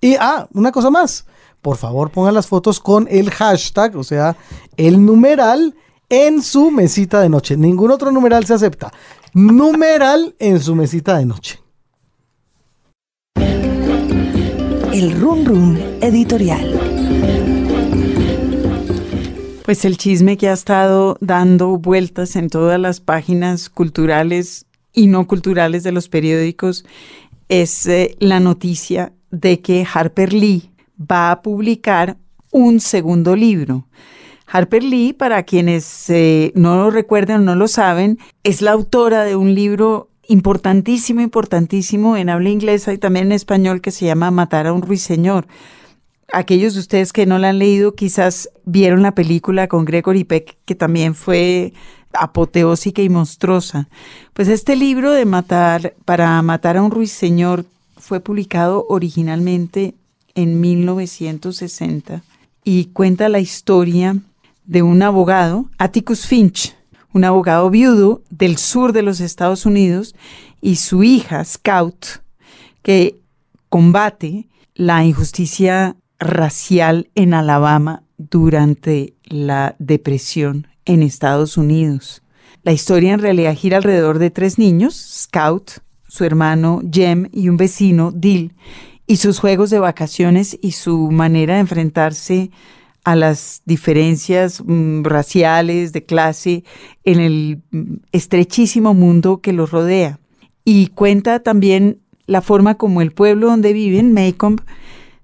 Y, 0.00 0.16
ah, 0.16 0.48
una 0.52 0.72
cosa 0.72 0.90
más. 0.90 1.26
Por 1.62 1.76
favor, 1.76 2.10
pongan 2.10 2.34
las 2.34 2.48
fotos 2.48 2.80
con 2.80 3.06
el 3.08 3.30
hashtag, 3.30 3.96
o 3.96 4.02
sea, 4.02 4.36
el 4.76 5.04
numeral 5.04 5.76
en 6.08 6.42
su 6.42 6.70
mesita 6.70 7.20
de 7.20 7.28
noche. 7.28 7.56
Ningún 7.56 7.90
otro 7.90 8.10
numeral 8.10 8.44
se 8.44 8.54
acepta. 8.54 8.92
Numeral 9.32 10.34
en 10.38 10.60
su 10.60 10.74
mesita 10.74 11.16
de 11.16 11.24
noche. 11.24 11.60
El 14.92 15.18
Run 15.18 15.46
Run 15.46 15.78
Editorial. 16.02 17.41
Pues 19.72 19.86
el 19.86 19.96
chisme 19.96 20.36
que 20.36 20.50
ha 20.50 20.52
estado 20.52 21.16
dando 21.22 21.78
vueltas 21.78 22.36
en 22.36 22.50
todas 22.50 22.78
las 22.78 23.00
páginas 23.00 23.70
culturales 23.70 24.66
y 24.92 25.06
no 25.06 25.26
culturales 25.26 25.82
de 25.82 25.92
los 25.92 26.10
periódicos 26.10 26.84
es 27.48 27.86
eh, 27.86 28.14
la 28.18 28.38
noticia 28.38 29.14
de 29.30 29.60
que 29.62 29.86
Harper 29.90 30.34
Lee 30.34 30.70
va 31.00 31.30
a 31.30 31.40
publicar 31.40 32.18
un 32.50 32.80
segundo 32.80 33.34
libro. 33.34 33.86
Harper 34.46 34.84
Lee, 34.84 35.14
para 35.14 35.42
quienes 35.44 36.10
eh, 36.10 36.52
no 36.54 36.76
lo 36.76 36.90
recuerden 36.90 37.36
o 37.36 37.40
no 37.40 37.56
lo 37.56 37.66
saben, 37.66 38.18
es 38.44 38.60
la 38.60 38.72
autora 38.72 39.24
de 39.24 39.36
un 39.36 39.54
libro 39.54 40.10
importantísimo, 40.28 41.22
importantísimo 41.22 42.18
en 42.18 42.28
habla 42.28 42.50
inglesa 42.50 42.92
y 42.92 42.98
también 42.98 43.28
en 43.28 43.32
español 43.32 43.80
que 43.80 43.90
se 43.90 44.04
llama 44.04 44.30
Matar 44.30 44.66
a 44.66 44.74
un 44.74 44.82
ruiseñor. 44.82 45.46
Aquellos 46.32 46.74
de 46.74 46.80
ustedes 46.80 47.12
que 47.12 47.26
no 47.26 47.38
la 47.38 47.50
han 47.50 47.58
leído 47.58 47.94
quizás 47.94 48.48
vieron 48.64 49.02
la 49.02 49.14
película 49.14 49.68
con 49.68 49.84
Gregory 49.84 50.24
Peck, 50.24 50.56
que 50.64 50.74
también 50.74 51.14
fue 51.14 51.72
apoteósica 52.14 53.02
y 53.02 53.08
monstruosa. 53.08 53.88
Pues 54.32 54.48
este 54.48 54.76
libro 54.76 55.12
de 55.12 55.24
matar, 55.24 55.94
para 56.04 56.40
matar 56.42 56.76
a 56.76 56.82
un 56.82 56.90
ruiseñor, 56.90 57.64
fue 57.96 58.20
publicado 58.20 58.86
originalmente 58.88 59.94
en 60.34 60.60
1960 60.60 62.22
y 62.64 62.86
cuenta 62.86 63.28
la 63.28 63.38
historia 63.38 64.16
de 64.64 64.82
un 64.82 65.02
abogado, 65.02 65.66
Atticus 65.78 66.26
Finch, 66.26 66.74
un 67.12 67.24
abogado 67.24 67.68
viudo 67.70 68.22
del 68.30 68.56
sur 68.56 68.92
de 68.92 69.02
los 69.02 69.20
Estados 69.20 69.66
Unidos, 69.66 70.14
y 70.60 70.76
su 70.76 71.02
hija, 71.02 71.44
Scout, 71.44 72.06
que 72.82 73.16
combate 73.68 74.46
la 74.74 75.04
injusticia 75.04 75.96
racial 76.22 77.10
en 77.14 77.34
Alabama 77.34 78.02
durante 78.16 79.14
la 79.24 79.76
depresión 79.78 80.66
en 80.84 81.02
Estados 81.02 81.56
Unidos. 81.56 82.22
La 82.62 82.72
historia 82.72 83.12
en 83.12 83.20
realidad 83.20 83.56
gira 83.56 83.78
alrededor 83.78 84.18
de 84.18 84.30
tres 84.30 84.58
niños, 84.58 84.94
Scout, 84.94 85.80
su 86.08 86.24
hermano 86.24 86.80
Jem 86.90 87.28
y 87.32 87.48
un 87.48 87.56
vecino, 87.56 88.12
Dill, 88.12 88.54
y 89.06 89.16
sus 89.16 89.40
juegos 89.40 89.70
de 89.70 89.78
vacaciones 89.78 90.58
y 90.62 90.72
su 90.72 91.10
manera 91.10 91.54
de 91.54 91.60
enfrentarse 91.60 92.50
a 93.04 93.16
las 93.16 93.62
diferencias 93.64 94.62
mm, 94.64 95.02
raciales, 95.02 95.92
de 95.92 96.04
clase, 96.04 96.64
en 97.04 97.20
el 97.20 97.62
mm, 97.70 97.94
estrechísimo 98.12 98.94
mundo 98.94 99.40
que 99.40 99.52
los 99.52 99.70
rodea. 99.70 100.20
Y 100.64 100.88
cuenta 100.88 101.40
también 101.40 101.98
la 102.26 102.42
forma 102.42 102.76
como 102.76 103.02
el 103.02 103.12
pueblo 103.12 103.48
donde 103.48 103.72
viven, 103.72 104.12
Maycomb, 104.12 104.60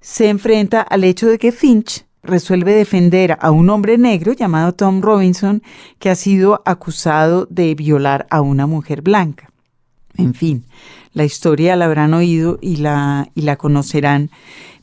se 0.01 0.29
enfrenta 0.29 0.81
al 0.81 1.05
hecho 1.05 1.27
de 1.27 1.39
que 1.39 1.53
Finch 1.53 2.05
resuelve 2.23 2.75
defender 2.75 3.37
a 3.41 3.51
un 3.51 3.71
hombre 3.71 3.99
negro 3.99 4.33
llamado 4.33 4.75
Tom 4.75 5.01
Robinson 5.01 5.63
que 5.99 6.11
ha 6.11 6.15
sido 6.15 6.63
acusado 6.65 7.47
de 7.51 7.75
violar 7.75 8.27
a 8.31 8.41
una 8.41 8.67
mujer 8.67 9.03
blanca. 9.03 9.51
En 10.17 10.35
fin, 10.35 10.65
la 11.13 11.25
historia 11.25 11.77
la 11.77 11.87
habrán 11.87 12.13
oído 12.13 12.59
y 12.61 12.77
la, 12.77 13.31
y 13.35 13.43
la 13.43 13.57
conocerán. 13.57 14.31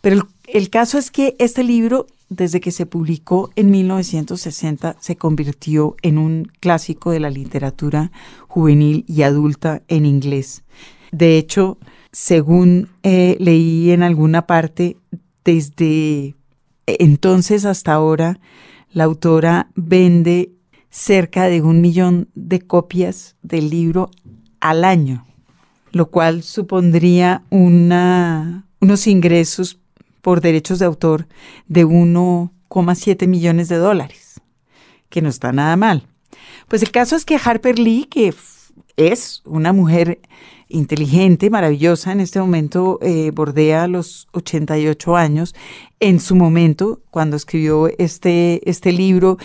Pero 0.02 0.28
el, 0.48 0.70
caso 0.70 0.98
es 0.98 1.12
que 1.12 1.36
este 1.40 1.64
libro, 1.64 2.08
desde 2.30 2.62
que 2.62 2.72
se 2.72 2.86
publicó 2.86 3.52
en 3.56 3.70
1960, 3.70 4.96
se 5.00 5.16
convirtió 5.18 5.96
en 6.02 6.18
un 6.18 6.52
clásico 6.60 7.12
de 7.12 7.20
la 7.20 7.30
literatura 7.30 8.12
juvenil 8.48 9.04
y 9.08 9.24
adulta 9.24 9.82
en 9.88 10.06
inglés. 10.06 10.64
De 11.12 11.38
hecho, 11.38 11.78
según 12.12 12.90
eh, 13.04 13.36
leí 13.40 13.92
en 13.92 14.02
alguna 14.02 14.48
parte, 14.48 14.96
desde 15.46 16.36
entonces 16.88 17.66
hasta 17.66 17.94
ahora, 17.94 18.40
la 18.92 19.06
autora 19.06 19.70
vende 19.76 20.52
cerca 20.90 21.46
de 21.46 21.62
un 21.62 21.82
millón 21.82 22.30
de 22.36 22.62
copias 22.62 23.36
del 23.42 23.70
libro 23.70 24.12
al 24.60 24.84
año, 24.84 25.26
lo 25.92 26.10
cual 26.10 26.44
supondría 26.44 27.44
una, 27.50 28.66
unos 28.80 29.08
ingresos 29.08 29.80
por 30.22 30.42
derechos 30.42 30.80
de 30.80 30.86
autor 30.86 31.28
de 31.68 31.86
1,7 31.86 33.28
millones 33.28 33.70
de 33.70 33.78
dólares, 33.78 34.42
que 35.10 35.22
no 35.22 35.30
está 35.30 35.52
nada 35.52 35.76
mal. 35.76 36.08
Pues 36.68 36.82
el 36.82 36.92
caso 36.92 37.16
es 37.16 37.26
que 37.26 37.40
Harper 37.44 37.78
Lee, 37.78 38.06
que 38.10 38.34
es 38.98 39.42
una 39.46 39.74
mujer 39.74 40.20
inteligente, 40.68 41.50
maravillosa, 41.50 42.12
en 42.12 42.20
este 42.20 42.40
momento 42.40 43.00
eh, 43.02 43.32
bordea 43.32 43.88
los 43.88 44.28
88 44.34 45.16
años. 45.16 45.56
En 46.00 46.20
su 46.20 46.36
momento, 46.36 47.02
cuando 47.12 47.36
escribió 47.36 47.88
este, 47.98 48.68
este 48.70 48.92
libro, 48.92 49.38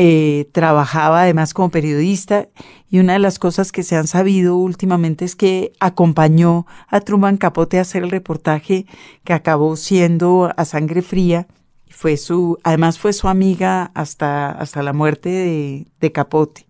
eh, 0.00 0.48
trabajaba 0.52 1.22
además 1.22 1.54
como 1.54 1.70
periodista 1.70 2.48
y 2.88 3.00
una 3.00 3.14
de 3.14 3.18
las 3.18 3.40
cosas 3.40 3.72
que 3.72 3.82
se 3.82 3.96
han 3.96 4.06
sabido 4.06 4.56
últimamente 4.56 5.24
es 5.24 5.34
que 5.34 5.72
acompañó 5.80 6.66
a 6.86 7.00
Truman 7.00 7.36
Capote 7.36 7.78
a 7.78 7.80
hacer 7.80 8.04
el 8.04 8.10
reportaje 8.10 8.86
que 9.24 9.32
acabó 9.32 9.74
siendo 9.74 10.52
a 10.56 10.64
sangre 10.64 11.02
fría. 11.02 11.48
Fue 11.90 12.16
su, 12.16 12.58
además 12.62 13.00
fue 13.00 13.12
su 13.12 13.26
amiga 13.26 13.90
hasta, 13.94 14.52
hasta 14.52 14.84
la 14.84 14.92
muerte 14.92 15.30
de, 15.30 15.86
de 16.00 16.12
Capote. 16.12 16.67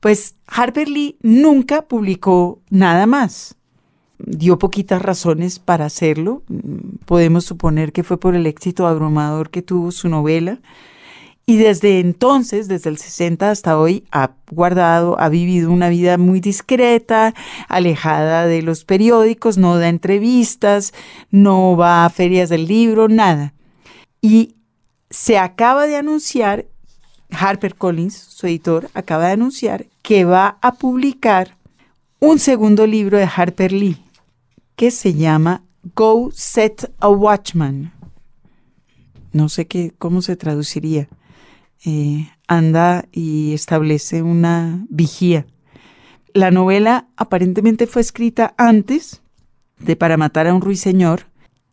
Pues 0.00 0.34
Harper 0.46 0.88
Lee 0.88 1.16
nunca 1.22 1.82
publicó 1.82 2.60
nada 2.70 3.06
más. 3.06 3.56
Dio 4.18 4.58
poquitas 4.58 5.00
razones 5.00 5.58
para 5.58 5.86
hacerlo. 5.86 6.42
Podemos 7.04 7.44
suponer 7.44 7.92
que 7.92 8.02
fue 8.02 8.18
por 8.18 8.34
el 8.34 8.46
éxito 8.46 8.86
abrumador 8.86 9.50
que 9.50 9.62
tuvo 9.62 9.92
su 9.92 10.08
novela. 10.08 10.58
Y 11.46 11.56
desde 11.56 11.98
entonces, 12.00 12.68
desde 12.68 12.90
el 12.90 12.98
60 12.98 13.50
hasta 13.50 13.78
hoy, 13.78 14.04
ha 14.12 14.30
guardado, 14.50 15.18
ha 15.18 15.28
vivido 15.28 15.72
una 15.72 15.88
vida 15.88 16.16
muy 16.16 16.38
discreta, 16.40 17.34
alejada 17.68 18.46
de 18.46 18.62
los 18.62 18.84
periódicos, 18.84 19.58
no 19.58 19.76
da 19.76 19.88
entrevistas, 19.88 20.94
no 21.30 21.76
va 21.76 22.04
a 22.04 22.10
ferias 22.10 22.50
del 22.50 22.68
libro, 22.68 23.08
nada. 23.08 23.52
Y 24.22 24.54
se 25.10 25.38
acaba 25.38 25.86
de 25.86 25.96
anunciar 25.96 26.66
Harper 27.32 27.74
Collins, 27.74 28.14
su 28.14 28.46
editor, 28.46 28.90
acaba 28.94 29.26
de 29.26 29.32
anunciar 29.32 29.86
que 30.02 30.24
va 30.24 30.58
a 30.60 30.74
publicar 30.74 31.56
un 32.18 32.38
segundo 32.38 32.86
libro 32.86 33.18
de 33.18 33.28
Harper 33.34 33.72
Lee 33.72 34.04
que 34.76 34.90
se 34.90 35.14
llama 35.14 35.62
Go 35.94 36.30
Set 36.32 36.90
a 37.00 37.08
Watchman. 37.10 37.92
No 39.32 39.48
sé 39.48 39.66
qué, 39.66 39.92
cómo 39.98 40.22
se 40.22 40.36
traduciría. 40.36 41.08
Eh, 41.84 42.28
anda 42.48 43.04
y 43.12 43.52
establece 43.54 44.22
una 44.22 44.86
vigía. 44.88 45.46
La 46.32 46.50
novela 46.50 47.08
aparentemente 47.16 47.86
fue 47.86 48.02
escrita 48.02 48.54
antes 48.56 49.22
de 49.78 49.96
Para 49.96 50.16
matar 50.16 50.46
a 50.46 50.54
un 50.54 50.60
ruiseñor 50.60 51.29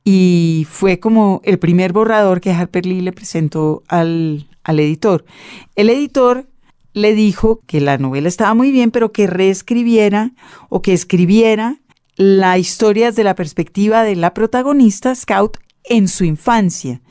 y 0.09 0.65
fue 0.69 1.01
como 1.01 1.41
el 1.43 1.59
primer 1.59 1.91
borrador 1.91 2.39
que 2.39 2.51
Harper 2.51 2.85
Lee 2.85 3.01
le 3.01 3.11
presentó 3.11 3.83
al, 3.89 4.47
al 4.63 4.79
editor. 4.79 5.25
El 5.75 5.89
editor 5.89 6.47
le 6.93 7.13
dijo 7.13 7.59
que 7.67 7.81
la 7.81 7.97
novela 7.97 8.29
estaba 8.29 8.53
muy 8.53 8.71
bien, 8.71 8.91
pero 8.91 9.11
que 9.11 9.27
reescribiera 9.27 10.31
o 10.69 10.81
que 10.81 10.93
escribiera 10.93 11.81
la 12.15 12.57
historia 12.57 13.07
desde 13.07 13.25
la 13.25 13.35
perspectiva 13.35 14.03
de 14.03 14.15
la 14.15 14.33
protagonista, 14.33 15.13
Scout, 15.13 15.57
en 15.83 16.07
su 16.07 16.23
infancia. 16.23 17.01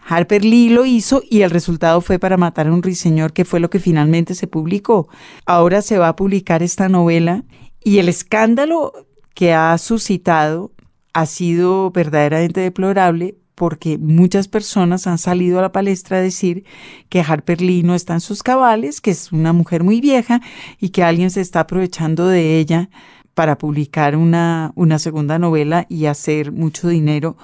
Harper 0.00 0.42
Lee 0.42 0.70
lo 0.70 0.86
hizo 0.86 1.22
y 1.28 1.42
el 1.42 1.50
resultado 1.50 2.00
fue 2.00 2.18
para 2.18 2.38
matar 2.38 2.66
a 2.66 2.72
un 2.72 2.82
ruiseñor, 2.82 3.34
que 3.34 3.44
fue 3.44 3.60
lo 3.60 3.68
que 3.68 3.78
finalmente 3.78 4.34
se 4.34 4.46
publicó. 4.46 5.06
Ahora 5.44 5.82
se 5.82 5.98
va 5.98 6.08
a 6.08 6.16
publicar 6.16 6.62
esta 6.62 6.88
novela 6.88 7.44
y 7.84 7.98
el 7.98 8.08
escándalo 8.08 8.94
que 9.34 9.52
ha 9.52 9.76
suscitado 9.76 10.72
ha 11.12 11.26
sido 11.26 11.90
verdaderamente 11.90 12.60
deplorable 12.60 13.36
porque 13.54 13.98
muchas 13.98 14.48
personas 14.48 15.06
han 15.06 15.18
salido 15.18 15.58
a 15.58 15.62
la 15.62 15.72
palestra 15.72 16.16
a 16.16 16.22
decir 16.22 16.64
que 17.08 17.20
Harper 17.20 17.60
Lee 17.60 17.82
no 17.82 17.94
está 17.94 18.14
en 18.14 18.20
sus 18.20 18.42
cabales, 18.42 19.00
que 19.00 19.10
es 19.10 19.30
una 19.30 19.52
mujer 19.52 19.84
muy 19.84 20.00
vieja 20.00 20.40
y 20.80 20.88
que 20.88 21.02
alguien 21.02 21.30
se 21.30 21.42
está 21.42 21.60
aprovechando 21.60 22.26
de 22.26 22.58
ella 22.58 22.88
para 23.34 23.58
publicar 23.58 24.16
una, 24.16 24.72
una 24.74 24.98
segunda 24.98 25.38
novela 25.38 25.86
y 25.88 26.06
hacer 26.06 26.52
mucho 26.52 26.88
dinero, 26.88 27.36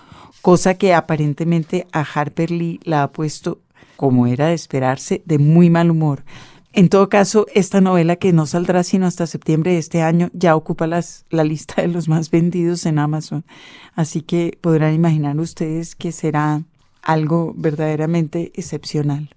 cosa 0.43 0.75
que 0.75 0.95
aparentemente 0.95 1.87
a 1.93 2.01
Harper 2.01 2.51
Lee 2.51 2.81
la 2.85 3.03
ha 3.03 3.13
puesto, 3.13 3.61
como 3.97 4.27
era 4.27 4.49
de 4.49 4.55
esperarse, 4.55 5.23
de 5.25 5.39
muy 5.39 5.71
mal 5.71 5.91
humor. 5.91 6.25
En 6.79 6.91
todo 6.91 7.09
caso, 7.09 7.49
esta 7.55 7.81
novela 7.81 8.15
que 8.15 8.33
no 8.33 8.47
saldrá 8.47 8.85
sino 8.85 9.09
hasta 9.09 9.27
septiembre 9.27 9.73
de 9.73 9.79
este 9.79 10.01
año 10.01 10.31
ya 10.33 10.55
ocupa 10.55 10.87
las, 10.87 11.25
la 11.29 11.43
lista 11.43 11.83
de 11.83 11.89
los 11.89 12.07
más 12.07 12.31
vendidos 12.31 12.87
en 12.87 13.01
Amazon. 13.01 13.45
Así 13.97 14.23
que 14.23 14.57
podrán 14.61 14.95
imaginar 14.95 15.37
ustedes 15.41 15.97
que 15.97 16.13
será 16.13 16.63
algo 17.03 17.53
verdaderamente 17.57 18.53
excepcional. 18.55 19.29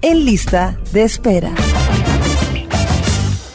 En 0.00 0.24
lista 0.24 0.78
de 0.94 1.02
espera. 1.02 1.52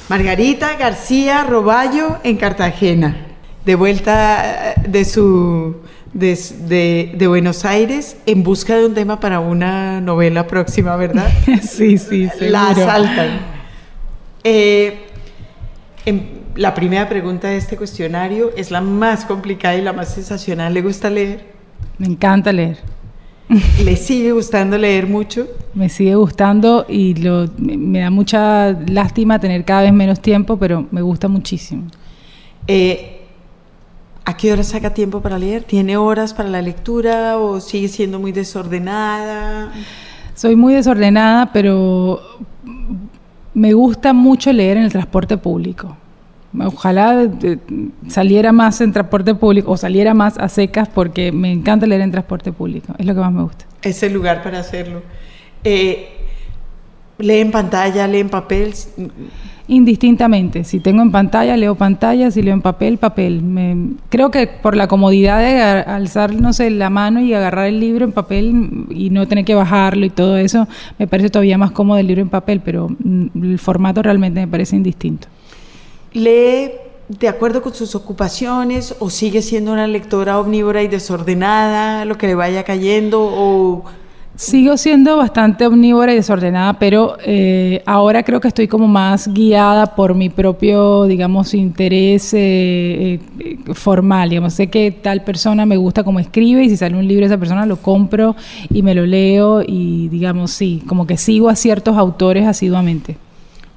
Margarita 0.07 0.77
García 0.77 1.45
Roballo 1.45 2.19
en 2.23 2.37
Cartagena, 2.37 3.25
de 3.65 3.73
vuelta 3.73 4.73
eh, 4.73 4.75
de 4.87 5.03
su 5.03 5.77
de, 6.17 7.13
de, 7.15 7.27
Buenos 7.27 7.63
Aires 7.63 8.17
en 8.25 8.43
busca 8.43 8.75
de 8.75 8.87
un 8.87 8.93
tema 8.93 9.19
para 9.19 9.39
una 9.39 10.01
novela 10.01 10.47
próxima, 10.47 10.95
¿verdad? 10.95 11.31
sí, 11.61 11.97
sí, 11.97 12.27
seguro. 12.29 12.51
La 12.51 12.69
asaltan. 12.69 13.39
Eh, 14.43 14.97
en, 16.05 16.37
la 16.55 16.73
primera 16.73 17.07
pregunta 17.07 17.49
de 17.49 17.57
este 17.57 17.77
cuestionario 17.77 18.51
es 18.57 18.71
la 18.71 18.81
más 18.81 19.25
complicada 19.25 19.75
y 19.75 19.81
la 19.81 19.93
más 19.93 20.13
sensacional. 20.13 20.73
¿Le 20.73 20.81
gusta 20.81 21.09
leer? 21.09 21.45
Me 21.99 22.07
encanta 22.07 22.51
leer. 22.51 22.77
¿Le 23.83 23.95
sigue 23.95 24.31
gustando 24.31 24.75
leer 24.77 25.05
mucho? 25.05 25.47
Me 25.75 25.87
sigue 25.87 26.15
gustando 26.15 26.87
y 26.89 27.13
lo, 27.13 27.47
me 27.57 27.99
da 27.99 28.09
mucha 28.09 28.71
lástima 28.71 29.39
tener 29.39 29.63
cada 29.65 29.83
vez 29.83 29.93
menos 29.93 30.19
tiempo, 30.19 30.57
pero 30.57 30.87
me 30.89 31.03
gusta 31.03 31.27
muchísimo. 31.27 31.83
Eh, 32.67 33.16
¿A 34.27 34.35
qué 34.35 34.51
hora 34.51 34.61
saca 34.61 34.93
tiempo 34.93 35.21
para 35.21 35.39
leer? 35.39 35.63
¿Tiene 35.63 35.95
horas 35.95 36.33
para 36.33 36.49
la 36.49 36.61
lectura 36.61 37.37
o 37.37 37.61
sigue 37.61 37.87
siendo 37.87 38.19
muy 38.19 38.33
desordenada? 38.33 39.71
Soy 40.35 40.57
muy 40.57 40.73
desordenada, 40.73 41.53
pero 41.53 42.19
me 43.53 43.71
gusta 43.71 44.11
mucho 44.11 44.51
leer 44.51 44.75
en 44.75 44.83
el 44.83 44.91
transporte 44.91 45.37
público. 45.37 45.95
Ojalá 46.59 47.23
eh, 47.23 47.57
saliera 48.09 48.51
más 48.51 48.81
en 48.81 48.91
transporte 48.91 49.33
público 49.33 49.71
o 49.71 49.77
saliera 49.77 50.13
más 50.13 50.37
a 50.37 50.49
secas 50.49 50.89
porque 50.89 51.31
me 51.31 51.49
encanta 51.49 51.85
leer 51.85 52.01
en 52.01 52.11
transporte 52.11 52.51
público. 52.51 52.93
Es 52.97 53.05
lo 53.05 53.13
que 53.13 53.21
más 53.21 53.31
me 53.31 53.43
gusta. 53.43 53.63
Es 53.81 54.03
el 54.03 54.11
lugar 54.11 54.43
para 54.43 54.59
hacerlo. 54.59 55.03
Eh, 55.63 56.09
¿Lee 57.17 57.39
en 57.39 57.51
pantalla, 57.51 58.05
lee 58.09 58.19
en 58.19 58.29
papel? 58.29 58.73
Indistintamente. 59.69 60.63
Si 60.63 60.79
tengo 60.79 61.01
en 61.01 61.11
pantalla, 61.11 61.57
leo 61.57 61.75
pantalla. 61.75 62.31
Si 62.31 62.41
leo 62.41 62.53
en 62.53 62.61
papel, 62.61 62.97
papel. 62.97 63.41
Me, 63.41 63.95
creo 64.09 64.31
que 64.31 64.47
por 64.47 64.75
la 64.75 64.87
comodidad 64.87 65.39
de 65.39 65.61
alzar, 65.61 66.33
no 66.33 66.51
la 66.57 66.89
mano 66.89 67.19
y 67.19 67.33
agarrar 67.33 67.67
el 67.67 67.79
libro 67.79 68.05
en 68.05 68.13
papel 68.13 68.85
y 68.89 69.09
no 69.09 69.27
tener 69.27 69.43
que 69.43 69.55
bajarlo 69.55 70.05
y 70.05 70.09
todo 70.09 70.37
eso, 70.37 70.67
me 70.97 71.07
parece 71.07 71.29
todavía 71.29 71.57
más 71.57 71.71
cómodo 71.71 71.97
el 71.97 72.07
libro 72.07 72.21
en 72.21 72.29
papel, 72.29 72.61
pero 72.63 72.87
mm, 72.89 73.27
el 73.43 73.59
formato 73.59 74.01
realmente 74.01 74.39
me 74.39 74.47
parece 74.47 74.75
indistinto. 74.75 75.27
¿Lee 76.13 76.71
de 77.09 77.27
acuerdo 77.27 77.61
con 77.61 77.73
sus 77.73 77.95
ocupaciones 77.95 78.95
o 78.99 79.09
sigue 79.09 79.41
siendo 79.41 79.71
una 79.71 79.87
lectora 79.87 80.39
omnívora 80.39 80.83
y 80.83 80.87
desordenada, 80.87 82.05
lo 82.05 82.17
que 82.17 82.27
le 82.27 82.35
vaya 82.35 82.63
cayendo 82.63 83.21
o 83.21 83.85
Sigo 84.37 84.77
siendo 84.77 85.17
bastante 85.17 85.65
omnívora 85.65 86.13
y 86.13 86.17
desordenada, 86.17 86.73
pero 86.73 87.17
eh, 87.25 87.81
ahora 87.87 88.21
creo 88.21 88.39
que 88.39 88.47
estoy 88.47 88.67
como 88.67 88.87
más 88.87 89.27
guiada 89.33 89.95
por 89.95 90.13
mi 90.13 90.29
propio, 90.29 91.05
digamos, 91.05 91.55
interés 91.55 92.35
eh, 92.35 93.19
eh, 93.39 93.57
formal. 93.73 94.29
Digamos, 94.29 94.53
sé 94.53 94.67
que 94.67 94.91
tal 94.91 95.23
persona 95.23 95.65
me 95.65 95.75
gusta 95.75 96.03
como 96.03 96.19
escribe 96.19 96.63
y 96.63 96.69
si 96.69 96.77
sale 96.77 96.95
un 96.95 97.07
libro 97.07 97.21
de 97.21 97.33
esa 97.33 97.39
persona 97.39 97.65
lo 97.65 97.77
compro 97.77 98.35
y 98.69 98.83
me 98.83 98.93
lo 98.93 99.07
leo 99.07 99.63
y, 99.65 100.07
digamos, 100.09 100.51
sí, 100.51 100.83
como 100.85 101.07
que 101.07 101.17
sigo 101.17 101.49
a 101.49 101.55
ciertos 101.55 101.97
autores 101.97 102.45
asiduamente. 102.45 103.17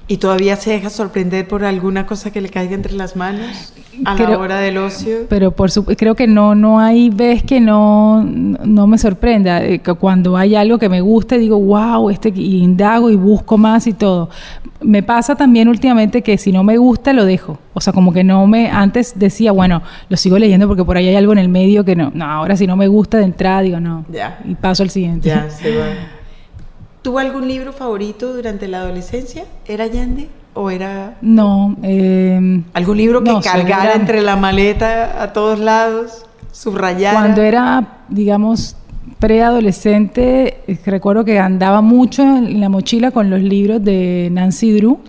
¿Y 0.07 0.17
todavía 0.17 0.57
se 0.57 0.71
deja 0.71 0.89
sorprender 0.89 1.47
por 1.47 1.63
alguna 1.63 2.05
cosa 2.05 2.31
que 2.31 2.41
le 2.41 2.49
caiga 2.49 2.75
entre 2.75 2.93
las 2.93 3.15
manos 3.15 3.73
a 4.03 4.15
la 4.15 4.37
hora 4.37 4.59
del 4.59 4.77
ocio? 4.77 5.19
Pero 5.29 5.51
por 5.51 5.71
su, 5.71 5.85
creo 5.85 6.15
que 6.15 6.27
no 6.27 6.53
no 6.53 6.79
hay 6.79 7.09
vez 7.09 7.43
que 7.43 7.61
no, 7.61 8.21
no 8.23 8.87
me 8.87 8.97
sorprenda. 8.97 9.63
Eh, 9.63 9.79
cuando 9.99 10.35
hay 10.35 10.55
algo 10.55 10.79
que 10.79 10.89
me 10.89 10.99
gusta, 10.99 11.37
digo, 11.37 11.57
wow, 11.59 12.09
este, 12.09 12.33
y 12.35 12.61
indago 12.61 13.09
y 13.09 13.15
busco 13.15 13.57
más 13.57 13.87
y 13.87 13.93
todo. 13.93 14.29
Me 14.81 15.01
pasa 15.01 15.35
también 15.35 15.69
últimamente 15.69 16.21
que 16.21 16.37
si 16.37 16.51
no 16.51 16.63
me 16.63 16.77
gusta, 16.77 17.13
lo 17.13 17.23
dejo. 17.23 17.59
O 17.73 17.79
sea, 17.79 17.93
como 17.93 18.11
que 18.11 18.23
no 18.23 18.45
me. 18.47 18.69
Antes 18.69 19.13
decía, 19.17 19.53
bueno, 19.53 19.81
lo 20.09 20.17
sigo 20.17 20.37
leyendo 20.37 20.67
porque 20.67 20.83
por 20.83 20.97
ahí 20.97 21.07
hay 21.07 21.15
algo 21.15 21.31
en 21.31 21.39
el 21.39 21.47
medio 21.49 21.85
que 21.85 21.95
no. 21.95 22.11
No, 22.13 22.25
ahora 22.25 22.57
si 22.57 22.67
no 22.67 22.75
me 22.75 22.87
gusta 22.87 23.17
de 23.17 23.25
entrada, 23.25 23.61
digo, 23.61 23.79
no. 23.79 24.03
Ya. 24.11 24.41
Y 24.43 24.55
paso 24.55 24.83
al 24.83 24.89
siguiente. 24.89 25.29
Ya, 25.29 25.49
se 25.49 25.77
va. 25.77 25.85
¿Tuvo 27.01 27.19
algún 27.19 27.47
libro 27.47 27.73
favorito 27.73 28.33
durante 28.33 28.67
la 28.67 28.79
adolescencia? 28.81 29.45
¿Era 29.67 29.85
Allende? 29.85 30.29
¿O 30.53 30.69
era.? 30.69 31.17
No. 31.21 31.75
Eh, 31.81 32.61
¿Algún 32.73 32.97
libro 32.97 33.23
que 33.23 33.31
no, 33.31 33.41
cargara 33.41 33.81
segura- 33.83 33.93
entre 33.95 34.21
la 34.21 34.35
maleta 34.35 35.21
a 35.23 35.33
todos 35.33 35.59
lados? 35.59 36.25
¿Subrayara? 36.51 37.17
Cuando 37.17 37.41
era, 37.41 37.99
digamos, 38.09 38.75
preadolescente, 39.19 40.57
eh, 40.67 40.77
recuerdo 40.85 41.25
que 41.25 41.39
andaba 41.39 41.81
mucho 41.81 42.21
en 42.23 42.59
la 42.59 42.69
mochila 42.69 43.11
con 43.11 43.29
los 43.29 43.41
libros 43.41 43.83
de 43.83 44.29
Nancy 44.31 44.71
Drew. 44.73 44.99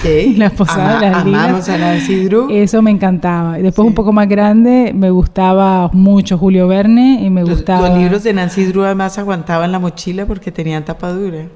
Sí. 0.00 0.34
La 0.38 0.50
posada 0.50 1.00
de 1.00 1.10
las 1.10 1.22
Amamos 1.22 1.50
lilas. 1.50 1.68
a 1.68 1.78
Nancy 1.78 2.24
Drew. 2.24 2.48
Eso 2.50 2.80
me 2.82 2.90
encantaba. 2.90 3.58
Y 3.58 3.62
después 3.62 3.84
Sí. 3.84 3.88
un 3.88 3.94
poco 3.94 4.12
más 4.12 4.28
grande 4.28 4.92
me 4.94 5.10
gustaba 5.10 5.88
mucho 5.92 6.38
Julio 6.38 6.66
Verne 6.68 7.20
y 7.22 7.30
me 7.30 7.40
Los- 7.42 7.50
gustaba 7.50 7.88
Los 7.90 7.98
libros 7.98 8.22
de 8.24 8.32
Nancy 8.32 8.64
Drew 8.64 8.84
además 8.84 9.18
aguantaban 9.18 9.70
la 9.72 9.78
mochila 9.78 10.26
porque 10.26 10.50
tenían 10.52 10.84
tapadura. 10.84 11.46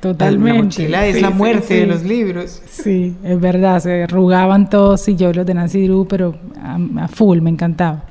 totalmente. 0.00 0.52
La 0.58 0.62
mochila 0.64 1.06
es 1.06 1.16
Sí, 1.16 1.20
la 1.22 1.28
sí, 1.28 1.34
muerte 1.34 1.66
sí. 1.68 1.74
de 1.74 1.86
los 1.86 2.02
libros. 2.02 2.62
Sí, 2.68 3.14
es 3.22 3.38
verdad, 3.40 3.78
se 3.80 4.04
arrugaban 4.04 4.70
todos 4.70 5.06
y 5.08 5.16
yo 5.16 5.32
los 5.32 5.44
de 5.44 5.52
Nancy 5.54 5.82
Drew, 5.86 6.06
pero 6.08 6.34
a, 6.62 6.78
a 7.04 7.08
full, 7.08 7.40
me 7.40 7.50
encantaba. 7.50 8.02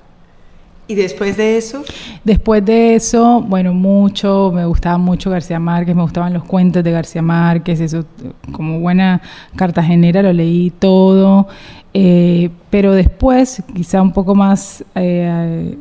Y 0.87 0.95
después 0.95 1.35
de 1.37 1.57
eso, 1.57 1.83
Después 2.25 2.65
de 2.65 2.95
eso, 2.95 3.39
bueno, 3.47 3.71
mucho, 3.71 4.51
me 4.51 4.65
gustaba 4.65 4.97
mucho 4.97 5.29
García 5.29 5.59
Márquez, 5.59 5.95
me 5.95 6.01
gustaban 6.01 6.33
los 6.33 6.43
cuentos 6.43 6.83
de 6.83 6.89
García 6.89 7.21
Márquez, 7.21 7.79
eso 7.79 8.03
como 8.51 8.79
buena 8.79 9.21
cartagenera 9.55 10.23
lo 10.23 10.33
leí 10.33 10.71
todo, 10.71 11.47
eh, 11.93 12.49
pero 12.71 12.93
después, 12.93 13.61
quizá 13.75 14.01
un 14.01 14.11
poco 14.11 14.33
más 14.33 14.83
eh, 14.95 15.77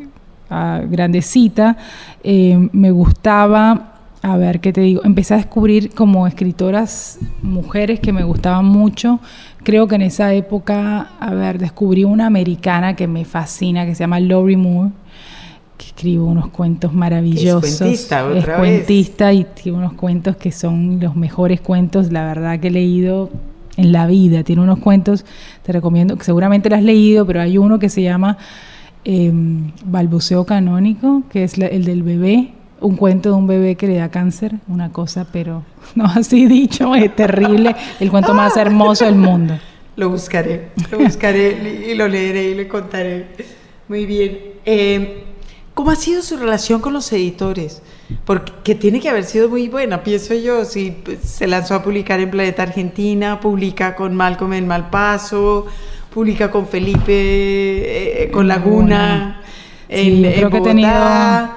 grandecita, 0.51 1.79
eh, 2.23 2.69
me 2.73 2.91
gustaba, 2.91 3.95
a 4.21 4.37
ver, 4.37 4.61
¿qué 4.61 4.71
te 4.71 4.83
digo? 4.83 5.01
Empecé 5.03 5.33
a 5.33 5.37
descubrir 5.39 5.95
como 5.95 6.27
escritoras 6.27 7.19
mujeres 7.41 8.01
que 8.01 8.13
me 8.13 8.23
gustaban 8.23 8.67
mucho. 8.67 9.19
Creo 9.65 9.89
que 9.89 9.95
en 9.97 10.03
esa 10.03 10.33
época, 10.35 11.09
a 11.19 11.35
ver, 11.35 11.59
descubrí 11.59 12.05
una 12.05 12.27
americana 12.27 12.95
que 12.95 13.07
me 13.09 13.25
fascina, 13.25 13.85
que 13.87 13.95
se 13.95 14.01
llama 14.05 14.21
Laurie 14.21 14.57
Moore 14.57 14.91
que 15.77 15.87
escribe 15.87 16.23
unos 16.23 16.49
cuentos 16.51 16.93
maravillosos. 16.93 17.65
Es 17.65 17.79
cuentista, 17.79 18.25
otra 18.27 18.39
Es 18.39 18.47
vez. 18.47 18.57
cuentista 18.59 19.33
y 19.33 19.43
tiene 19.45 19.79
unos 19.79 19.95
cuentos 19.95 20.37
que 20.37 20.53
son 20.53 21.01
los 21.01 21.17
mejores 21.17 21.61
cuentos, 21.61 22.13
la 22.13 22.25
verdad, 22.27 22.61
que 22.61 22.69
he 22.69 22.71
leído 22.71 23.31
en 23.77 23.91
la 23.91 24.07
vida. 24.07 24.45
Tiene 24.45 24.63
unos 24.63 24.79
cuentos, 24.79 25.25
te 25.65 25.73
recomiendo, 25.73 26.17
que 26.17 26.23
seguramente 26.23 26.71
lo 26.71 26.77
has 26.77 26.83
leído, 26.85 27.27
pero 27.27 27.41
hay 27.41 27.59
uno 27.59 27.81
que 27.81 27.89
se 27.89 28.03
llama 28.03 28.39
eh, 29.05 29.33
Balbuceo 29.85 30.45
Canónico, 30.47 31.25
que 31.29 31.43
es 31.45 31.59
la- 31.59 31.67
el 31.67 31.85
del 31.85 32.03
bebé. 32.05 32.53
Un 32.81 32.97
cuento 32.97 33.31
de 33.31 33.35
un 33.37 33.47
bebé 33.47 33.77
que 33.77 33.87
le 33.87 33.97
da 33.97 34.11
cáncer, 34.11 34.55
una 34.69 34.93
cosa, 34.93 35.27
pero 35.33 35.63
no 35.95 36.05
así 36.05 36.47
dicho, 36.47 36.95
es 36.95 37.15
terrible. 37.15 37.75
El 38.01 38.11
cuento 38.11 38.35
más 38.35 38.57
hermoso 38.57 39.05
del 39.05 39.17
mundo. 39.17 39.59
lo 39.97 40.11
buscaré. 40.11 40.71
Lo 40.91 40.99
buscaré 40.99 41.87
y 41.91 41.95
lo 41.95 42.09
leeré 42.09 42.51
y 42.51 42.55
le 42.55 42.69
contaré. 42.69 43.27
Muy 43.89 44.07
bien. 44.07 44.39
Eh, 44.65 45.25
¿Cómo 45.75 45.91
ha 45.91 45.97
sido 45.97 46.23
su 46.23 46.37
relación 46.37 46.81
con 46.81 46.93
los 46.93 47.13
editores? 47.13 47.83
Porque 48.25 48.77
tiene 48.77 49.01
que 49.01 49.09
haber 49.09 49.25
sido 49.25 49.49
muy 49.49 49.69
buena, 49.69 50.05
pienso 50.05 50.35
yo. 50.35 50.65
Si 50.65 50.93
pues, 50.93 51.21
se 51.21 51.49
lanzó 51.49 51.75
a 51.75 51.83
publicar 51.83 52.21
en 52.21 52.31
Planeta 52.31 52.63
Argentina, 52.63 53.41
publica 53.41 53.97
con 53.97 54.15
Malcolm 54.15 54.53
en 54.53 54.69
Malpaso, 54.69 55.67
publica 56.13 56.51
con 56.51 56.69
Felipe, 56.69 58.23
eh, 58.23 58.31
con 58.31 58.47
Laguna, 58.47 59.43
en, 59.89 60.05
Sí, 60.05 60.25
en 60.27 60.33
creo 60.33 60.51
que 60.51 60.57
he 60.59 60.61
Bogotá. 60.61 61.57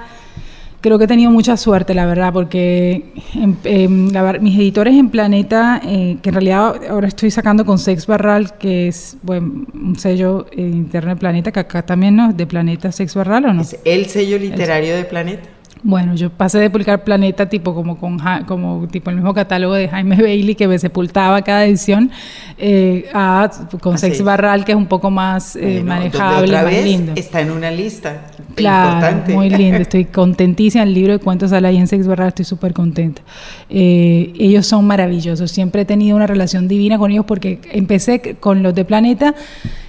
Creo 0.80 0.96
que 0.96 1.04
he 1.04 1.08
tenido 1.08 1.30
mucha 1.32 1.56
suerte, 1.56 1.92
la 1.92 2.06
verdad, 2.06 2.32
porque 2.32 3.12
em, 3.34 3.56
em, 3.64 4.10
la 4.12 4.34
mis 4.34 4.56
editores 4.56 4.94
en 4.94 5.10
Planeta, 5.10 5.80
eh, 5.84 6.18
que 6.22 6.28
en 6.28 6.34
realidad 6.34 6.80
ahora 6.88 7.08
estoy 7.08 7.32
sacando 7.32 7.64
con 7.64 7.78
Sex 7.78 8.06
Barral, 8.06 8.56
que 8.58 8.86
es 8.86 9.16
bueno, 9.22 9.66
un 9.74 9.98
sello 9.98 10.46
eh, 10.52 10.60
interno 10.60 11.10
de 11.10 11.16
Planeta, 11.16 11.50
que 11.50 11.60
acá 11.60 11.84
también 11.84 12.14
no, 12.14 12.32
de 12.32 12.46
Planeta 12.46 12.92
Sex 12.92 13.14
Barral 13.14 13.46
o 13.46 13.52
no. 13.52 13.62
Es 13.62 13.76
el 13.84 14.06
sello 14.06 14.38
literario 14.38 14.94
de 14.94 15.04
Planeta. 15.04 15.48
Bueno, 15.82 16.14
yo 16.16 16.30
pasé 16.30 16.58
de 16.58 16.70
publicar 16.70 17.04
Planeta 17.04 17.48
tipo 17.48 17.74
como 17.74 17.98
con 17.98 18.18
Ja- 18.18 18.44
como 18.46 18.88
tipo 18.88 19.10
el 19.10 19.16
mismo 19.16 19.32
catálogo 19.32 19.74
de 19.74 19.88
Jaime 19.88 20.16
Bailey 20.16 20.54
que 20.56 20.66
me 20.66 20.78
sepultaba 20.78 21.40
cada 21.42 21.64
edición 21.66 22.10
eh, 22.58 23.06
a 23.14 23.48
con 23.80 23.94
Ah, 23.94 23.98
Sex. 23.98 24.22
Barral 24.22 24.64
que 24.64 24.72
es 24.72 24.76
un 24.78 24.86
poco 24.86 25.10
más 25.10 25.54
eh, 25.56 25.60
Bueno, 25.60 25.84
manejable, 25.86 26.48
otra 26.48 26.62
más 26.62 26.70
vez 26.72 26.84
lindo. 26.84 27.12
está 27.14 27.40
en 27.40 27.50
una 27.52 27.70
lista 27.70 28.26
Claro, 28.56 28.92
importante. 28.94 29.34
muy 29.34 29.50
lindo. 29.50 29.78
Estoy 29.78 30.04
contentísima. 30.20 30.82
El 30.82 30.94
libro 30.94 31.12
de 31.12 31.20
cuentos 31.20 31.50
sale 31.50 31.68
ahí 31.68 31.76
en 31.76 31.86
Sex 31.86 32.08
Barral. 32.08 32.28
Estoy 32.28 32.44
súper 32.44 32.72
contenta. 32.72 33.22
Eh, 33.70 34.32
ellos 34.38 34.66
son 34.66 34.84
maravillosos. 34.84 35.50
Siempre 35.50 35.82
he 35.82 35.84
tenido 35.84 36.16
una 36.16 36.26
relación 36.26 36.66
divina 36.66 36.98
con 36.98 37.10
ellos 37.12 37.24
porque 37.24 37.60
empecé 37.70 38.36
con 38.40 38.62
los 38.64 38.74
de 38.74 38.84
Planeta. 38.84 39.34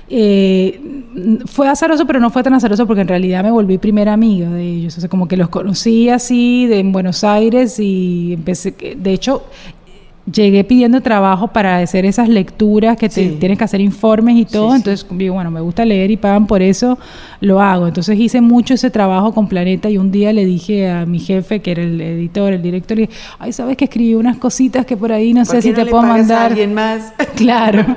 Eh, 0.09 0.79
fue 1.45 1.67
azaroso, 1.67 2.05
pero 2.07 2.19
no 2.19 2.29
fue 2.29 2.43
tan 2.43 2.53
azaroso 2.53 2.87
porque 2.87 3.01
en 3.01 3.07
realidad 3.07 3.43
me 3.43 3.51
volví 3.51 3.77
primera 3.77 4.13
amiga 4.13 4.49
de 4.49 4.63
ellos. 4.63 4.97
O 4.97 5.01
sea, 5.01 5.09
como 5.09 5.27
que 5.27 5.37
los 5.37 5.49
conocí 5.49 6.09
así 6.09 6.65
de, 6.67 6.79
en 6.79 6.91
Buenos 6.91 7.23
Aires 7.23 7.79
y 7.79 8.33
empecé. 8.33 8.73
De 8.97 9.13
hecho, 9.13 9.43
llegué 10.31 10.63
pidiendo 10.63 11.01
trabajo 11.01 11.47
para 11.47 11.79
hacer 11.79 12.05
esas 12.05 12.29
lecturas 12.29 12.97
que 12.97 13.09
te, 13.09 13.29
Sí. 13.29 13.37
tienes 13.39 13.57
que 13.57 13.63
hacer 13.63 13.81
informes 13.81 14.35
y 14.37 14.45
todo. 14.45 14.71
sí. 14.71 14.77
Entonces, 14.77 15.05
digo, 15.11 15.33
bueno, 15.33 15.49
me 15.49 15.59
gusta 15.61 15.83
leer 15.85 16.11
y 16.11 16.17
pagan 16.17 16.45
por 16.45 16.61
eso, 16.61 16.99
lo 17.41 17.59
hago. 17.61 17.87
Entonces 17.87 18.19
hice 18.19 18.39
mucho 18.39 18.75
ese 18.75 18.91
trabajo 18.91 19.33
con 19.33 19.47
Planeta 19.47 19.89
y 19.89 19.97
un 19.97 20.11
día 20.11 20.31
le 20.31 20.45
dije 20.45 20.87
a 20.89 21.05
mi 21.07 21.19
jefe, 21.19 21.61
que 21.61 21.71
era 21.71 21.81
el 21.81 21.99
editor, 21.99 22.53
el 22.53 22.61
director, 22.61 22.97
le 22.97 23.07
dije, 23.07 23.13
ay, 23.39 23.51
sabes 23.53 23.75
que 23.77 23.85
escribí 23.85 24.13
unas 24.13 24.37
cositas 24.37 24.85
que 24.85 24.95
por 24.95 25.11
ahí 25.11 25.33
no 25.33 25.41
¿Por 25.41 25.47
sé 25.47 25.55
qué 25.57 25.61
si 25.63 25.69
no 25.69 25.75
te 25.75 25.85
le 25.85 25.91
puedo 25.91 26.03
pagas 26.03 26.15
a 26.15 26.19
mandar. 26.19 26.51
alguien 26.51 26.73
más? 26.75 27.13
Claro. 27.35 27.83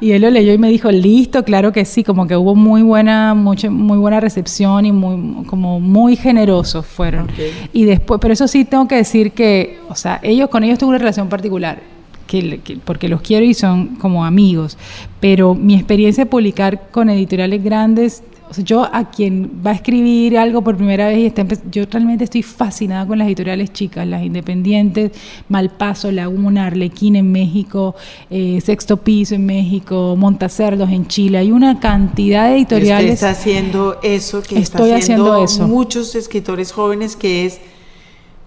Y 0.00 0.12
él 0.12 0.22
lo 0.22 0.30
leyó 0.30 0.52
y 0.52 0.58
me 0.58 0.68
dijo, 0.70 0.90
listo, 0.90 1.44
claro 1.44 1.72
que 1.72 1.84
sí, 1.84 2.04
como 2.04 2.26
que 2.26 2.36
hubo 2.36 2.54
muy 2.54 2.82
buena, 2.82 3.34
mucha, 3.34 3.68
muy 3.70 3.98
buena 3.98 4.20
recepción 4.20 4.86
y 4.86 4.92
muy, 4.92 5.44
como 5.46 5.80
muy 5.80 6.16
generosos 6.16 6.86
fueron. 6.86 7.26
Y 7.72 7.84
después, 7.84 8.20
pero 8.20 8.32
eso 8.34 8.46
sí 8.48 8.64
tengo 8.64 8.86
que 8.86 8.96
decir 8.96 9.32
que, 9.32 9.78
o 9.88 9.94
sea, 9.94 10.20
ellos 10.22 10.48
con 10.50 10.62
ellos 10.64 10.78
tuve 10.78 10.90
una 10.90 10.98
relación 10.98 11.28
particular, 11.28 11.80
que, 12.26 12.60
que- 12.60 12.76
porque 12.76 13.08
los 13.08 13.22
quiero 13.22 13.44
y 13.44 13.54
son 13.54 13.96
como 13.96 14.24
amigos, 14.24 14.76
pero 15.20 15.54
mi 15.54 15.74
experiencia 15.74 16.24
de 16.24 16.30
publicar 16.30 16.88
con 16.90 17.08
editoriales 17.10 17.64
grandes, 17.64 18.22
o 18.50 18.54
sea, 18.54 18.64
yo 18.64 18.88
a 18.92 19.10
quien 19.10 19.62
va 19.64 19.72
a 19.72 19.74
escribir 19.74 20.38
algo 20.38 20.62
por 20.62 20.76
primera 20.76 21.08
vez 21.08 21.18
y 21.18 21.26
está 21.26 21.44
yo 21.70 21.84
realmente 21.90 22.24
estoy 22.24 22.42
fascinada 22.42 23.06
con 23.06 23.18
las 23.18 23.26
editoriales 23.26 23.72
chicas, 23.72 24.06
las 24.06 24.22
independientes, 24.22 25.12
Malpaso, 25.48 26.10
Laguna, 26.10 26.66
Arlequín 26.66 27.16
en 27.16 27.30
México, 27.32 27.94
eh, 28.30 28.60
Sexto 28.60 28.98
Piso 28.98 29.34
en 29.34 29.46
México, 29.46 30.16
Montacerdos 30.16 30.90
en 30.90 31.06
Chile. 31.06 31.38
Hay 31.38 31.52
una 31.52 31.80
cantidad 31.80 32.48
de 32.48 32.56
editoriales. 32.56 33.14
Usted 33.14 33.26
está 33.28 33.30
haciendo 33.30 33.98
eso 34.02 34.42
que 34.42 34.58
estoy 34.58 34.90
está 34.90 34.96
haciendo, 34.96 35.32
haciendo 35.32 35.44
eso. 35.44 35.68
muchos 35.68 36.14
escritores 36.14 36.72
jóvenes 36.72 37.16
que 37.16 37.46
es 37.46 37.60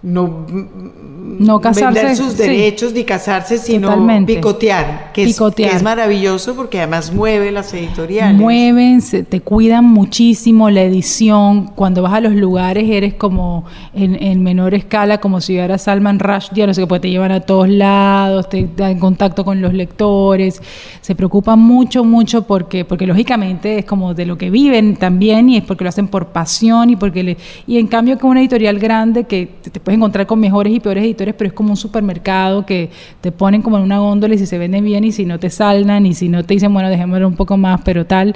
no, 0.04 0.46
no 0.48 1.62
casarse, 1.62 2.00
vender 2.00 2.16
sus 2.16 2.34
sí. 2.34 2.38
derechos 2.44 2.94
ni 2.94 3.04
casarse, 3.04 3.58
sino 3.58 3.90
Totalmente. 3.90 4.36
picotear, 4.36 5.12
que, 5.14 5.26
Picotear. 5.26 5.68
Es, 5.68 5.72
que 5.74 5.78
es 5.78 5.84
maravilloso 5.84 6.56
porque 6.56 6.80
además 6.80 7.14
mueve 7.14 7.52
las 7.52 7.74
editoriales. 7.74 8.40
Mueven, 8.40 9.02
se- 9.02 9.24
te 9.24 9.42
cuidan 9.42 9.86
muchísimo 9.86 10.70
la 10.70 10.82
edición. 10.84 11.68
Cuando 11.76 12.02
vas 12.02 12.14
a 12.14 12.20
los 12.22 12.34
lugares 12.34 12.90
eres 12.90 13.14
como 13.14 13.66
en, 13.94 14.16
en 14.22 14.42
menor 14.44 14.74
escala, 14.74 15.20
como 15.20 15.40
si 15.40 15.56
fuera 15.56 15.78
Salman 15.78 16.20
Rushdie, 16.20 16.66
no 16.66 16.74
sé 16.74 16.82
qué, 16.82 16.88
pues 16.88 17.02
te 17.02 17.10
llevan 17.10 17.32
a 17.32 17.42
todos 17.42 17.70
lados, 17.70 18.50
te 18.50 18.68
dan 18.76 18.98
contacto 19.00 19.46
con 19.46 19.62
los 19.62 19.74
lectores. 19.74 20.62
Se 21.02 21.16
preocupan 21.16 21.60
mucho, 21.60 22.04
mucho 22.04 22.44
porque, 22.48 22.86
porque 22.86 23.06
lógicamente 23.06 23.78
es 23.80 23.86
como 23.86 24.14
de 24.14 24.26
lo 24.26 24.38
que 24.38 24.50
viven 24.50 24.96
también 24.96 25.50
y 25.50 25.58
es 25.58 25.64
porque 25.64 25.84
lo 25.84 25.90
hacen 25.90 26.08
por 26.08 26.28
pasión 26.28 26.90
y 26.90 26.96
porque 26.96 27.24
le, 27.24 27.38
y 27.68 27.78
en 27.78 27.88
cambio 27.88 28.18
que 28.18 28.26
una 28.26 28.40
editorial 28.42 28.80
grande 28.80 29.26
que 29.26 29.48
te, 29.62 29.70
te 29.70 29.80
puedes 29.92 29.98
encontrar 30.00 30.26
con 30.26 30.40
mejores 30.40 30.74
y 30.74 30.80
peores 30.80 31.04
editores, 31.04 31.36
pero 31.38 31.50
es 31.50 31.54
como 31.54 31.72
un 31.72 31.78
supermercado 31.78 32.66
que 32.66 32.90
te 33.20 33.32
ponen 33.32 33.62
como 33.62 33.78
en 33.78 33.84
una 33.84 34.00
góndola 34.00 34.36
y 34.36 34.38
si 34.38 34.46
se 34.46 34.58
venden 34.58 34.86
bien 34.86 35.04
y 35.04 35.12
si 35.12 35.26
no 35.26 35.38
te 35.40 35.50
saldan 35.50 36.06
y 36.06 36.14
si 36.14 36.30
no 36.30 36.44
te 36.44 36.54
dicen, 36.54 36.74
bueno, 36.74 36.90
dejémoslo 36.90 37.28
un 37.28 37.36
poco 37.36 37.58
más, 37.58 37.82
pero 37.84 38.06
tal, 38.06 38.34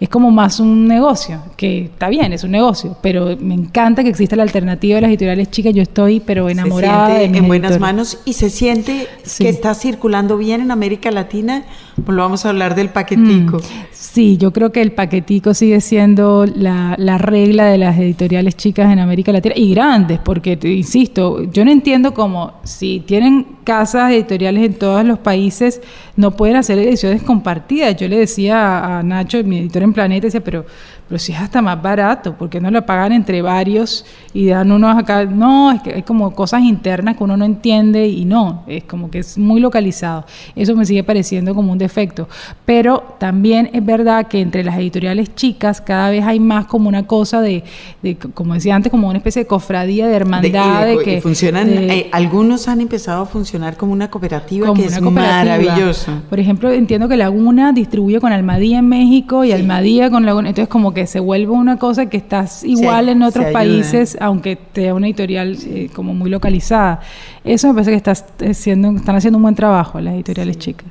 es 0.00 0.08
como 0.08 0.30
más 0.30 0.60
un 0.60 0.88
negocio, 0.88 1.40
que 1.56 1.84
está 1.84 2.08
bien, 2.08 2.32
es 2.32 2.42
un 2.44 2.50
negocio, 2.52 2.96
pero 3.02 3.36
me 3.38 3.54
encanta 3.54 4.02
que 4.02 4.08
exista 4.08 4.34
la 4.36 4.42
alternativa 4.44 4.94
de 4.96 5.00
las 5.02 5.10
editoriales 5.10 5.50
chicas, 5.50 5.74
yo 5.74 5.82
estoy 5.82 6.20
pero 6.20 6.48
enamorada 6.48 7.06
se 7.08 7.12
de 7.12 7.18
siente 7.20 7.32
mis 7.32 7.40
en 7.42 7.46
buenas 7.48 7.70
editores. 7.72 7.80
manos 7.80 8.18
y 8.24 8.32
se 8.32 8.48
siente 8.50 9.06
Sí. 9.24 9.44
que 9.44 9.50
está 9.50 9.74
circulando 9.74 10.36
bien 10.38 10.60
en 10.62 10.70
América 10.70 11.10
Latina. 11.10 11.64
Pues 12.04 12.16
lo 12.16 12.22
vamos 12.22 12.44
a 12.46 12.50
hablar 12.50 12.74
del 12.74 12.88
paquetico. 12.88 13.58
Mm, 13.58 13.62
Sí, 13.92 14.36
yo 14.36 14.52
creo 14.52 14.70
que 14.70 14.80
el 14.80 14.92
paquetico 14.92 15.54
sigue 15.54 15.80
siendo 15.80 16.46
la, 16.46 16.94
la 16.98 17.18
regla 17.18 17.64
de 17.66 17.78
las 17.78 17.98
editoriales 17.98 18.56
chicas 18.56 18.92
en 18.92 19.00
América 19.00 19.32
Latina 19.32 19.54
y 19.56 19.74
grandes, 19.74 20.20
porque 20.20 20.56
insisto, 20.94 21.42
yo 21.42 21.64
no 21.64 21.70
entiendo 21.72 22.14
cómo 22.14 22.54
si 22.62 23.00
tienen 23.00 23.46
casas 23.64 24.12
editoriales 24.12 24.64
en 24.64 24.74
todos 24.74 25.04
los 25.04 25.18
países 25.18 25.80
no 26.16 26.30
pueden 26.30 26.56
hacer 26.56 26.78
ediciones 26.78 27.22
compartidas. 27.22 27.96
Yo 27.96 28.06
le 28.06 28.18
decía 28.18 28.98
a, 28.98 29.02
Nacho, 29.02 29.42
mi 29.42 29.58
editor 29.58 29.82
en 29.82 29.92
Planeta, 29.92 30.26
decía, 30.26 30.44
pero, 30.44 30.64
pero 31.08 31.18
si 31.18 31.32
es 31.32 31.40
hasta 31.40 31.60
más 31.60 31.82
barato, 31.82 32.36
porque 32.38 32.60
no 32.60 32.70
lo 32.70 32.86
pagan 32.86 33.12
entre 33.12 33.42
varios 33.42 34.04
y 34.32 34.46
dan 34.46 34.70
unos 34.70 34.96
acá? 34.96 35.24
No, 35.24 35.72
es 35.72 35.82
que 35.82 35.94
hay 35.94 36.02
como 36.02 36.32
cosas 36.34 36.62
internas 36.62 37.16
que 37.16 37.24
uno 37.24 37.36
no 37.36 37.44
entiende 37.44 38.06
y 38.06 38.24
no, 38.24 38.62
es 38.68 38.84
como 38.84 39.10
que 39.10 39.20
es 39.20 39.36
muy 39.38 39.60
localizado. 39.60 40.24
Eso 40.54 40.76
me 40.76 40.86
sigue 40.86 41.02
pareciendo 41.02 41.54
como 41.54 41.72
un 41.72 41.78
defecto. 41.78 42.28
Pero 42.64 43.16
también 43.18 43.70
es 43.72 43.84
verdad 43.84 44.28
que 44.28 44.40
entre 44.40 44.62
las 44.62 44.76
editoriales 44.76 45.34
chicas 45.34 45.80
cada 45.80 46.10
vez 46.10 46.24
hay 46.24 46.38
más 46.38 46.66
como 46.66 46.88
una 46.88 47.06
cosa 47.06 47.40
de, 47.40 47.64
de 48.02 48.16
como 48.16 48.54
decía 48.54 48.76
antes, 48.76 48.90
como 48.90 49.08
una 49.08 49.18
especie 49.18 49.42
de 49.42 49.48
cofradía, 49.48 50.06
de 50.06 50.14
hermandad, 50.14 50.86
de, 50.86 50.98
que... 50.98 51.20
funcionan, 51.20 51.68
eh, 51.70 52.08
algunos 52.12 52.68
han 52.68 52.80
empezado 52.80 53.22
a 53.22 53.26
funcionar 53.26 53.53
como 53.76 53.92
una 53.92 54.10
cooperativa 54.10 54.66
como 54.66 54.80
que 54.80 54.88
una 54.88 54.96
es 54.96 55.02
cooperativa. 55.02 55.58
maravilloso. 55.58 56.12
Por 56.28 56.40
ejemplo, 56.40 56.70
entiendo 56.72 57.08
que 57.08 57.16
Laguna 57.16 57.72
distribuye 57.72 58.20
con 58.20 58.32
Almadía 58.32 58.78
en 58.78 58.88
México 58.88 59.44
y 59.44 59.52
Almadía 59.52 60.10
con 60.10 60.26
Laguna. 60.26 60.48
Entonces, 60.50 60.68
como 60.68 60.92
que 60.92 61.06
se 61.06 61.20
vuelve 61.20 61.52
una 61.52 61.78
cosa 61.78 62.06
que 62.06 62.16
estás 62.16 62.64
igual 62.64 63.08
en 63.08 63.22
otros 63.22 63.46
países, 63.46 64.16
aunque 64.20 64.58
sea 64.74 64.94
una 64.94 65.06
editorial 65.06 65.56
eh, 65.66 65.90
como 65.94 66.14
muy 66.14 66.30
localizada. 66.30 67.00
Eso 67.44 67.68
me 67.68 67.74
parece 67.74 67.90
que 67.92 67.96
estás 67.96 68.24
haciendo, 68.40 68.90
están 68.90 69.16
haciendo 69.16 69.38
un 69.38 69.42
buen 69.42 69.54
trabajo 69.54 70.00
las 70.00 70.14
editoriales 70.14 70.58
chicas. 70.58 70.86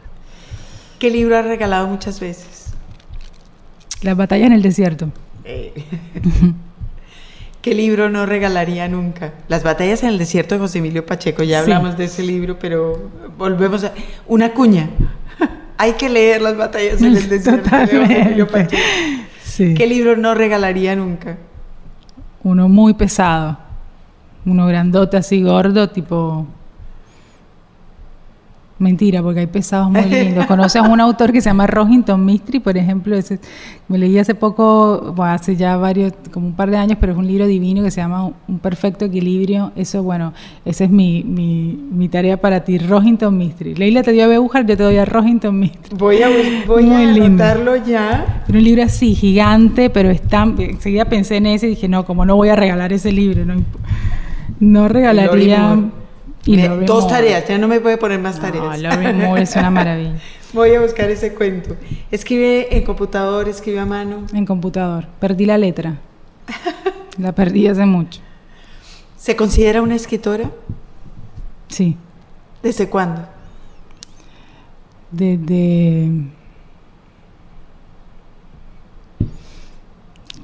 ¿Qué 1.00 1.10
libro 1.10 1.38
has 1.38 1.46
regalado 1.46 1.88
muchas 1.88 2.20
veces? 2.20 2.74
Las 4.02 4.18
batallas 4.18 4.48
en 4.48 4.54
el 4.54 4.62
desierto. 4.62 5.10
¿Qué 7.64 7.74
libro 7.74 8.10
no 8.10 8.26
regalaría 8.26 8.88
nunca? 8.90 9.32
Las 9.48 9.64
batallas 9.64 10.04
en 10.04 10.10
el 10.10 10.18
desierto 10.20 10.54
de 10.56 10.60
José 10.60 10.80
Emilio 10.80 11.06
Pacheco. 11.06 11.42
Ya 11.44 11.64
Sí. 11.64 11.72
hablamos 11.72 11.98
de 11.98 12.04
ese 12.06 12.22
libro, 12.22 12.60
pero 12.60 13.10
volvemos 13.38 13.84
a... 13.86 13.94
Una 14.28 14.52
cuña. 14.54 14.90
Hay 15.78 15.94
que 15.94 16.10
leer 16.10 16.42
las 16.42 16.58
batallas 16.58 17.02
en 17.02 17.16
el 17.16 17.30
desierto 17.30 17.76
de 17.76 17.88
José 17.88 18.20
Emilio. 18.22 18.48
Pacheco. 18.48 18.84
Sí. 19.44 19.74
¿Qué 19.76 19.88
libro 19.88 20.18
no 20.18 20.34
regalaría 20.36 20.96
nunca? 20.96 21.38
Uno 22.44 22.68
muy 22.68 22.96
pesado. 22.96 23.58
Uno 24.46 24.68
grandote 24.68 25.16
así, 25.18 25.42
gordo, 25.42 25.90
tipo... 25.90 26.46
Mentira, 28.84 29.24
porque 29.24 29.40
hay 29.40 29.48
pesados 29.48 29.90
muy 29.90 30.04
lindos. 30.04 30.46
Conoces 30.46 30.82
a 30.82 30.88
un 30.88 31.00
autor 31.00 31.32
que 31.32 31.40
se 31.40 31.50
llama 31.50 31.66
Rohinton 31.68 32.24
Mistry, 32.24 32.60
por 32.60 32.76
ejemplo, 32.76 33.16
ese, 33.16 33.40
me 33.88 33.98
leí 33.98 34.18
hace 34.18 34.36
poco, 34.36 35.14
bueno, 35.16 35.32
hace 35.32 35.56
ya 35.56 35.78
varios, 35.78 36.14
como 36.32 36.48
un 36.48 36.54
par 36.54 36.70
de 36.70 36.76
años, 36.76 36.98
pero 37.00 37.14
es 37.14 37.18
un 37.18 37.26
libro 37.26 37.48
divino 37.48 37.82
que 37.82 37.92
se 37.92 38.02
llama 38.02 38.30
Un 38.48 38.60
perfecto 38.60 39.06
equilibrio. 39.06 39.72
Eso, 39.78 40.04
bueno, 40.04 40.34
esa 40.66 40.84
es 40.84 40.90
mi, 40.90 41.24
mi, 41.24 41.80
mi 41.92 42.10
tarea 42.10 42.36
para 42.36 42.66
ti, 42.66 42.78
Rohinton 42.78 43.38
Mistry. 43.38 43.74
Leila 43.74 44.04
te 44.04 44.12
dio 44.12 44.26
a 44.26 44.28
Beujar, 44.28 44.66
yo 44.66 44.76
te 44.76 44.84
doy 44.84 44.98
a 44.98 45.06
Rohinton 45.06 45.58
Mistry. 45.58 45.98
Voy 45.98 46.22
a, 46.22 46.28
voy 46.68 46.84
Muy 46.84 47.06
a 47.06 47.10
anotarlo 47.10 47.78
ya. 47.78 48.44
Era 48.50 48.58
un 48.58 48.64
libro 48.64 48.84
así, 48.84 49.16
gigante, 49.16 49.90
pero 49.90 50.10
es 50.10 50.22
tan... 50.22 50.60
Enseguida 50.60 51.06
pensé 51.06 51.38
en 51.38 51.46
ese 51.46 51.68
y 51.68 51.70
dije, 51.72 51.88
no, 51.88 52.06
como 52.06 52.26
no 52.26 52.36
voy 52.36 52.50
a 52.50 52.58
regalar 52.58 52.92
ese 52.92 53.14
libro, 53.14 53.46
no, 53.46 53.56
no 54.60 54.88
regalaría... 54.90 55.80
Y 56.46 56.58
Me- 56.58 56.68
dos 56.86 57.08
tareas, 57.08 57.48
ya 57.48 57.58
no 57.58 57.68
me 57.68 57.80
puede 57.80 57.98
poner 57.98 58.20
más 58.20 58.36
No, 58.36 58.42
tareas. 58.42 58.82
Lori 58.82 59.14
Moore 59.14 59.44
es 59.44 59.56
una 59.56 59.70
maravilla. 59.72 60.16
Voy 60.54 60.74
a 60.76 60.82
buscar 60.82 61.10
ese 61.10 61.34
cuento. 61.34 61.76
Escribe 62.12 62.76
en 62.76 62.84
computador, 62.84 63.48
escribe 63.48 63.80
a 63.80 63.86
mano. 63.86 64.26
En 64.34 64.46
computador. 64.46 65.08
Perdí 65.20 65.46
la 65.46 65.58
letra. 65.58 66.00
La 67.18 67.32
perdí 67.34 67.68
hace 67.68 67.86
mucho. 67.86 68.20
¿Se 69.18 69.36
considera 69.36 69.82
una 69.82 69.96
escritora? 69.96 70.52
Sí. 71.70 71.96
¿Desde 72.62 72.90
cuándo? 72.90 73.22
Desde... 75.12 76.10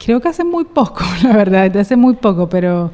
Creo 0.03 0.21
que 0.21 0.29
hace 0.29 0.43
muy 0.43 0.63
poco, 0.63 1.03
la 1.23 1.33
verdad, 1.35 1.63
desde 1.65 1.79
hace 1.81 1.95
muy 1.95 2.15
poco, 2.15 2.47
pero... 2.49 2.91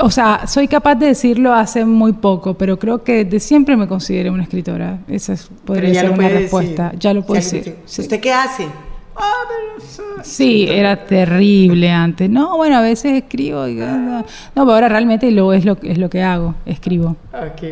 O 0.00 0.10
sea, 0.10 0.46
soy 0.46 0.66
capaz 0.68 0.96
de 0.96 1.06
decirlo 1.06 1.52
hace 1.54 1.84
muy 1.84 2.12
poco, 2.14 2.54
pero 2.54 2.78
creo 2.78 3.04
que 3.04 3.24
desde 3.24 3.40
siempre 3.40 3.76
me 3.76 3.86
considero 3.86 4.32
una 4.32 4.42
escritora. 4.42 4.98
Esa 5.08 5.34
es- 5.34 5.48
podría 5.64 6.00
ser 6.00 6.10
una 6.10 6.28
respuesta. 6.28 6.84
decir. 6.86 6.98
Ya 6.98 7.14
lo 7.14 7.22
puedo 7.24 7.40
Ya 7.40 7.44
decir. 7.50 7.76
sí. 7.84 8.00
¿Usted 8.02 8.20
qué 8.20 8.32
hace? 8.32 8.66
Ah. 9.16 9.32
Sí, 10.22 10.66
era 10.68 11.04
terrible 11.06 11.90
antes. 11.90 12.28
No, 12.30 12.56
bueno, 12.56 12.76
a 12.78 12.80
veces 12.80 13.12
escribo. 13.22 13.68
y- 13.68 13.74
no, 13.74 14.24
pero 14.54 14.72
ahora 14.72 14.88
realmente 14.88 15.30
lo 15.30 15.52
es 15.52 15.64
lo, 15.64 15.76
es 15.82 15.98
lo 15.98 16.08
que 16.10 16.22
hago, 16.22 16.54
escribo. 16.66 17.16
Ok. 17.32 17.62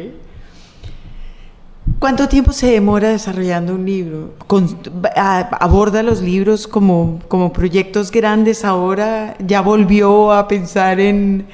¿Cuánto 1.98 2.28
tiempo 2.28 2.52
se 2.52 2.70
demora 2.70 3.08
desarrollando 3.08 3.74
un 3.74 3.84
libro? 3.84 4.34
Con- 4.46 4.78
a- 5.16 5.40
¿Aborda 5.60 6.02
los 6.02 6.20
libros 6.22 6.66
como, 6.68 7.20
como 7.28 7.52
proyectos 7.52 8.10
grandes 8.10 8.64
ahora? 8.64 9.36
¿Ya 9.44 9.60
volvió 9.62 10.32
a 10.32 10.46
pensar 10.48 11.00
en... 11.00 11.46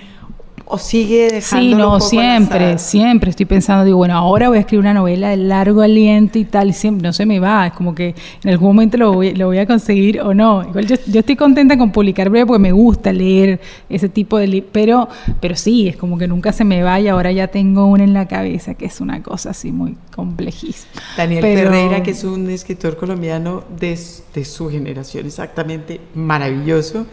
o 0.71 0.79
sigue 0.79 1.29
dejando 1.31 1.67
Sí, 1.67 1.75
no, 1.75 2.01
siempre, 2.01 2.79
siempre 2.79 3.31
estoy 3.31 3.47
pensando, 3.47 3.85
digo, 3.85 3.97
bueno, 3.99 4.15
ahora 4.17 4.49
voy 4.49 4.59
a 4.59 4.61
escribir 4.61 4.81
una 4.81 4.95
novela 4.95 5.31
de 5.31 5.37
largo 5.39 5.83
aliento 5.83 6.39
y 6.39 6.45
tal, 6.45 6.69
y 6.71 6.73
siempre, 6.73 7.07
no 7.07 7.13
se 7.13 7.27
me 7.27 7.41
va, 7.41 7.69
es 7.69 7.73
como 7.73 7.95
que 7.95 8.15
en 8.45 8.51
algún 8.51 8.69
momento 8.69 8.97
lo 8.97 9.13
voy, 9.13 9.35
lo 9.35 9.47
voy 9.47 9.59
a 9.59 9.67
conseguir 9.67 10.21
o 10.21 10.35
no. 10.35 10.63
Igual 10.69 10.87
yo, 10.87 10.97
yo 11.07 11.21
estoy 11.21 11.37
contenta 11.37 11.77
con 11.79 11.91
publicar 11.93 12.29
breve 12.31 12.47
porque 12.47 12.61
me 12.61 12.73
gusta 12.73 13.13
leer 13.13 13.61
ese 13.89 14.09
tipo 14.09 14.39
de 14.39 14.47
libros, 14.47 14.71
pero, 14.73 15.09
pero 15.41 15.57
sí, 15.57 15.89
es 15.89 15.97
como 15.97 16.19
que 16.19 16.29
nunca 16.29 16.53
se 16.53 16.65
me 16.65 16.83
va 16.83 17.01
y 17.01 17.09
ahora 17.09 17.33
ya 17.33 17.49
tengo 17.49 17.87
una 17.87 18.05
en 18.05 18.13
la 18.13 18.27
cabeza 18.29 18.75
que 18.75 18.87
es 18.87 19.01
una 19.01 19.23
cosa 19.23 19.51
así 19.51 19.73
muy 19.73 19.97
complejísima. 20.15 20.93
Daniel 21.17 21.41
Pero- 21.41 21.71
Ferreira, 21.71 22.03
que 22.03 22.11
es 22.13 22.25
un 22.25 22.51
escritor 22.51 22.97
colombiano 22.97 23.65
de, 23.79 23.99
de 24.35 24.45
su 24.45 24.69
generación, 24.71 25.27
exactamente 25.27 26.01
maravilloso, 26.15 27.07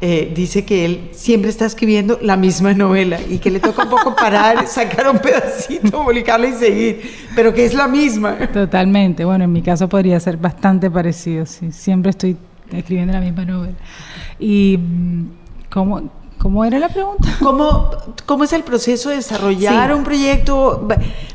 eh, 0.00 0.32
dice 0.34 0.64
que 0.64 0.84
él 0.84 1.10
siempre 1.12 1.50
está 1.50 1.66
escribiendo 1.66 2.18
la 2.22 2.36
misma 2.36 2.72
novela 2.72 3.18
y 3.28 3.38
que 3.38 3.50
le 3.50 3.58
toca 3.58 3.82
un 3.82 3.90
poco 3.90 4.14
parar, 4.14 4.66
sacar 4.68 5.10
un 5.10 5.18
pedacito, 5.18 6.04
publicarla 6.04 6.46
y 6.48 6.52
seguir, 6.52 7.02
pero 7.34 7.52
que 7.52 7.64
es 7.64 7.74
la 7.74 7.88
misma. 7.88 8.36
Totalmente. 8.52 9.24
Bueno, 9.24 9.44
en 9.44 9.52
mi 9.52 9.62
caso 9.62 9.88
podría 9.88 10.20
ser 10.20 10.36
bastante 10.36 10.88
parecido. 10.90 11.46
Sí. 11.46 11.72
Siempre 11.72 12.10
estoy 12.10 12.36
escribiendo 12.70 13.12
la 13.12 13.20
misma 13.20 13.44
novela. 13.44 13.74
¿Y 14.38 14.78
mm, 14.78 15.26
cómo, 16.38 16.64
era 16.64 16.78
la 16.78 16.88
pregunta? 16.88 17.28
¿Cómo, 17.42 17.90
cómo 18.26 18.44
es 18.44 18.52
el 18.52 18.62
proceso 18.62 19.10
de 19.10 19.16
desarrollar 19.16 19.90
Sí. 19.90 19.98
un 19.98 20.04
proyecto? 20.04 20.88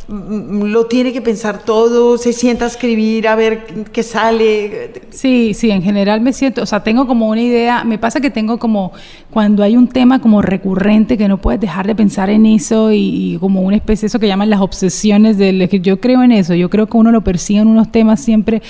mm, 0.08 0.64
lo 0.66 0.86
tiene 0.86 1.14
que 1.14 1.22
pensar 1.22 1.60
todo, 1.60 2.18
se 2.18 2.34
sienta 2.34 2.66
a 2.66 2.68
escribir, 2.68 3.28
a 3.28 3.36
ver 3.36 3.66
qué 3.92 4.04
sale. 4.04 4.92
Sí, 5.12 5.54
sí, 5.54 5.72
en 5.72 5.82
general 5.82 6.22
me 6.22 6.34
siento, 6.34 6.62
o 6.62 6.66
sea, 6.66 6.84
tengo 6.84 7.08
como 7.08 7.30
una 7.30 7.42
idea, 7.42 7.84
me 7.84 7.98
pasa 7.98 8.22
que 8.22 8.30
tengo 8.30 8.58
como, 8.58 8.92
cuando 9.32 9.64
hay 9.64 9.78
un 9.78 9.88
tema 9.88 10.20
como 10.20 10.42
recurrente 10.42 11.18
que 11.18 11.28
no 11.28 11.38
puedes 11.38 11.60
dejar 11.60 11.88
de 11.88 11.96
pensar 11.96 12.30
en 12.30 12.46
eso 12.46 12.92
y, 12.92 13.38
como 13.40 13.62
una 13.62 13.76
especie 13.76 14.08
eso 14.08 14.20
que 14.20 14.28
llaman 14.28 14.50
las 14.50 14.62
obsesiones 14.62 15.38
del 15.38 15.70
yo 15.82 16.00
creo 16.00 16.24
en 16.24 16.32
eso, 16.32 16.54
yo 16.54 16.70
creo 16.70 16.88
que 16.88 16.98
uno 16.98 17.12
lo 17.12 17.22
persigue 17.24 17.60
en 17.60 17.68
unos 17.68 17.92
temas 17.92 18.20
siempre 18.20 18.62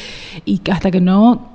y 0.45 0.61
hasta 0.69 0.91
que 0.91 1.01
no 1.01 1.52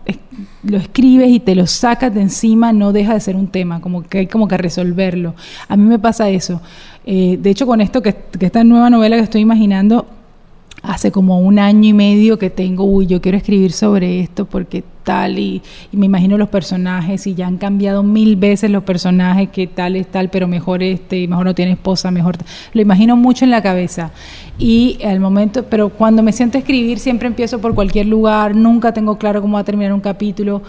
lo 0.62 0.76
escribes 0.76 1.28
y 1.30 1.40
te 1.40 1.54
lo 1.54 1.66
sacas 1.66 2.14
de 2.14 2.22
encima, 2.22 2.72
no 2.72 2.92
deja 2.92 3.14
de 3.14 3.20
ser 3.20 3.36
un 3.36 3.48
tema, 3.48 3.80
como 3.80 4.02
que 4.02 4.18
hay 4.18 4.26
como 4.26 4.48
que 4.48 4.56
resolverlo. 4.56 5.34
A 5.68 5.76
mí 5.76 5.84
me 5.84 5.98
pasa 5.98 6.28
eso. 6.30 6.61
Eh, 7.04 7.38
de 7.40 7.50
hecho, 7.50 7.66
con 7.66 7.80
esto, 7.80 8.02
que, 8.02 8.14
esta 8.40 8.64
nueva 8.64 8.90
novela 8.90 9.16
que 9.16 9.22
estoy 9.22 9.40
imaginando, 9.40 10.06
hace 10.82 11.11
como 11.11 11.40
un 11.40 11.59
año 11.59 11.90
y 11.90 11.92
medio 11.92 12.38
que 12.38 12.50
tengo, 12.50 12.84
uy, 12.84 13.06
yo 13.06 13.20
quiero 13.20 13.38
escribir 13.38 13.72
sobre 13.72 14.20
esto 14.20 14.44
porque 14.44 14.84
y, 15.38 15.62
me 15.92 16.06
imagino 16.06 16.36
los 16.36 16.48
personajes, 16.48 17.26
y 17.26 17.34
ya 17.34 17.46
han 17.46 17.56
cambiado 17.56 18.02
mil 18.02 18.36
veces 18.36 18.70
los 18.70 18.82
personajes, 18.82 19.48
que 19.48 19.66
tal 19.66 19.96
es 19.96 20.06
tal, 20.09 20.28
pero 20.28 20.46
mejor 20.46 20.82
este, 20.82 21.26
mejor 21.26 21.46
no 21.46 21.54
tiene 21.54 21.72
esposa, 21.72 22.11
mejor. 22.11 22.36
Lo 22.72 22.82
imagino 22.82 23.16
mucho 23.16 23.44
en 23.44 23.50
la 23.50 23.62
cabeza. 23.62 24.11
Y 24.59 24.98
al 25.04 25.20
momento, 25.20 25.64
pero 25.64 25.88
cuando 25.88 26.22
me 26.22 26.32
siento 26.32 26.59
a 26.59 26.61
escribir, 26.61 26.98
siempre 26.98 27.28
empiezo 27.28 27.61
por 27.61 27.74
cualquier 27.74 28.06
lugar, 28.06 28.54
nunca 28.54 28.92
tengo 28.92 29.16
claro 29.18 29.40
cómo 29.40 29.54
va 29.54 29.61
a 29.61 29.64
terminar 29.64 29.92
un 29.92 30.00
capítulo. 30.00 30.62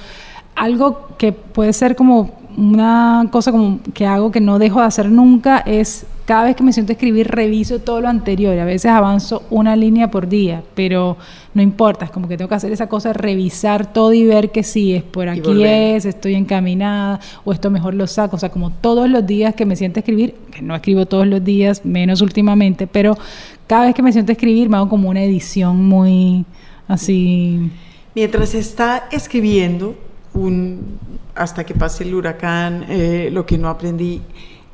Algo 0.55 1.09
que 1.17 1.31
puede 1.31 1.73
ser 1.73 1.95
como 1.95 2.38
una 2.57 3.27
cosa 3.31 3.51
como 3.51 3.79
que 3.93 4.05
hago 4.05 4.31
que 4.31 4.41
no 4.41 4.59
dejo 4.59 4.79
de 4.79 4.85
hacer 4.85 5.09
nunca 5.09 5.59
es 5.59 6.05
cada 6.29 6.43
vez 6.43 6.55
que 6.55 6.61
me 6.61 6.73
siento 6.73 6.91
a 6.91 6.93
escribir 6.93 7.27
reviso 7.27 7.79
todo 7.79 8.01
lo 8.01 8.07
anterior. 8.07 8.57
A 8.59 8.65
veces 8.65 8.91
avanzo 8.91 9.41
una 9.49 9.75
línea 9.75 10.11
por 10.11 10.29
día, 10.29 10.61
pero 10.75 11.17
no 11.55 11.61
importa, 11.63 12.05
es 12.05 12.11
como 12.11 12.27
que 12.27 12.37
tengo 12.37 12.47
que 12.47 12.53
hacer 12.53 12.71
esa 12.71 12.87
cosa, 12.87 13.13
revisar 13.13 13.91
todo 13.91 14.13
y 14.13 14.25
ver 14.25 14.51
que 14.51 14.61
sí, 14.61 14.93
es 14.93 15.01
por 15.01 15.27
aquí 15.27 15.63
es, 15.63 16.05
estoy 16.05 16.35
encaminada, 16.35 17.19
o 17.43 17.51
esto 17.51 17.71
mejor 17.71 17.95
lo 17.95 18.05
saco. 18.05 18.35
O 18.35 18.39
sea, 18.39 18.49
como 18.49 18.69
todos 18.69 19.09
los 19.09 19.25
días 19.25 19.55
que 19.55 19.65
me 19.65 19.75
siento 19.75 19.97
a 19.97 20.01
escribir, 20.01 20.35
que 20.51 20.61
no 20.61 20.75
escribo 20.75 21.07
todos 21.07 21.25
los 21.25 21.43
días, 21.43 21.83
menos 21.83 22.21
últimamente, 22.21 22.85
pero 22.85 23.17
cada 23.65 23.85
vez 23.87 23.95
que 23.95 24.03
me 24.03 24.13
siento 24.13 24.31
a 24.31 24.33
escribir 24.33 24.69
me 24.69 24.77
hago 24.77 24.87
como 24.87 25.09
una 25.09 25.23
edición 25.23 25.83
muy 25.83 26.45
así. 26.87 27.71
Mientras 28.13 28.53
está 28.53 29.07
escribiendo, 29.11 29.95
un, 30.33 30.99
hasta 31.35 31.65
que 31.65 31.73
pase 31.73 32.03
el 32.03 32.15
huracán, 32.15 32.85
eh, 32.89 33.29
lo 33.31 33.45
que 33.45 33.57
no 33.57 33.69
aprendí, 33.69 34.21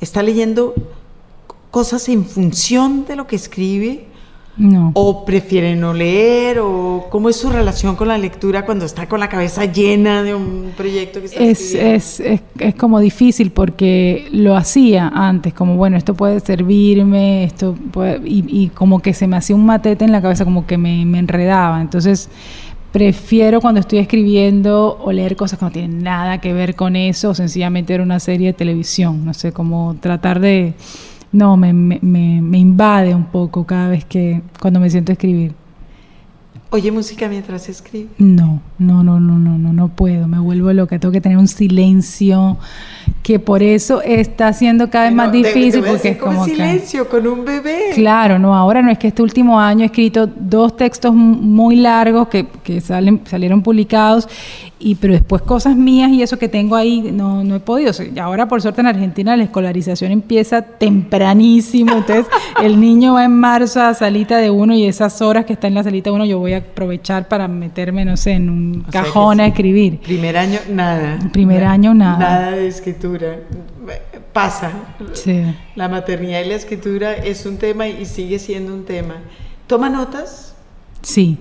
está 0.00 0.22
leyendo 0.22 0.74
cosas 1.70 2.08
en 2.08 2.24
función 2.24 3.04
de 3.06 3.16
lo 3.16 3.26
que 3.26 3.36
escribe? 3.36 4.06
No. 4.56 4.92
¿O 4.94 5.26
prefiere 5.26 5.76
no 5.76 5.92
leer? 5.92 6.60
¿O 6.60 7.08
cómo 7.10 7.28
es 7.28 7.36
su 7.36 7.50
relación 7.50 7.94
con 7.94 8.08
la 8.08 8.16
lectura 8.16 8.64
cuando 8.64 8.86
está 8.86 9.06
con 9.06 9.20
la 9.20 9.28
cabeza 9.28 9.66
llena 9.66 10.22
de 10.22 10.34
un 10.34 10.72
proyecto 10.74 11.20
que 11.20 11.26
está 11.26 11.42
es, 11.42 11.74
es, 11.74 12.20
es, 12.20 12.40
es, 12.58 12.74
como 12.74 12.98
difícil 13.00 13.50
porque 13.50 14.26
lo 14.32 14.56
hacía 14.56 15.08
antes, 15.08 15.52
como 15.52 15.76
bueno, 15.76 15.98
esto 15.98 16.14
puede 16.14 16.40
servirme, 16.40 17.44
esto 17.44 17.76
y, 18.24 18.68
como 18.68 19.00
que 19.00 19.12
se 19.12 19.26
me 19.26 19.36
hacía 19.36 19.54
un 19.54 19.66
matete 19.66 20.06
en 20.06 20.12
la 20.12 20.22
cabeza, 20.22 20.46
como 20.46 20.66
que 20.66 20.78
me, 20.78 21.04
me 21.04 21.18
enredaba. 21.18 21.82
Entonces 21.82 22.30
prefiero 22.92 23.60
cuando 23.60 23.80
estoy 23.80 23.98
escribiendo 23.98 24.98
o 25.02 25.12
leer 25.12 25.36
cosas 25.36 25.58
que 25.58 25.64
no 25.64 25.70
tienen 25.70 26.02
nada 26.02 26.40
que 26.40 26.52
ver 26.52 26.74
con 26.74 26.96
eso, 26.96 27.30
o 27.30 27.34
sencillamente 27.34 27.92
ver 27.92 28.00
una 28.00 28.20
serie 28.20 28.48
de 28.48 28.52
televisión, 28.52 29.24
no 29.24 29.34
sé, 29.34 29.52
como 29.52 29.96
tratar 30.00 30.40
de 30.40 30.74
no, 31.32 31.56
me, 31.56 31.72
me, 31.72 31.98
me, 32.00 32.58
invade 32.58 33.14
un 33.14 33.26
poco 33.26 33.64
cada 33.66 33.88
vez 33.88 34.04
que, 34.04 34.42
cuando 34.60 34.80
me 34.80 34.88
siento 34.88 35.12
a 35.12 35.14
escribir. 35.14 35.54
¿Oye 36.70 36.90
música 36.90 37.28
mientras 37.28 37.68
escribe? 37.68 38.08
No, 38.18 38.60
no, 38.78 39.04
no, 39.04 39.20
no, 39.20 39.38
no, 39.38 39.58
no, 39.58 39.72
no 39.72 39.88
puedo, 39.88 40.26
me 40.28 40.38
vuelvo 40.38 40.72
loca, 40.72 40.98
tengo 40.98 41.12
que 41.12 41.20
tener 41.20 41.38
un 41.38 41.48
silencio 41.48 42.56
que 43.26 43.40
por 43.40 43.60
eso 43.60 44.02
está 44.02 44.52
siendo 44.52 44.88
cada 44.88 45.06
vez 45.06 45.14
más 45.14 45.32
difícil 45.32 45.82
porque 45.82 46.10
es 46.10 46.16
como 46.16 46.44
silencio 46.44 47.08
con 47.08 47.26
un 47.26 47.44
bebé. 47.44 47.90
Claro, 47.92 48.38
no, 48.38 48.54
ahora 48.54 48.82
no 48.82 48.90
es 48.92 48.98
que 48.98 49.08
este 49.08 49.20
último 49.20 49.58
año 49.58 49.82
he 49.82 49.86
escrito 49.86 50.28
dos 50.28 50.76
textos 50.76 51.12
muy 51.12 51.74
largos 51.74 52.28
que, 52.28 52.46
que 52.62 52.80
salen, 52.80 53.22
salieron 53.24 53.62
publicados 53.62 54.28
y 54.78 54.94
pero 54.96 55.14
después 55.14 55.42
cosas 55.42 55.74
mías 55.74 56.10
y 56.10 56.22
eso 56.22 56.38
que 56.38 56.48
tengo 56.48 56.76
ahí 56.76 57.00
no, 57.00 57.42
no 57.42 57.56
he 57.56 57.60
podido. 57.60 57.92
Y 58.14 58.18
ahora 58.18 58.46
por 58.46 58.60
suerte 58.62 58.82
en 58.82 58.86
Argentina 58.86 59.36
la 59.36 59.44
escolarización 59.44 60.12
empieza 60.12 60.62
tempranísimo, 60.62 61.96
entonces 61.96 62.26
el 62.62 62.78
niño 62.78 63.14
va 63.14 63.24
en 63.24 63.32
marzo 63.32 63.80
a 63.80 63.94
salita 63.94 64.36
de 64.36 64.50
uno 64.50 64.74
y 64.74 64.84
esas 64.84 65.22
horas 65.22 65.46
que 65.46 65.54
está 65.54 65.66
en 65.66 65.74
la 65.74 65.82
salita 65.82 66.10
de 66.10 66.16
uno 66.16 66.24
yo 66.26 66.38
voy 66.38 66.52
a 66.52 66.58
aprovechar 66.58 67.26
para 67.26 67.48
meterme, 67.48 68.04
no 68.04 68.16
sé, 68.16 68.32
en 68.32 68.50
un 68.50 68.86
cajón 68.90 69.40
a 69.40 69.46
escribir. 69.46 69.98
Primer 69.98 70.36
año 70.36 70.60
nada. 70.70 71.18
Primer 71.32 71.64
año 71.64 71.94
nada. 71.94 72.18
Nada 72.18 72.50
de 72.52 72.68
escritura. 72.68 73.15
Pasa. 74.32 74.72
Sí. 75.12 75.42
La 75.74 75.88
maternidad 75.88 76.42
y 76.42 76.48
la 76.48 76.54
escritura 76.54 77.14
es 77.14 77.46
un 77.46 77.56
tema 77.56 77.88
y 77.88 78.04
sigue 78.04 78.38
siendo 78.38 78.74
un 78.74 78.84
tema. 78.84 79.16
¿Toma 79.66 79.88
notas? 79.88 80.54
Sí. 81.02 81.38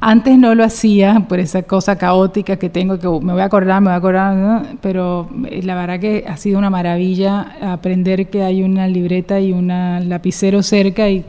Antes 0.00 0.38
no 0.38 0.54
lo 0.54 0.64
hacía 0.64 1.26
por 1.28 1.38
esa 1.38 1.62
cosa 1.62 1.96
caótica 1.96 2.56
que 2.56 2.70
tengo, 2.70 2.98
que 2.98 3.08
me 3.08 3.32
voy 3.32 3.42
a 3.42 3.46
acordar, 3.46 3.80
me 3.80 3.88
voy 3.88 3.94
a 3.94 3.96
acordar, 3.96 4.76
pero 4.80 5.28
eh, 5.50 5.62
la 5.62 5.74
verdad 5.74 6.00
que 6.00 6.24
ha 6.26 6.36
sido 6.36 6.58
una 6.58 6.70
maravilla 6.70 7.56
aprender 7.60 8.28
que 8.28 8.42
hay 8.42 8.62
una 8.62 8.86
libreta 8.88 9.40
y 9.40 9.52
un 9.52 9.68
lapicero 10.08 10.62
cerca 10.62 11.08
y, 11.10 11.24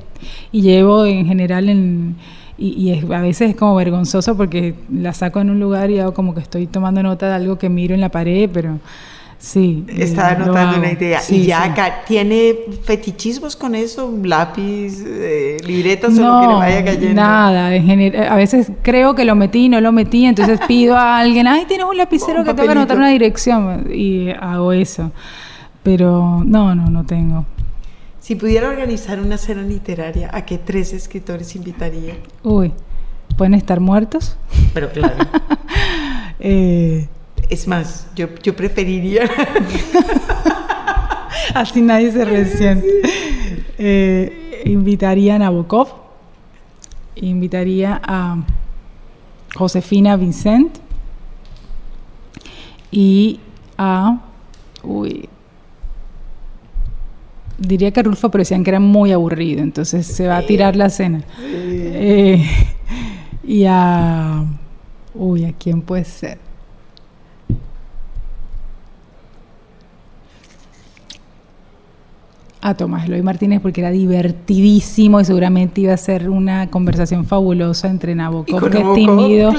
llevo 0.52 1.06
en 1.06 1.26
general 1.26 1.70
en, 1.70 2.16
y, 2.58 3.00
a 3.00 3.22
veces 3.22 3.52
es 3.52 3.56
como 3.56 3.76
vergonzoso 3.76 4.36
porque 4.36 4.76
la 4.92 5.14
saco 5.14 5.40
en 5.40 5.50
un 5.50 5.60
lugar 5.60 5.92
y 5.92 6.00
hago 6.00 6.14
como 6.14 6.34
que 6.34 6.42
estoy 6.42 6.68
tomando 6.68 7.04
nota 7.04 7.28
de 7.28 7.34
algo 7.34 7.58
que 7.58 7.70
miro 7.70 7.94
en 7.94 8.02
la 8.02 8.10
pared, 8.10 8.50
pero 8.52 8.80
Sí. 9.40 9.86
Estaba 9.88 10.30
anotando 10.30 10.78
una 10.80 10.92
idea. 10.92 11.22
¿Y 11.30 11.46
ya 11.46 11.64
acá 11.64 12.04
tiene 12.08 12.56
fetichismos 12.84 13.56
con 13.56 13.76
eso? 13.76 14.12
¿Lápiz, 14.24 15.04
eh, 15.06 15.58
libretas 15.66 16.18
o 16.18 16.22
lo 16.22 16.42
que 16.42 16.48
le 16.48 16.54
vaya 16.54 16.86
cayendo? 16.86 17.22
Nada. 17.22 17.68
a 17.68 18.36
veces 18.36 18.72
creo 18.82 19.14
que 19.14 19.26
lo 19.26 19.36
metí, 19.36 19.70
no 19.70 19.80
lo 19.80 19.92
metí, 19.92 20.26
entonces 20.26 20.60
pido 20.68 20.96
a 20.96 21.20
alguien, 21.20 21.48
ay, 21.48 21.66
tienes 21.68 21.86
un 21.86 21.98
lapicero 21.98 22.44
que 22.44 22.54
tengo 22.54 22.68
que 22.68 22.72
anotar 22.72 22.98
una 22.98 23.10
dirección. 23.10 23.88
Y 23.94 24.30
hago 24.30 24.74
eso. 24.74 25.12
Pero 25.84 26.44
no, 26.44 26.74
no, 26.74 26.90
no 26.90 27.06
tengo. 27.06 27.46
Si 28.20 28.36
pudiera 28.36 28.68
organizar 28.68 29.22
una 29.22 29.38
cena 29.38 29.62
literaria, 29.62 30.30
¿a 30.34 30.46
qué 30.46 30.58
tres 30.58 30.92
escritores 30.92 31.56
invitaría? 31.56 32.16
Uy, 32.44 32.74
¿pueden 33.38 33.54
estar 33.54 33.80
muertos? 33.80 34.36
Pero 34.74 34.90
claro. 34.90 35.16
eh, 36.40 37.08
es 37.50 37.68
más, 37.68 38.08
yo, 38.16 38.28
yo 38.44 38.56
preferiría... 38.56 39.30
Así 41.54 41.82
nadie 41.82 42.12
se 42.12 42.26
resiente. 42.26 42.88
Eh, 43.78 44.62
invitaría 44.66 45.36
a 45.36 45.40
Nabokov, 45.40 45.88
invitaría 47.16 48.02
a 48.04 48.38
Josefina 49.56 50.16
Vincent 50.18 50.78
y 52.92 53.40
a... 53.78 54.20
Uy, 54.84 55.30
diría 57.58 57.92
que 57.92 58.04
Rulfo, 58.04 58.30
pero 58.30 58.42
decían 58.42 58.64
que 58.64 58.70
era 58.70 58.80
muy 58.80 59.12
aburrido, 59.12 59.62
entonces 59.62 60.06
se 60.06 60.28
va 60.28 60.38
a 60.38 60.46
tirar 60.46 60.76
la 60.76 60.90
cena. 60.90 61.24
Eh, 61.42 62.46
y 63.44 63.66
a... 63.66 64.46
Uy, 65.14 65.46
¿a 65.46 65.54
quién 65.54 65.82
puede 65.82 66.06
ser? 66.06 66.47
A 72.70 72.74
Tomás 72.76 73.06
Eloy 73.06 73.22
Martínez 73.22 73.62
porque 73.62 73.80
era 73.80 73.92
divertidísimo 73.92 75.22
y 75.22 75.26
seguramente 75.26 75.82
iba 75.82 75.94
a 75.94 75.98
ser 75.98 76.30
una 76.30 76.70
conversación 76.70 77.24
fabulosa 77.24 77.88
entre 77.88 78.14
Nabokov, 78.14 78.70
que 78.70 78.80
es 78.80 78.94
tímido, 78.94 79.54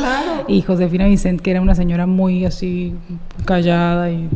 y 0.46 0.60
Josefina 0.60 1.06
Vicente, 1.06 1.42
que 1.42 1.52
era 1.52 1.62
una 1.62 1.74
señora 1.74 2.06
muy 2.06 2.44
así 2.44 2.92
callada. 3.46 4.10
y 4.10 4.28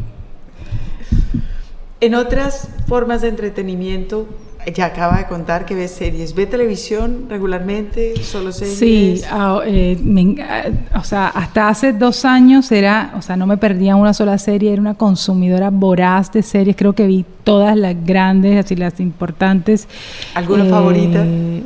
En 2.00 2.14
otras 2.14 2.68
formas 2.86 3.20
de 3.20 3.28
entretenimiento, 3.28 4.26
ya 4.70 4.86
acaba 4.86 5.18
de 5.18 5.26
contar 5.26 5.64
que 5.64 5.74
ve 5.74 5.88
series. 5.88 6.34
¿Ve 6.34 6.46
televisión 6.46 7.26
regularmente? 7.28 8.14
¿Solo 8.22 8.52
series? 8.52 8.78
Sí, 8.78 9.22
ah, 9.30 9.60
eh, 9.64 10.36
ah, 10.40 10.98
o 10.98 11.04
sea, 11.04 11.28
hasta 11.28 11.68
hace 11.68 11.92
dos 11.92 12.24
años 12.24 12.70
era, 12.70 13.12
o 13.16 13.22
sea, 13.22 13.36
no 13.36 13.46
me 13.46 13.56
perdía 13.56 13.96
una 13.96 14.14
sola 14.14 14.38
serie, 14.38 14.72
era 14.72 14.80
una 14.80 14.94
consumidora 14.94 15.70
voraz 15.70 16.30
de 16.32 16.42
series. 16.42 16.76
Creo 16.76 16.92
que 16.92 17.06
vi 17.06 17.24
todas 17.44 17.76
las 17.76 17.96
grandes, 18.04 18.64
así 18.64 18.76
las 18.76 19.00
importantes. 19.00 19.88
¿Alguna 20.34 20.64
favorita? 20.66 21.24
Eh, 21.24 21.64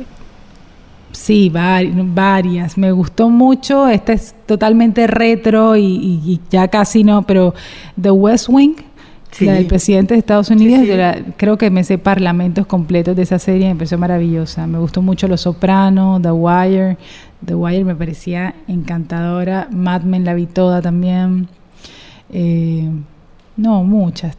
sí, 1.11 1.51
varias. 1.53 2.77
Me 2.77 2.91
gustó 2.91 3.29
mucho. 3.29 3.87
Esta 3.87 4.13
es 4.13 4.33
totalmente 4.45 5.07
retro 5.07 5.75
y, 5.75 5.83
y 5.83 6.41
ya 6.49 6.67
casi 6.67 7.03
no, 7.03 7.21
pero 7.23 7.53
The 8.01 8.11
West 8.11 8.49
Wing 8.49 8.86
Sí. 9.31 9.45
La 9.45 9.53
del 9.53 9.65
presidente 9.67 10.13
de 10.13 10.19
Estados 10.19 10.49
Unidos, 10.49 10.79
Sí, 10.79 10.85
sí. 10.85 10.91
yo 10.91 10.97
la- 10.97 11.17
creo 11.35 11.57
que 11.57 11.69
me 11.69 11.83
sé 11.83 11.97
parlamentos 11.97 12.65
completos 12.65 13.15
de 13.15 13.23
esa 13.23 13.37
serie, 13.39 13.67
me 13.67 13.75
pareció 13.75 13.97
maravillosa. 13.97 14.65
Me 14.67 14.79
gustó 14.79 15.01
mucho 15.01 15.27
Los 15.27 15.41
Sopranos, 15.41 16.21
The 16.21 16.31
Wire. 16.31 16.97
The 17.45 17.53
Wire 17.53 17.83
me 17.83 17.93
parecía 17.95 18.55
encantadora. 18.67 19.67
Mad 19.71 20.01
Men 20.03 20.23
la 20.25 20.33
vi 20.33 20.45
toda 20.47 20.81
también. 20.81 21.47
Eh, 22.31 22.89
no, 23.57 23.83
muchas. 23.83 24.37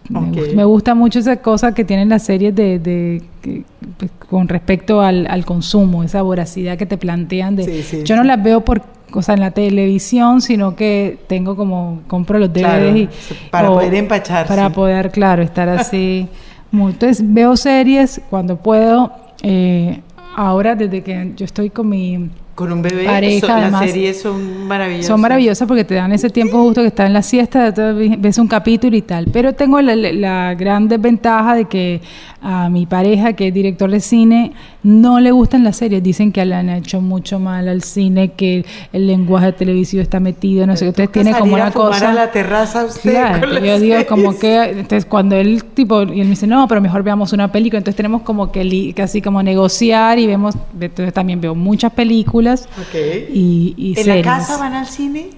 Me, 0.54 0.64
gusta 0.64 0.94
mucho 0.94 1.18
esa 1.18 1.36
cosa 1.38 1.74
que 1.74 1.84
tienen 1.84 2.08
las 2.08 2.22
series 2.24 2.54
de, 2.54 2.78
de- 2.78 3.22
que- 3.42 3.64
pues, 3.96 4.10
con 4.28 4.48
respecto 4.48 5.00
al, 5.00 5.26
al 5.28 5.44
consumo, 5.44 6.02
esa 6.04 6.22
voracidad 6.22 6.76
que 6.78 6.86
te 6.86 6.96
plantean. 6.98 7.56
De, 7.56 7.64
Sí, 7.64 7.82
sí, 7.82 8.02
yo 8.04 8.16
no 8.16 8.24
las 8.24 8.42
veo 8.42 8.64
por 8.64 8.82
o 9.12 9.22
sea, 9.22 9.34
en 9.34 9.40
la 9.40 9.50
televisión, 9.50 10.40
sino 10.40 10.74
que 10.76 11.18
tengo 11.26 11.56
como, 11.56 12.00
compro 12.06 12.38
los 12.38 12.52
DVDs 12.52 12.62
Claro, 12.62 12.96
y, 12.96 13.08
para 13.50 13.70
o- 13.70 13.74
poder 13.74 13.94
empacharse. 13.94 14.48
Para 14.54 14.70
poder, 14.70 15.10
claro, 15.10 15.42
estar 15.42 15.68
así. 15.68 16.28
muy- 16.70 16.92
Entonces, 16.92 17.22
veo 17.26 17.56
series 17.56 18.20
cuando 18.30 18.56
puedo. 18.56 19.12
eh, 19.42 20.00
ahora, 20.36 20.74
desde 20.74 21.02
que 21.02 21.32
yo 21.36 21.44
estoy 21.44 21.70
con 21.70 21.88
mi 21.88 22.28
Con 22.58 22.72
un 22.72 22.82
bebé, 22.82 23.04
Pareja, 23.04 23.46
so- 23.46 23.52
además. 23.52 23.80
las 23.82 23.90
series 23.92 24.20
son 24.20 24.66
maravillosas. 24.66 25.06
son 25.06 25.20
maravillosas 25.20 25.68
porque 25.68 25.84
te 25.84 25.94
dan 25.94 26.10
ese 26.12 26.28
tiempo 26.28 26.58
justo 26.64 26.80
que 26.80 26.88
está 26.88 27.06
en 27.06 27.12
la 27.12 27.22
siesta, 27.22 27.70
ves 27.70 28.36
un 28.38 28.48
capítulo 28.48 28.96
y 28.96 29.02
tal. 29.02 29.26
Pero 29.32 29.52
tengo 29.54 29.80
la, 29.80 29.94
la 29.94 30.54
gran 30.56 30.88
desventaja 30.88 31.54
de 31.54 31.66
que 31.66 32.00
a 32.42 32.68
mi 32.68 32.84
pareja, 32.86 33.34
que 33.34 33.48
es 33.48 33.54
director 33.54 33.88
de 33.90 34.00
cine, 34.00 34.52
no 34.82 35.20
le 35.20 35.30
gustan 35.30 35.62
las 35.62 35.76
series. 35.76 36.02
Dicen 36.02 36.32
que 36.32 36.44
le 36.44 36.54
han 36.56 36.68
hecho 36.68 37.00
mucho 37.00 37.38
mal 37.38 37.68
al 37.68 37.82
cine, 37.82 38.32
que 38.32 38.64
el 38.92 39.06
lenguaje 39.06 39.52
televisivo 39.52 40.02
está 40.02 40.18
metido, 40.18 40.66
no 40.66 40.76
sé 40.76 40.90
Toca 40.92 41.06
tiene 41.12 41.32
como 41.38 41.54
una 41.54 41.66
a 41.66 41.70
fumar 41.70 41.90
cosa. 41.92 42.10
a 42.10 42.14
la 42.14 42.30
terraza 42.32 42.84
usted 42.86 43.10
Claro, 43.10 43.40
con 43.40 43.54
las 43.54 43.62
yo 43.64 43.78
digo 43.80 43.96
como 44.08 44.36
que, 44.36 44.62
entonces 44.70 45.04
cuando 45.04 45.36
él 45.36 45.62
tipo, 45.74 46.02
y 46.02 46.20
él 46.20 46.24
me 46.24 46.30
dice, 46.30 46.46
no, 46.48 46.66
pero 46.66 46.80
mejor 46.80 47.02
veamos 47.04 47.32
una 47.32 47.52
película, 47.52 47.78
entonces 47.78 47.96
tenemos 47.96 48.22
como 48.22 48.50
que 48.50 48.64
li- 48.64 48.92
casi 48.94 49.20
como 49.22 49.42
negociar 49.44 50.18
y 50.18 50.26
vemos, 50.26 50.56
entonces 50.80 51.12
también 51.14 51.40
veo 51.40 51.54
muchas 51.54 51.92
películas 51.92 52.47
Ok. 52.52 52.94
y, 53.32 53.74
y 53.76 53.88
¿En 53.98 54.04
series. 54.04 54.26
la 54.26 54.38
casa 54.38 54.56
van 54.58 54.74
al 54.74 54.86
cine? 54.86 55.30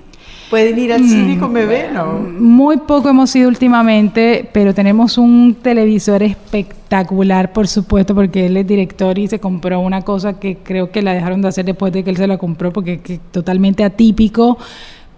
¿Pueden 0.51 0.77
ir 0.81 0.93
al 0.93 1.05
cine 1.05 1.39
con 1.39 1.53
bebé? 1.53 1.91
No. 1.93 2.15
Muy 2.15 2.79
poco 2.79 3.09
hemos 3.09 3.35
ido 3.37 3.49
últimamente, 3.49 4.49
pero 4.53 4.75
tenemos 4.75 5.17
un 5.17 5.55
televisor 5.63 6.25
espectacular, 6.25 7.53
por 7.53 7.69
supuesto, 7.69 8.17
porque 8.17 8.47
él 8.47 8.57
es 8.57 8.67
director 8.67 9.17
y 9.17 9.29
se 9.29 9.39
compró 9.39 9.79
una 9.79 10.03
cosa 10.03 10.41
que 10.41 10.57
creo 10.57 10.91
que 10.91 11.03
la 11.03 11.15
dejaron 11.15 11.41
de 11.41 11.47
hacer 11.49 11.65
después 11.65 11.93
de 11.93 12.03
que 12.03 12.11
él 12.11 12.17
se 12.17 12.27
la 12.27 12.37
compró, 12.37 12.73
porque 12.73 13.01
es 13.05 13.21
totalmente 13.31 13.85
atípico, 13.85 14.59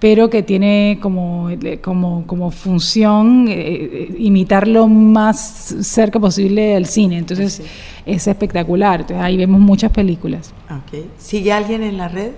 pero 0.03 0.29
que 0.29 0.43
tiene 0.43 0.99
como, 1.01 1.49
como, 1.81 2.27
como 2.27 2.51
función 2.51 3.47
eh, 3.47 3.55
eh, 3.55 4.15
imitar 4.19 4.67
lo 4.67 4.89
más 4.89 5.39
cerca 5.83 6.19
posible 6.19 6.61
del 6.75 6.87
cine. 6.87 7.19
Entonces 7.19 7.63
es 8.05 8.27
espectacular. 8.27 9.03
Entonces 9.03 9.25
ahí 9.25 9.37
vemos 9.37 9.61
muchas 9.61 9.93
películas. 9.93 10.53
Ok. 10.69 11.05
¿Sigue 11.19 11.53
alguien 11.53 11.85
en 11.85 11.97
la 11.99 12.09
red? 12.09 12.33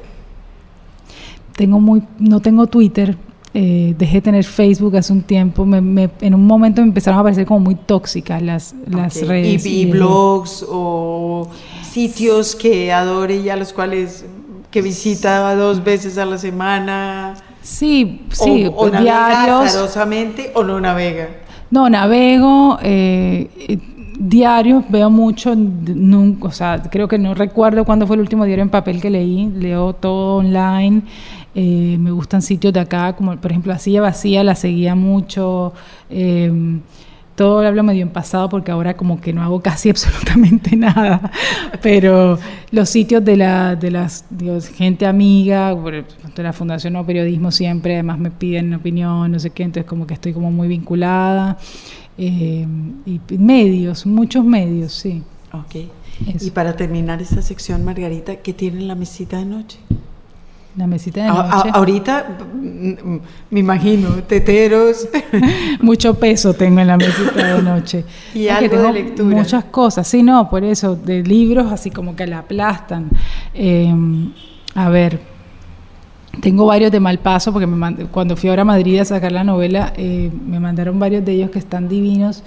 tengo 1.57 1.81
muy 1.81 2.03
no 2.19 2.41
tengo 2.41 2.67
Twitter 2.67 3.17
eh, 3.55 3.95
dejé 3.97 4.15
de 4.17 4.21
tener 4.23 4.45
Facebook 4.45 4.97
hace 4.97 5.12
un 5.12 5.23
tiempo 5.23 5.65
me- 5.65 5.81
me- 5.81 6.11
en 6.21 6.35
un 6.35 6.45
momento 6.47 6.83
me 6.83 6.89
empezaron 6.89 7.21
a 7.21 7.23
parecer 7.23 7.47
como 7.47 7.61
muy 7.61 7.77
tóxicas 7.77 8.43
las, 8.43 8.75
las 8.89 9.17
Ok. 9.23 9.29
redes 9.29 9.65
Y, 9.65 9.83
y 9.83 9.87
blogs 9.87 10.67
o 10.69 11.49
sitios 11.89 12.57
que 12.57 12.93
adore 12.93 13.37
y 13.37 13.49
a 13.51 13.57
los 13.57 13.73
cuales 13.73 14.27
que 14.73 14.83
visita 14.83 15.55
dos 15.55 15.83
veces 15.85 16.19
a 16.19 16.25
la 16.27 16.37
semana. 16.39 17.35
Sí 17.65 18.21
sí 18.31 18.67
o, 18.67 18.71
o 18.71 18.77
pues, 18.77 18.93
navega 18.93 19.29
diarios 19.31 19.67
azarosamente 19.67 20.53
o 20.55 20.62
no 20.62 20.81
navega. 20.81 21.29
no 21.71 21.89
navego 21.89 22.79
eh, 22.83 23.49
eh, 23.57 23.79
diarios 24.19 24.85
veo 24.91 25.09
mucho 25.09 25.55
nunca 25.57 26.49
o 26.49 26.53
sea 26.53 26.83
creo 26.91 27.09
que 27.09 27.19
no 27.19 27.35
recuerdo 27.35 27.85
cuándo 27.87 28.07
fue 28.07 28.17
el 28.17 28.21
último 28.21 28.45
diario 28.45 28.62
en 28.62 28.69
papel 28.69 29.01
que 29.01 29.09
leí 29.09 29.49
leo 29.49 29.95
todo 29.95 30.37
online 30.37 31.03
eh, 31.55 31.97
me 31.99 32.11
gustan 32.11 32.43
sitios 32.43 32.73
de 32.75 32.81
acá 32.81 33.15
como 33.15 33.35
por 33.37 33.51
ejemplo 33.51 33.73
la 33.73 33.79
silla 33.79 34.03
vacía 34.03 34.45
la 34.45 34.55
seguía 34.55 34.95
mucho 34.95 35.73
eh, 36.11 36.53
todo 37.35 37.62
lo 37.62 37.68
hablo 37.68 37.82
medio 37.82 38.03
en 38.03 38.11
pasado 38.11 38.49
porque 38.49 38.70
ahora 38.70 38.95
como 38.95 39.20
que 39.20 39.32
no 39.32 39.43
hago 39.43 39.61
casi 39.61 39.89
absolutamente 39.91 40.76
nada, 40.76 41.30
pero 41.82 42.39
los 42.70 42.89
sitios 42.89 43.24
de 43.24 43.37
la 43.37 43.76
de 43.76 43.91
las 43.91 44.24
digo, 44.30 44.59
gente 44.61 45.07
amiga, 45.07 45.74
de 45.74 46.43
la 46.43 46.53
Fundación 46.53 46.93
No 46.93 47.05
Periodismo 47.05 47.51
siempre, 47.51 47.95
además 47.95 48.18
me 48.18 48.30
piden 48.30 48.74
opinión, 48.74 49.32
no 49.32 49.39
sé 49.39 49.51
qué, 49.51 49.62
entonces 49.62 49.89
como 49.89 50.07
que 50.07 50.14
estoy 50.14 50.32
como 50.32 50.51
muy 50.51 50.68
vinculada. 50.68 51.59
eh, 52.16 52.66
y 53.07 53.20
medios, 53.39 54.07
muchos 54.07 54.45
medios, 54.45 54.93
sí. 54.93 55.22
Ok. 55.53 55.89
Eso. 56.32 56.47
Y 56.47 56.51
para 56.51 56.76
terminar 56.76 57.20
esta 57.20 57.43
sección, 57.43 57.85
Margarita, 57.85 58.37
¿qué 58.37 58.53
tiene 58.53 58.78
en 58.78 58.89
la 58.89 58.95
mesita 58.95 59.39
de 59.39 59.47
noche? 59.47 59.78
La 60.77 60.87
mesita 60.89 61.22
de 61.22 61.29
A- 61.29 61.33
a- 61.33 61.57
noche. 61.57 61.70
ahorita, 61.72 62.27
mm, 62.53 63.16
me 63.51 63.61
imagino, 63.61 64.09
teteros. 64.27 65.09
Mucho 65.81 66.14
peso 66.14 66.53
tengo 66.55 66.81
en 66.81 66.89
la 66.89 66.97
mesita 66.97 67.55
de 67.57 67.62
noche. 67.62 68.05
Y 68.35 68.49
Porque 68.49 68.64
algo 68.64 68.77
de 68.77 68.83
tengo 68.83 68.93
lectura. 68.93 69.37
Muchas 69.37 69.64
cosas, 69.66 70.09
sí, 70.09 70.22
no, 70.25 70.51
por 70.51 70.64
eso, 70.64 70.97
de 70.97 71.22
libros 71.22 71.70
así 71.70 71.91
como 71.91 72.16
que 72.16 72.27
la 72.27 72.39
aplastan. 72.41 73.09
Eh, 73.55 73.95
a 74.75 74.89
ver, 74.89 75.20
tengo 76.41 76.66
varios 76.66 76.91
de 76.91 76.99
Malpaso, 76.99 77.53
porque 77.53 77.68
me 77.68 77.77
mand- 77.77 78.09
cuando 78.11 78.37
fui 78.37 78.49
ahora 78.51 78.62
a 78.62 78.64
Madrid 78.64 78.99
a 78.99 79.05
sacar 79.05 79.31
la 79.31 79.45
novela, 79.45 79.93
eh, 79.97 80.29
me 80.47 80.59
mandaron 80.59 80.99
varios 80.99 81.25
de 81.25 81.33
ellos 81.35 81.51
que 81.51 81.61
están 81.61 81.89
divinos. 81.89 82.43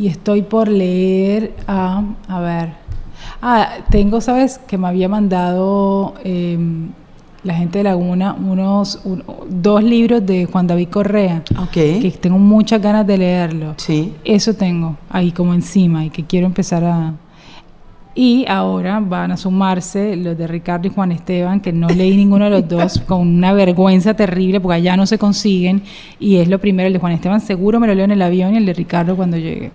Y 0.00 0.08
estoy 0.08 0.42
por 0.42 0.66
leer 0.66 1.52
a, 1.68 2.02
a 2.26 2.40
ver, 2.40 2.70
ah, 3.40 3.68
tengo, 3.90 4.20
¿sabes? 4.20 4.58
Que 4.66 4.76
me 4.78 4.88
había 4.88 5.08
mandado 5.08 6.14
eh, 6.24 6.58
la 7.48 7.54
gente 7.54 7.78
de 7.78 7.84
Laguna 7.84 8.34
unos, 8.34 9.00
un- 9.04 9.24
dos 9.50 9.82
libros 9.82 10.24
de 10.24 10.46
Juan 10.46 10.66
David 10.68 10.88
Correa 10.88 11.42
que 11.72 12.12
tengo 12.20 12.38
muchas 12.38 12.80
ganas 12.80 13.04
de 13.06 13.18
leerlo. 13.18 13.74
Sí. 13.78 14.12
Eso 14.24 14.54
tengo 14.54 14.96
ahí 15.10 15.32
como 15.32 15.52
encima 15.54 16.04
y 16.04 16.10
que 16.10 16.24
quiero 16.24 16.46
empezar 16.46 16.84
a... 16.84 17.14
Y 18.14 18.46
ahora 18.48 18.98
van 19.00 19.30
a 19.30 19.36
sumarse 19.36 20.16
los 20.16 20.36
de 20.36 20.46
Ricardo 20.48 20.88
y 20.88 20.90
Juan 20.90 21.12
Esteban, 21.12 21.60
que 21.60 21.72
no 21.72 21.86
leí 21.88 22.16
ninguno 22.16 22.46
de 22.46 22.50
los 22.50 22.68
dos, 22.76 23.00
con 23.06 23.20
una 23.20 23.52
vergüenza 23.52 24.14
terrible, 24.14 24.58
porque 24.60 24.74
allá 24.76 24.96
no 24.96 25.06
se 25.06 25.18
consiguen. 25.18 25.82
Y 26.18 26.36
es 26.36 26.48
lo 26.48 26.58
primero, 26.58 26.88
el 26.88 26.92
de 26.92 26.98
Juan 26.98 27.12
Esteban 27.12 27.40
seguro 27.40 27.78
me 27.78 27.86
lo 27.86 27.94
leo 27.94 28.04
en 28.06 28.10
el 28.10 28.22
avión 28.22 28.54
y 28.54 28.56
el 28.56 28.66
de 28.66 28.72
Ricardo 28.74 29.14
cuando 29.14 29.36
llegue. 29.36 29.70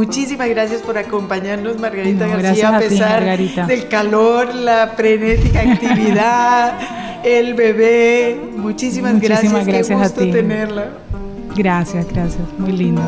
Muchísimas 0.00 0.48
gracias 0.48 0.80
por 0.80 0.96
acompañarnos, 0.96 1.78
Margarita 1.78 2.26
No, 2.26 2.42
García, 2.42 2.70
a 2.70 2.76
a 2.76 2.80
ti, 2.80 2.88
pesar 2.88 3.66
del 3.66 3.86
calor, 3.88 4.54
la 4.54 4.94
frenética 4.96 5.60
actividad, 5.60 6.78
el 7.22 7.52
bebé. 7.52 8.40
Muchísimas, 8.56 9.12
Muchísimas 9.12 9.66
gracias, 9.66 9.66
gracias 9.66 9.88
qué 9.88 9.94
a 9.94 9.98
gusto 9.98 10.20
ti. 10.22 10.32
tenerla. 10.32 10.88
Gracias, 11.54 12.06
gracias. 12.10 12.40
Muy 12.56 12.72
lindo. 12.72 13.02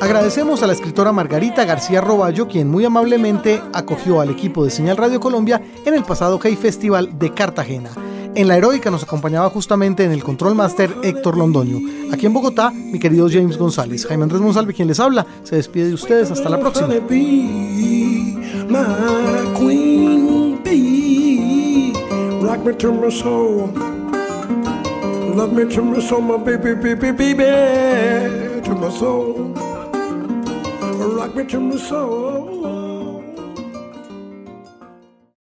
Agradecemos 0.00 0.62
a 0.62 0.68
la 0.68 0.72
escritora 0.72 1.10
Margarita 1.10 1.64
García 1.64 2.00
Roballo, 2.00 2.46
quien 2.46 2.70
muy 2.70 2.84
amablemente 2.84 3.60
acogió 3.72 4.20
al 4.20 4.30
equipo 4.30 4.64
de 4.64 4.70
Señal 4.70 4.96
Radio 4.96 5.18
Colombia 5.18 5.60
en 5.84 5.94
el 5.94 6.04
pasado 6.04 6.38
Hey 6.40 6.54
Festival 6.54 7.18
de 7.18 7.34
Cartagena. 7.34 7.90
En 8.36 8.48
la 8.48 8.58
heroica 8.58 8.90
nos 8.90 9.02
acompañaba 9.02 9.48
justamente 9.48 10.04
en 10.04 10.12
el 10.12 10.22
Control 10.22 10.54
Master 10.54 10.94
Héctor 11.02 11.38
Londoño. 11.38 11.80
Aquí 12.12 12.26
en 12.26 12.34
Bogotá, 12.34 12.70
mi 12.70 12.98
querido 12.98 13.28
James 13.30 13.56
González. 13.56 14.04
Jaime 14.04 14.24
Andrés 14.24 14.42
Monsalve, 14.42 14.74
quien 14.74 14.88
les 14.88 15.00
habla, 15.00 15.26
se 15.42 15.56
despide 15.56 15.88
de 15.88 15.94
ustedes. 15.94 16.30
Hasta 16.30 16.50
la 16.50 16.60
próxima. 16.60 16.88